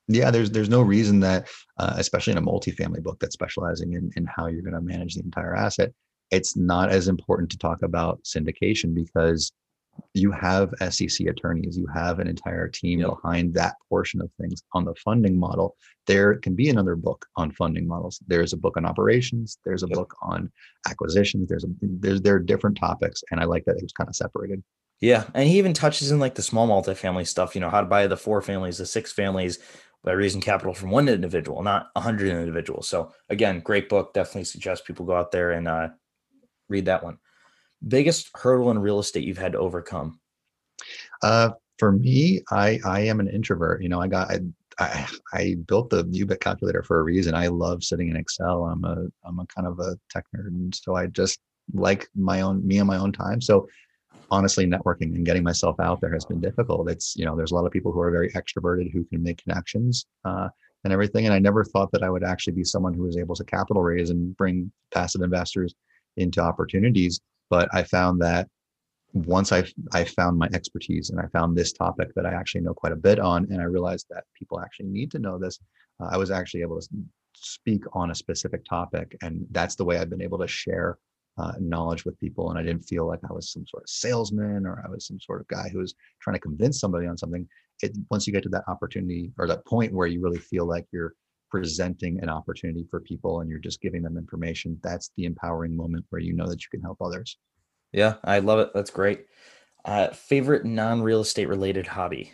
Yeah 0.09 0.31
there's 0.31 0.51
there's 0.51 0.69
no 0.69 0.83
reason 0.83 1.21
that 1.21 1.49
uh, 1.79 1.95
especially 1.97 2.33
in 2.33 2.39
a 2.39 2.43
multifamily 2.43 3.03
book 3.03 3.19
that's 3.21 3.35
specializing 3.35 3.95
in, 3.95 4.11
in 4.17 4.27
how 4.27 4.47
you're 4.47 4.63
going 4.63 4.75
to 4.75 4.81
manage 4.81 5.15
the 5.15 5.23
entire 5.23 5.55
asset 5.55 5.93
it's 6.31 6.57
not 6.57 6.91
as 6.91 7.09
important 7.09 7.51
to 7.51 7.59
talk 7.59 7.83
about 7.83 8.23
syndication 8.23 8.95
because 8.95 9.53
you 10.15 10.31
have 10.33 10.75
SEC 10.91 11.27
attorneys, 11.27 11.77
you 11.77 11.87
have 11.95 12.19
an 12.19 12.29
entire 12.29 12.69
team 12.69 13.01
yep. 13.01 13.11
behind 13.11 13.55
that 13.55 13.77
portion 13.89 14.21
of 14.21 14.31
things. 14.41 14.63
On 14.73 14.85
the 14.85 14.95
funding 14.97 15.39
model, 15.39 15.77
there 16.07 16.37
can 16.37 16.55
be 16.55 16.69
another 16.69 16.97
book 16.97 17.27
on 17.37 17.53
funding 17.53 17.87
models. 17.87 18.21
There's 18.27 18.53
a 18.53 18.57
book 18.57 18.77
on 18.77 18.87
operations. 18.87 19.59
There's 19.65 19.83
a 19.83 19.89
yep. 19.89 19.97
book 19.97 20.15
on 20.23 20.51
acquisitions. 20.89 21.49
There's 21.49 21.65
a 21.65 21.69
there's 21.81 22.23
there 22.23 22.35
are 22.35 22.41
different 22.41 22.79
topics, 22.79 23.23
and 23.31 23.41
I 23.41 23.45
like 23.45 23.65
that 23.67 23.77
it 23.77 23.83
was 23.83 23.93
kind 23.93 24.09
of 24.09 24.17
separated. 24.17 24.63
Yeah, 25.01 25.25
and 25.35 25.49
he 25.49 25.59
even 25.59 25.73
touches 25.73 26.11
in 26.11 26.19
like 26.19 26.35
the 26.35 26.43
small 26.43 26.69
multifamily 26.69 27.27
stuff. 27.27 27.55
You 27.55 27.61
know 27.61 27.71
how 27.71 27.81
to 27.81 27.87
buy 27.87 28.07
the 28.07 28.17
four 28.17 28.43
families, 28.43 28.79
the 28.79 28.87
six 28.87 29.13
families 29.13 29.59
by 30.03 30.13
raising 30.13 30.41
capital 30.41 30.73
from 30.73 30.91
one 30.91 31.09
individual, 31.09 31.63
not 31.63 31.91
a 31.95 32.01
hundred 32.01 32.29
individuals. 32.29 32.89
So 32.89 33.13
again, 33.29 33.61
great 33.61 33.89
book. 33.89 34.15
Definitely 34.15 34.45
suggest 34.45 34.87
people 34.87 35.05
go 35.07 35.15
out 35.15 35.31
there 35.31 35.51
and 35.53 35.69
uh, 35.69 35.89
read 36.69 36.87
that 36.87 37.05
one 37.05 37.19
biggest 37.87 38.31
hurdle 38.35 38.71
in 38.71 38.79
real 38.79 38.99
estate 38.99 39.25
you've 39.25 39.39
had 39.39 39.53
to 39.53 39.59
overcome? 39.59 40.21
Uh, 41.23 41.51
for 41.79 41.93
me, 41.93 42.43
I 42.51 42.79
I 42.85 43.01
am 43.01 43.21
an 43.21 43.29
introvert. 43.29 43.83
You 43.83 43.89
know, 43.89 44.01
I 44.01 44.07
got 44.07 44.31
I, 44.31 44.41
I, 44.79 45.07
I 45.33 45.57
built 45.67 45.91
the 45.91 46.05
UBIT 46.05 46.41
calculator 46.41 46.83
for 46.83 47.01
a 47.01 47.03
reason. 47.03 47.35
I 47.35 47.49
love 47.49 47.83
sitting 47.83 48.09
in 48.09 48.17
Excel. 48.17 48.65
I'm 48.65 48.85
a 48.85 49.07
I'm 49.25 49.39
a 49.39 49.47
kind 49.47 49.67
of 49.67 49.79
a 49.81 49.97
tech 50.11 50.25
nerd, 50.37 50.49
and 50.49 50.75
so 50.75 50.95
I 50.95 51.07
just 51.07 51.41
like 51.73 52.09
my 52.15 52.41
own 52.41 52.67
me 52.67 52.79
and 52.79 52.87
my 52.87 52.97
own 52.97 53.13
time. 53.13 53.41
So 53.41 53.69
honestly, 54.31 54.67
networking 54.67 55.15
and 55.15 55.27
getting 55.27 55.43
myself 55.43 55.79
out 55.81 56.01
there 56.01 56.13
has 56.13 56.25
been 56.25 56.41
difficult. 56.41 56.91
It's 56.91 57.17
you 57.17 57.25
know 57.25 57.37
there's 57.37 57.53
a 57.53 57.55
lot 57.55 57.67
of 57.67 57.73
people 57.73 57.93
who 57.93 58.01
are 58.01 58.11
very 58.11 58.31
extroverted 58.33 58.93
who 58.93 59.05
can 59.05 59.23
make 59.23 59.43
connections 59.43 60.07
uh, 60.25 60.49
and 60.85 60.93
everything, 60.93 61.27
and 61.27 61.35
I 61.35 61.39
never 61.39 61.65
thought 61.65 61.93
that 61.93 62.03
I 62.03 62.11
would 62.11 62.25
actually 62.25 62.55
be 62.55 62.65
someone 62.65 62.95
who 62.95 63.03
was 63.03 63.17
able 63.17 63.35
to 63.37 63.45
capital 63.45 63.83
raise 63.83 64.11
and 64.11 64.37
bring 64.37 64.71
passive 64.93 65.23
investors 65.23 65.75
into 66.17 66.41
opportunities. 66.41 67.21
But 67.51 67.69
I 67.75 67.83
found 67.83 68.23
that 68.23 68.49
once 69.13 69.53
I 69.53 69.65
I 69.93 70.05
found 70.05 70.39
my 70.39 70.49
expertise 70.55 71.11
and 71.11 71.21
I 71.21 71.27
found 71.33 71.57
this 71.57 71.73
topic 71.73 72.09
that 72.15 72.27
I 72.27 72.33
actually 72.33 72.63
know 72.63 72.75
quite 72.75 72.93
a 72.93 72.97
bit 72.97 73.19
on, 73.19 73.47
and 73.51 73.61
I 73.61 73.65
realized 73.65 74.07
that 74.11 74.25
people 74.39 74.61
actually 74.61 74.87
need 74.87 75.11
to 75.13 75.19
know 75.19 75.39
this, 75.39 75.59
uh, 76.01 76.09
I 76.11 76.17
was 76.17 76.31
actually 76.31 76.63
able 76.63 76.81
to 76.81 76.89
speak 77.35 77.83
on 77.93 78.11
a 78.11 78.15
specific 78.15 78.65
topic, 78.65 79.17
and 79.23 79.47
that's 79.51 79.75
the 79.75 79.85
way 79.85 79.99
I've 79.99 80.11
been 80.11 80.23
able 80.23 80.39
to 80.39 80.49
share 80.49 80.99
uh, 81.39 81.53
knowledge 81.59 82.05
with 82.05 82.19
people. 82.19 82.51
And 82.51 82.59
I 82.59 82.63
didn't 82.63 82.83
feel 82.83 83.07
like 83.07 83.21
I 83.29 83.33
was 83.33 83.53
some 83.53 83.67
sort 83.67 83.85
of 83.85 83.89
salesman 83.89 84.67
or 84.67 84.83
I 84.85 84.91
was 84.91 85.07
some 85.07 85.21
sort 85.21 85.41
of 85.41 85.49
guy 85.49 85.69
who 85.71 85.79
was 85.79 85.95
trying 86.21 86.35
to 86.35 86.41
convince 86.41 86.81
somebody 86.81 87.07
on 87.07 87.17
something. 87.17 87.49
It 87.83 87.97
once 88.11 88.27
you 88.27 88.33
get 88.33 88.43
to 88.43 88.49
that 88.51 88.65
opportunity 88.69 89.33
or 89.39 89.47
that 89.47 89.67
point 89.67 89.93
where 89.93 90.07
you 90.07 90.21
really 90.21 90.39
feel 90.39 90.67
like 90.67 90.87
you're 90.93 91.15
presenting 91.51 92.21
an 92.23 92.29
opportunity 92.29 92.87
for 92.91 93.01
people 93.01 93.41
and 93.41 93.51
you're 93.51 93.59
just 93.59 93.81
giving 93.81 94.03
them 94.03 94.17
information, 94.17 94.79
that's 94.83 95.11
the 95.17 95.25
empowering 95.25 95.77
moment 95.77 96.05
where 96.11 96.21
you 96.21 96.33
know 96.33 96.47
that 96.47 96.63
you 96.63 96.69
can 96.71 96.81
help 96.81 96.99
others. 97.01 97.37
Yeah, 97.93 98.15
I 98.25 98.39
love 98.39 98.61
it. 98.61 98.71
That's 98.75 98.91
great. 98.91 99.27
Uh, 99.85 100.09
favorite 100.09 100.65
non-real 100.65 101.21
estate 101.21 101.49
related 101.49 101.87
hobby? 101.87 102.33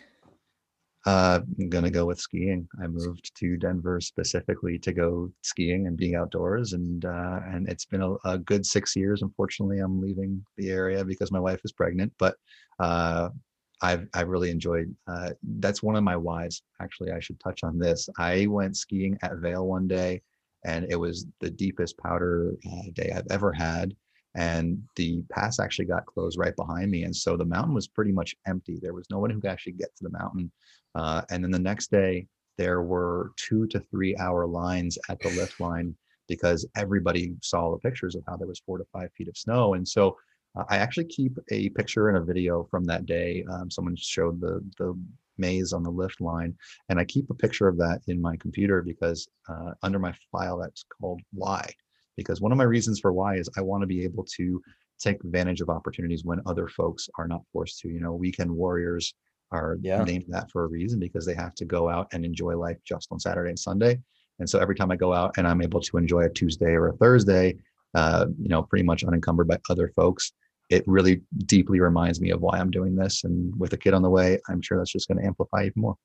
Uh, 1.05 1.39
I'm 1.57 1.69
gonna 1.69 1.89
go 1.89 2.05
with 2.05 2.19
skiing. 2.19 2.67
I 2.83 2.87
moved 2.87 3.31
to 3.37 3.55
Denver 3.55 4.01
specifically 4.01 4.77
to 4.79 4.91
go 4.91 5.31
skiing 5.41 5.87
and 5.87 5.95
being 5.95 6.15
outdoors, 6.15 6.73
and 6.73 7.05
uh, 7.05 7.39
and 7.45 7.69
it's 7.69 7.85
been 7.85 8.01
a, 8.01 8.15
a, 8.25 8.37
good 8.37 8.65
six 8.65 8.93
years. 8.93 9.21
Unfortunately, 9.21 9.79
I'm 9.79 10.01
leaving 10.01 10.43
the 10.57 10.69
area 10.69 11.05
because 11.05 11.31
my 11.31 11.39
wife 11.39 11.61
is 11.63 11.71
pregnant, 11.71 12.11
but 12.19 12.35
uh, 12.79 13.29
I've 13.81 14.07
I've 14.13 14.27
really 14.27 14.49
enjoyed. 14.49 14.93
Uh, 15.07 15.31
that's 15.59 15.83
one 15.83 15.95
of 15.95 16.03
my 16.03 16.15
whys. 16.15 16.61
Actually, 16.81 17.11
I 17.11 17.19
should 17.19 17.39
touch 17.39 17.63
on 17.63 17.77
this. 17.77 18.09
I 18.17 18.47
went 18.47 18.77
skiing 18.77 19.17
at 19.21 19.37
Vail 19.37 19.67
one 19.67 19.87
day, 19.87 20.21
and 20.65 20.85
it 20.89 20.95
was 20.95 21.25
the 21.39 21.49
deepest 21.49 21.97
powder 21.97 22.53
uh, 22.65 22.91
day 22.93 23.11
I've 23.15 23.27
ever 23.29 23.53
had 23.53 23.95
and 24.35 24.81
the 24.95 25.23
pass 25.31 25.59
actually 25.59 25.85
got 25.85 26.05
closed 26.05 26.37
right 26.37 26.55
behind 26.55 26.91
me 26.91 27.03
and 27.03 27.15
so 27.15 27.35
the 27.35 27.45
mountain 27.45 27.73
was 27.73 27.87
pretty 27.87 28.11
much 28.11 28.35
empty 28.45 28.77
there 28.81 28.93
was 28.93 29.07
no 29.09 29.19
one 29.19 29.29
who 29.29 29.41
could 29.41 29.49
actually 29.49 29.73
get 29.73 29.95
to 29.97 30.03
the 30.03 30.17
mountain 30.17 30.51
uh, 30.95 31.21
and 31.29 31.43
then 31.43 31.51
the 31.51 31.59
next 31.59 31.91
day 31.91 32.25
there 32.57 32.81
were 32.83 33.31
two 33.35 33.67
to 33.67 33.79
three 33.79 34.15
hour 34.17 34.45
lines 34.45 34.97
at 35.09 35.19
the 35.19 35.29
lift 35.29 35.59
line 35.59 35.95
because 36.27 36.67
everybody 36.75 37.33
saw 37.41 37.71
the 37.71 37.79
pictures 37.79 38.15
of 38.15 38.23
how 38.27 38.37
there 38.37 38.47
was 38.47 38.59
four 38.59 38.77
to 38.77 38.85
five 38.93 39.11
feet 39.17 39.27
of 39.27 39.37
snow 39.37 39.73
and 39.73 39.87
so 39.87 40.15
i 40.69 40.77
actually 40.77 41.05
keep 41.05 41.37
a 41.51 41.69
picture 41.69 42.09
and 42.09 42.17
a 42.17 42.23
video 42.23 42.63
from 42.69 42.83
that 42.83 43.05
day 43.05 43.45
um, 43.51 43.69
someone 43.69 43.95
showed 43.95 44.39
the 44.39 44.63
the 44.77 44.97
maze 45.39 45.71
on 45.71 45.83
the 45.83 45.89
lift 45.89 46.19
line 46.19 46.53
and 46.89 46.99
i 46.99 47.05
keep 47.05 47.29
a 47.29 47.35
picture 47.35 47.67
of 47.67 47.77
that 47.77 48.01
in 48.07 48.19
my 48.19 48.35
computer 48.37 48.81
because 48.81 49.27
uh, 49.49 49.71
under 49.83 49.99
my 49.99 50.13
file 50.31 50.57
that's 50.57 50.83
called 50.99 51.21
why 51.31 51.69
because 52.17 52.41
one 52.41 52.51
of 52.51 52.57
my 52.57 52.65
reasons 52.65 52.99
for 52.99 53.13
why 53.13 53.35
is 53.35 53.49
I 53.55 53.61
want 53.61 53.83
to 53.83 53.87
be 53.87 54.03
able 54.03 54.25
to 54.35 54.61
take 54.99 55.23
advantage 55.23 55.61
of 55.61 55.69
opportunities 55.69 56.25
when 56.25 56.41
other 56.45 56.67
folks 56.67 57.07
are 57.17 57.27
not 57.27 57.43
forced 57.53 57.79
to. 57.81 57.89
You 57.89 58.01
know, 58.01 58.13
weekend 58.13 58.51
warriors 58.51 59.13
are 59.51 59.77
yeah. 59.81 60.03
named 60.03 60.25
that 60.29 60.51
for 60.51 60.65
a 60.65 60.67
reason 60.67 60.99
because 60.99 61.25
they 61.25 61.35
have 61.35 61.55
to 61.55 61.65
go 61.65 61.87
out 61.87 62.07
and 62.11 62.25
enjoy 62.25 62.57
life 62.57 62.77
just 62.83 63.07
on 63.11 63.19
Saturday 63.19 63.49
and 63.49 63.59
Sunday. 63.59 63.99
And 64.39 64.49
so 64.49 64.59
every 64.59 64.75
time 64.75 64.91
I 64.91 64.97
go 64.97 65.13
out 65.13 65.35
and 65.37 65.47
I'm 65.47 65.61
able 65.61 65.79
to 65.81 65.97
enjoy 65.97 66.21
a 66.21 66.29
Tuesday 66.29 66.71
or 66.71 66.89
a 66.89 66.97
Thursday, 66.97 67.55
uh, 67.93 68.25
you 68.39 68.49
know, 68.49 68.63
pretty 68.63 68.83
much 68.83 69.03
unencumbered 69.03 69.47
by 69.47 69.57
other 69.69 69.91
folks, 69.95 70.33
it 70.69 70.83
really 70.87 71.21
deeply 71.45 71.79
reminds 71.79 72.19
me 72.19 72.31
of 72.31 72.41
why 72.41 72.57
I'm 72.57 72.71
doing 72.71 72.95
this. 72.95 73.23
And 73.23 73.57
with 73.59 73.73
a 73.73 73.77
kid 73.77 73.93
on 73.93 74.01
the 74.01 74.09
way, 74.09 74.39
I'm 74.49 74.61
sure 74.61 74.77
that's 74.77 74.91
just 74.91 75.07
going 75.07 75.19
to 75.19 75.25
amplify 75.25 75.65
even 75.65 75.81
more. 75.81 75.95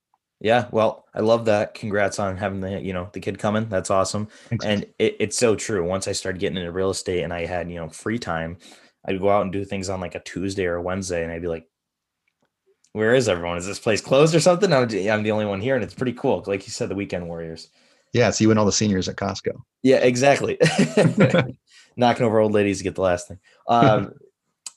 Yeah, 0.41 0.67
well, 0.73 1.05
I 1.15 1.21
love 1.21 1.45
that. 1.45 1.75
Congrats 1.75 2.19
on 2.19 2.37
having 2.37 2.61
the 2.61 2.81
you 2.81 2.93
know 2.93 3.09
the 3.13 3.21
kid 3.21 3.39
coming. 3.39 3.69
That's 3.69 3.91
awesome. 3.91 4.27
Thanks. 4.49 4.65
And 4.65 4.83
it, 4.99 5.17
it's 5.21 5.39
so 5.39 5.55
true. 5.55 5.87
Once 5.87 6.09
I 6.09 6.13
started 6.13 6.41
getting 6.41 6.59
into 6.59 6.73
real 6.73 6.91
estate 6.91 7.23
and 7.23 7.33
I 7.33 7.47
had 7.47 7.71
you 7.71 7.77
know 7.77 7.89
free 7.89 8.19
time, 8.19 8.59
I'd 9.07 9.21
go 9.21 9.31
out 9.31 9.43
and 9.43 9.53
do 9.53 9.65
things 9.65 9.89
on 9.89 10.01
like 10.01 10.17
a 10.17 10.21
Tuesday 10.21 10.67
or 10.67 10.75
a 10.75 10.83
Wednesday, 10.83 11.23
and 11.23 11.31
I'd 11.31 11.43
be 11.43 11.49
like, 11.49 11.69
"Where 12.91 13.15
is 13.15 13.29
everyone? 13.29 13.57
Is 13.57 13.67
this 13.67 13.79
place 13.79 14.01
closed 14.01 14.35
or 14.35 14.41
something?" 14.41 14.73
I'm, 14.73 14.83
I'm 14.83 15.23
the 15.23 15.31
only 15.31 15.47
one 15.47 15.61
here, 15.61 15.77
and 15.77 15.85
it's 15.85 15.95
pretty 15.95 16.15
cool. 16.15 16.43
Like 16.45 16.67
you 16.67 16.73
said, 16.73 16.89
the 16.89 16.97
weekend 16.97 17.29
warriors. 17.29 17.69
Yeah, 18.13 18.29
it's 18.29 18.41
you 18.41 18.51
and 18.51 18.59
all 18.59 18.67
the 18.67 18.73
seniors 18.73 19.09
at 19.09 19.17
Costco. 19.17 19.53
Yeah, 19.85 19.99
exactly. 19.99 20.59
Knocking 21.97 22.27
over 22.27 22.41
old 22.41 22.53
ladies 22.53 22.79
to 22.79 22.85
get 22.85 22.97
the 22.97 23.03
last 23.03 23.29
thing. 23.29 23.39
Um, 23.69 24.13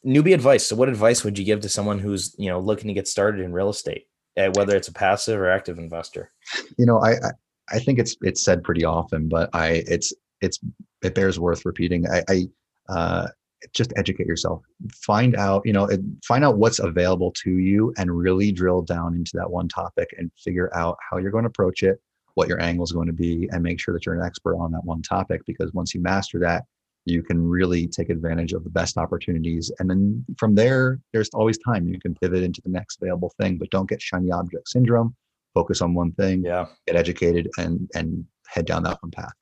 newbie 0.06 0.34
advice. 0.34 0.66
So, 0.66 0.76
what 0.76 0.90
advice 0.90 1.24
would 1.24 1.38
you 1.38 1.46
give 1.46 1.62
to 1.62 1.70
someone 1.70 2.00
who's 2.00 2.36
you 2.38 2.50
know 2.50 2.60
looking 2.60 2.88
to 2.88 2.94
get 2.94 3.08
started 3.08 3.42
in 3.42 3.54
real 3.54 3.70
estate? 3.70 4.08
uh, 4.38 4.52
whether 4.56 4.76
it's 4.76 4.88
a 4.88 4.94
passive 4.94 5.40
or 5.40 5.50
active 5.50 5.78
investor? 5.78 6.32
You 6.78 6.86
know, 6.86 7.00
I, 7.00 7.12
I, 7.12 7.32
I 7.72 7.80
think 7.80 8.00
it's 8.00 8.16
it's 8.22 8.44
said 8.44 8.64
pretty 8.64 8.86
often, 8.86 9.28
but 9.28 9.50
I 9.54 9.84
it's 9.88 10.14
it's 10.42 10.60
it 11.04 11.16
bears 11.16 11.40
worth 11.40 11.66
repeating. 11.66 12.06
I, 12.08 12.24
I 12.30 12.48
uh, 12.90 13.28
just 13.74 13.94
educate 13.96 14.28
yourself. 14.28 14.62
Find 14.94 15.36
out, 15.36 15.64
you 15.66 15.74
know, 15.74 15.90
find 16.24 16.44
out 16.44 16.58
what's 16.58 16.80
available 16.80 17.32
to 17.44 17.58
you, 17.58 17.94
and 17.98 18.16
really 18.16 18.52
drill 18.52 18.82
down 18.82 19.16
into 19.16 19.32
that 19.36 19.50
one 19.50 19.68
topic 19.68 20.10
and 20.18 20.32
figure 20.38 20.76
out 20.76 20.98
how 21.10 21.18
you're 21.18 21.32
going 21.32 21.46
to 21.46 21.50
approach 21.50 21.84
it, 21.84 22.00
what 22.36 22.48
your 22.48 22.62
angle 22.62 22.84
is 22.84 22.92
going 22.92 23.08
to 23.08 23.14
be, 23.14 23.50
and 23.52 23.64
make 23.64 23.80
sure 23.80 23.94
that 23.94 24.06
you're 24.06 24.20
an 24.20 24.26
expert 24.26 24.58
on 24.58 24.72
that 24.72 24.84
one 24.84 25.02
topic. 25.02 25.42
Because 25.48 25.74
once 25.74 25.96
you 25.96 26.02
master 26.02 26.40
that, 26.40 26.66
you 27.06 27.22
can 27.22 27.48
really 27.48 27.88
take 27.88 28.10
advantage 28.10 28.54
of 28.54 28.64
the 28.64 28.70
best 28.70 28.98
opportunities. 28.98 29.72
And 29.80 29.90
then 29.90 30.26
from 30.38 30.56
there, 30.56 31.00
there's 31.14 31.30
always 31.30 31.58
time. 31.60 31.88
You 31.88 32.00
can 32.00 32.16
pivot 32.16 32.44
into 32.44 32.62
the 32.62 32.70
next 32.70 32.98
available 33.02 33.32
thing, 33.40 33.58
but 33.58 33.70
don't 33.70 33.88
get 33.88 34.02
shiny 34.02 34.32
object 34.32 34.68
syndrome. 34.68 35.16
Focus 35.54 35.82
on 35.82 35.94
one 35.94 36.12
thing. 36.14 36.44
Yeah. 36.44 36.66
Get 36.88 36.96
educated 36.96 37.50
and 37.58 37.90
and 37.96 38.26
head 38.48 38.66
down 38.66 38.84
that 38.84 39.02
one 39.02 39.12
path. 39.12 39.34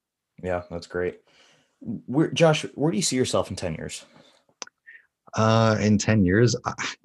Yeah, 0.44 0.64
that's 0.70 0.88
great. 0.88 1.22
Where, 1.80 2.32
Josh, 2.32 2.66
where 2.76 2.92
do 2.92 2.98
you 2.98 3.04
see 3.04 3.16
yourself 3.16 3.50
in 3.50 3.56
10 3.56 3.76
years? 3.76 4.06
Uh, 5.36 5.78
in 5.80 5.98
10 5.98 6.26
years, 6.26 6.56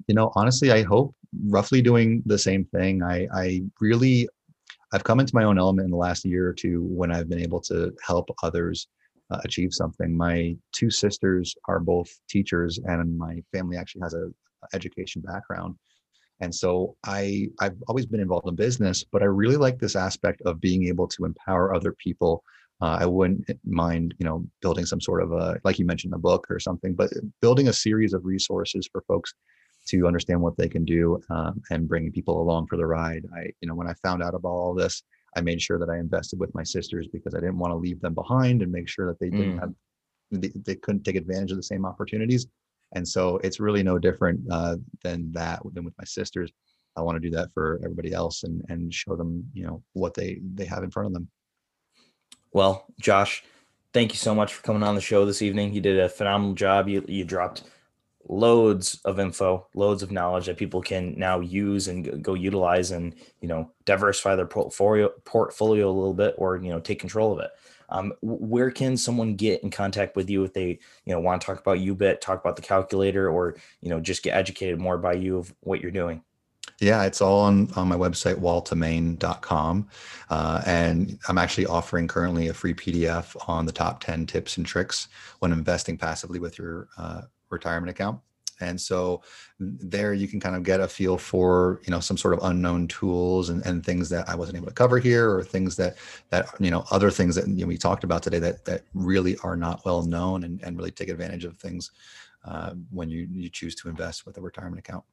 you 0.07 0.15
know, 0.15 0.31
honestly, 0.35 0.71
I 0.71 0.83
hope 0.83 1.15
roughly 1.47 1.81
doing 1.81 2.23
the 2.25 2.37
same 2.37 2.65
thing. 2.65 3.03
I, 3.03 3.27
I 3.33 3.61
really, 3.81 4.29
I've 4.93 5.03
come 5.03 5.19
into 5.19 5.35
my 5.35 5.43
own 5.43 5.57
element 5.59 5.85
in 5.85 5.91
the 5.91 5.97
last 5.97 6.25
year 6.25 6.47
or 6.47 6.53
two 6.53 6.83
when 6.83 7.11
I've 7.11 7.29
been 7.29 7.41
able 7.41 7.61
to 7.61 7.93
help 8.05 8.29
others 8.43 8.87
uh, 9.31 9.39
achieve 9.43 9.73
something. 9.73 10.15
My 10.15 10.55
two 10.71 10.89
sisters 10.89 11.55
are 11.67 11.79
both 11.79 12.09
teachers, 12.29 12.79
and 12.85 13.17
my 13.17 13.41
family 13.53 13.77
actually 13.77 14.01
has 14.01 14.13
a, 14.13 14.29
education 14.73 15.21
background. 15.21 15.73
And 16.41 16.53
so 16.53 16.97
I 17.05 17.47
I've 17.61 17.77
always 17.87 18.05
been 18.05 18.19
involved 18.19 18.49
in 18.49 18.55
business, 18.55 19.05
but 19.09 19.21
I 19.21 19.25
really 19.25 19.55
like 19.55 19.79
this 19.79 19.95
aspect 19.95 20.41
of 20.41 20.59
being 20.59 20.87
able 20.87 21.07
to 21.07 21.23
empower 21.23 21.73
other 21.73 21.93
people. 21.93 22.43
Uh, 22.81 22.97
I 22.99 23.05
wouldn't 23.05 23.49
mind, 23.65 24.15
you 24.19 24.25
know, 24.25 24.45
building 24.61 24.85
some 24.85 24.99
sort 24.99 25.21
of 25.21 25.31
a, 25.31 25.59
like 25.63 25.79
you 25.79 25.85
mentioned, 25.85 26.13
a 26.13 26.17
book 26.17 26.45
or 26.49 26.59
something, 26.59 26.93
but 26.93 27.09
building 27.41 27.69
a 27.69 27.73
series 27.73 28.13
of 28.13 28.25
resources 28.25 28.87
for 28.91 29.01
folks 29.07 29.33
to 29.89 30.07
understand 30.07 30.41
what 30.41 30.57
they 30.57 30.69
can 30.69 30.85
do 30.85 31.21
um, 31.29 31.61
and 31.71 31.87
bringing 31.87 32.11
people 32.11 32.41
along 32.41 32.67
for 32.67 32.77
the 32.77 32.85
ride. 32.85 33.25
I, 33.35 33.51
you 33.61 33.67
know, 33.67 33.75
when 33.75 33.87
I 33.87 33.93
found 34.03 34.21
out 34.21 34.35
about 34.35 34.49
all 34.49 34.73
this, 34.73 35.03
I 35.35 35.41
made 35.41 35.61
sure 35.61 35.77
that 35.79 35.89
I 35.89 35.97
invested 35.97 36.39
with 36.39 36.53
my 36.55 36.63
sisters 36.63 37.07
because 37.11 37.35
I 37.35 37.39
didn't 37.39 37.59
want 37.59 37.71
to 37.71 37.77
leave 37.77 38.01
them 38.01 38.13
behind 38.13 38.61
and 38.61 38.71
make 38.71 38.87
sure 38.87 39.07
that 39.07 39.19
they 39.19 39.29
didn't 39.29 39.57
mm. 39.57 39.59
have 39.59 39.73
they, 40.31 40.51
they, 40.63 40.75
couldn't 40.75 41.03
take 41.03 41.15
advantage 41.15 41.51
of 41.51 41.57
the 41.57 41.63
same 41.63 41.85
opportunities. 41.85 42.45
And 42.93 43.07
so 43.07 43.37
it's 43.37 43.59
really 43.59 43.81
no 43.81 43.97
different 43.97 44.41
uh, 44.51 44.77
than 45.03 45.31
that 45.31 45.61
than 45.73 45.83
with 45.83 45.97
my 45.97 46.03
sisters. 46.05 46.51
I 46.95 47.01
want 47.01 47.15
to 47.15 47.29
do 47.29 47.35
that 47.35 47.51
for 47.53 47.79
everybody 47.83 48.13
else 48.13 48.43
and 48.43 48.63
and 48.69 48.93
show 48.93 49.15
them 49.15 49.49
you 49.53 49.65
know 49.65 49.83
what 49.93 50.13
they 50.13 50.39
they 50.55 50.65
have 50.65 50.83
in 50.83 50.91
front 50.91 51.07
of 51.07 51.13
them. 51.13 51.29
Well, 52.51 52.85
Josh, 52.99 53.43
thank 53.93 54.11
you 54.11 54.17
so 54.17 54.33
much 54.33 54.53
for 54.53 54.63
coming 54.63 54.83
on 54.83 54.95
the 54.95 55.01
show 55.01 55.25
this 55.25 55.41
evening. 55.41 55.73
You 55.73 55.81
did 55.81 55.99
a 55.99 56.09
phenomenal 56.09 56.55
job. 56.55 56.87
You 56.87 57.05
you 57.07 57.23
dropped 57.23 57.63
loads 58.27 58.99
of 59.05 59.19
info, 59.19 59.67
loads 59.73 60.03
of 60.03 60.11
knowledge 60.11 60.47
that 60.47 60.57
people 60.57 60.81
can 60.81 61.17
now 61.17 61.39
use 61.39 61.87
and 61.87 62.23
go 62.23 62.33
utilize 62.33 62.91
and 62.91 63.15
you 63.41 63.47
know 63.47 63.71
diversify 63.85 64.35
their 64.35 64.45
portfolio 64.45 65.09
portfolio 65.25 65.89
a 65.89 65.91
little 65.91 66.13
bit 66.13 66.35
or 66.37 66.57
you 66.57 66.69
know 66.69 66.79
take 66.79 66.99
control 66.99 67.33
of 67.33 67.39
it. 67.39 67.51
Um, 67.91 68.13
where 68.21 68.69
can 68.69 68.97
someone 68.97 69.35
get 69.35 69.63
in 69.63 69.71
contact 69.71 70.15
with 70.15 70.29
you 70.29 70.43
if 70.43 70.53
they 70.53 70.79
you 71.05 71.13
know 71.13 71.19
want 71.19 71.41
to 71.41 71.45
talk 71.45 71.59
about 71.59 71.79
UBIT, 71.79 72.21
talk 72.21 72.39
about 72.39 72.55
the 72.55 72.61
calculator, 72.61 73.29
or 73.29 73.55
you 73.81 73.89
know 73.89 73.99
just 73.99 74.23
get 74.23 74.35
educated 74.35 74.79
more 74.79 74.97
by 74.97 75.13
you 75.13 75.37
of 75.37 75.53
what 75.61 75.81
you're 75.81 75.91
doing? 75.91 76.23
Yeah, 76.79 77.03
it's 77.03 77.21
all 77.21 77.41
on, 77.41 77.71
on 77.75 77.87
my 77.87 77.95
website, 77.95 78.35
wall2main.com. 78.35 79.89
Uh, 80.29 80.61
and 80.65 81.19
I'm 81.27 81.37
actually 81.37 81.65
offering 81.65 82.07
currently 82.07 82.47
a 82.47 82.53
free 82.53 82.73
PDF 82.73 83.35
on 83.49 83.65
the 83.65 83.71
top 83.71 84.01
10 84.01 84.25
tips 84.27 84.55
and 84.55 84.65
tricks 84.65 85.09
when 85.39 85.51
investing 85.51 85.97
passively 85.97 86.39
with 86.39 86.57
your 86.57 86.87
uh, 86.97 87.23
retirement 87.49 87.89
account. 87.89 88.19
and 88.61 88.79
so 88.79 89.21
there 89.59 90.13
you 90.13 90.27
can 90.27 90.39
kind 90.39 90.55
of 90.55 90.63
get 90.63 90.79
a 90.79 90.87
feel 90.87 91.17
for 91.17 91.79
you 91.85 91.91
know 91.91 91.99
some 91.99 92.17
sort 92.17 92.33
of 92.33 92.39
unknown 92.43 92.87
tools 92.87 93.49
and, 93.49 93.65
and 93.65 93.85
things 93.85 94.09
that 94.09 94.27
i 94.27 94.35
wasn't 94.35 94.55
able 94.55 94.67
to 94.67 94.73
cover 94.73 94.99
here 94.99 95.33
or 95.33 95.43
things 95.43 95.75
that 95.75 95.97
that 96.29 96.47
you 96.59 96.71
know 96.71 96.83
other 96.91 97.09
things 97.09 97.35
that 97.35 97.47
you 97.47 97.61
know, 97.61 97.67
we 97.67 97.77
talked 97.77 98.03
about 98.03 98.21
today 98.21 98.39
that 98.39 98.65
that 98.65 98.83
really 98.93 99.37
are 99.43 99.55
not 99.55 99.83
well 99.85 100.01
known 100.03 100.43
and, 100.43 100.61
and 100.63 100.77
really 100.77 100.91
take 100.91 101.09
advantage 101.09 101.45
of 101.45 101.57
things 101.57 101.91
uh, 102.45 102.73
when 102.89 103.09
you 103.09 103.27
you 103.31 103.49
choose 103.49 103.75
to 103.75 103.89
invest 103.89 104.25
with 104.25 104.37
a 104.37 104.41
retirement 104.41 104.79
account. 104.79 105.03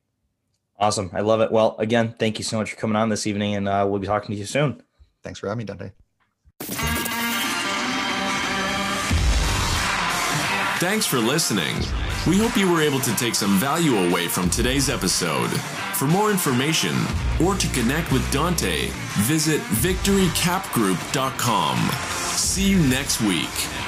Awesome. 0.79 1.11
I 1.13 1.23
love 1.23 1.41
it. 1.41 1.51
Well 1.51 1.77
again 1.79 2.15
thank 2.19 2.39
you 2.39 2.45
so 2.45 2.59
much 2.59 2.71
for 2.71 2.77
coming 2.77 2.97
on 2.97 3.09
this 3.09 3.27
evening 3.27 3.55
and 3.55 3.69
uh, 3.69 3.87
we'll 3.89 4.01
be 4.01 4.07
talking 4.07 4.35
to 4.35 4.39
you 4.39 4.47
soon. 4.47 4.83
Thanks 5.23 5.41
for 5.41 5.49
having 5.49 5.59
me 5.59 5.65
dante. 5.65 5.91
Thanks 10.79 11.07
for 11.07 11.19
listening. 11.19 11.75
We 12.27 12.39
hope 12.39 12.57
you 12.57 12.71
were 12.71 12.83
able 12.83 13.01
to 13.01 13.15
take 13.15 13.35
some 13.37 13.57
value 13.57 13.97
away 14.09 14.27
from 14.27 14.51
today's 14.51 14.91
episode. 14.91 15.49
For 15.95 16.07
more 16.07 16.33
information 16.33 16.97
or 17.41 17.55
to 17.55 17.69
connect 17.69 18.11
with 18.11 18.29
Dante, 18.33 18.89
visit 19.19 19.61
victorycapgroup.com. 19.61 21.79
See 22.37 22.69
you 22.69 22.79
next 22.89 23.21
week. 23.21 23.86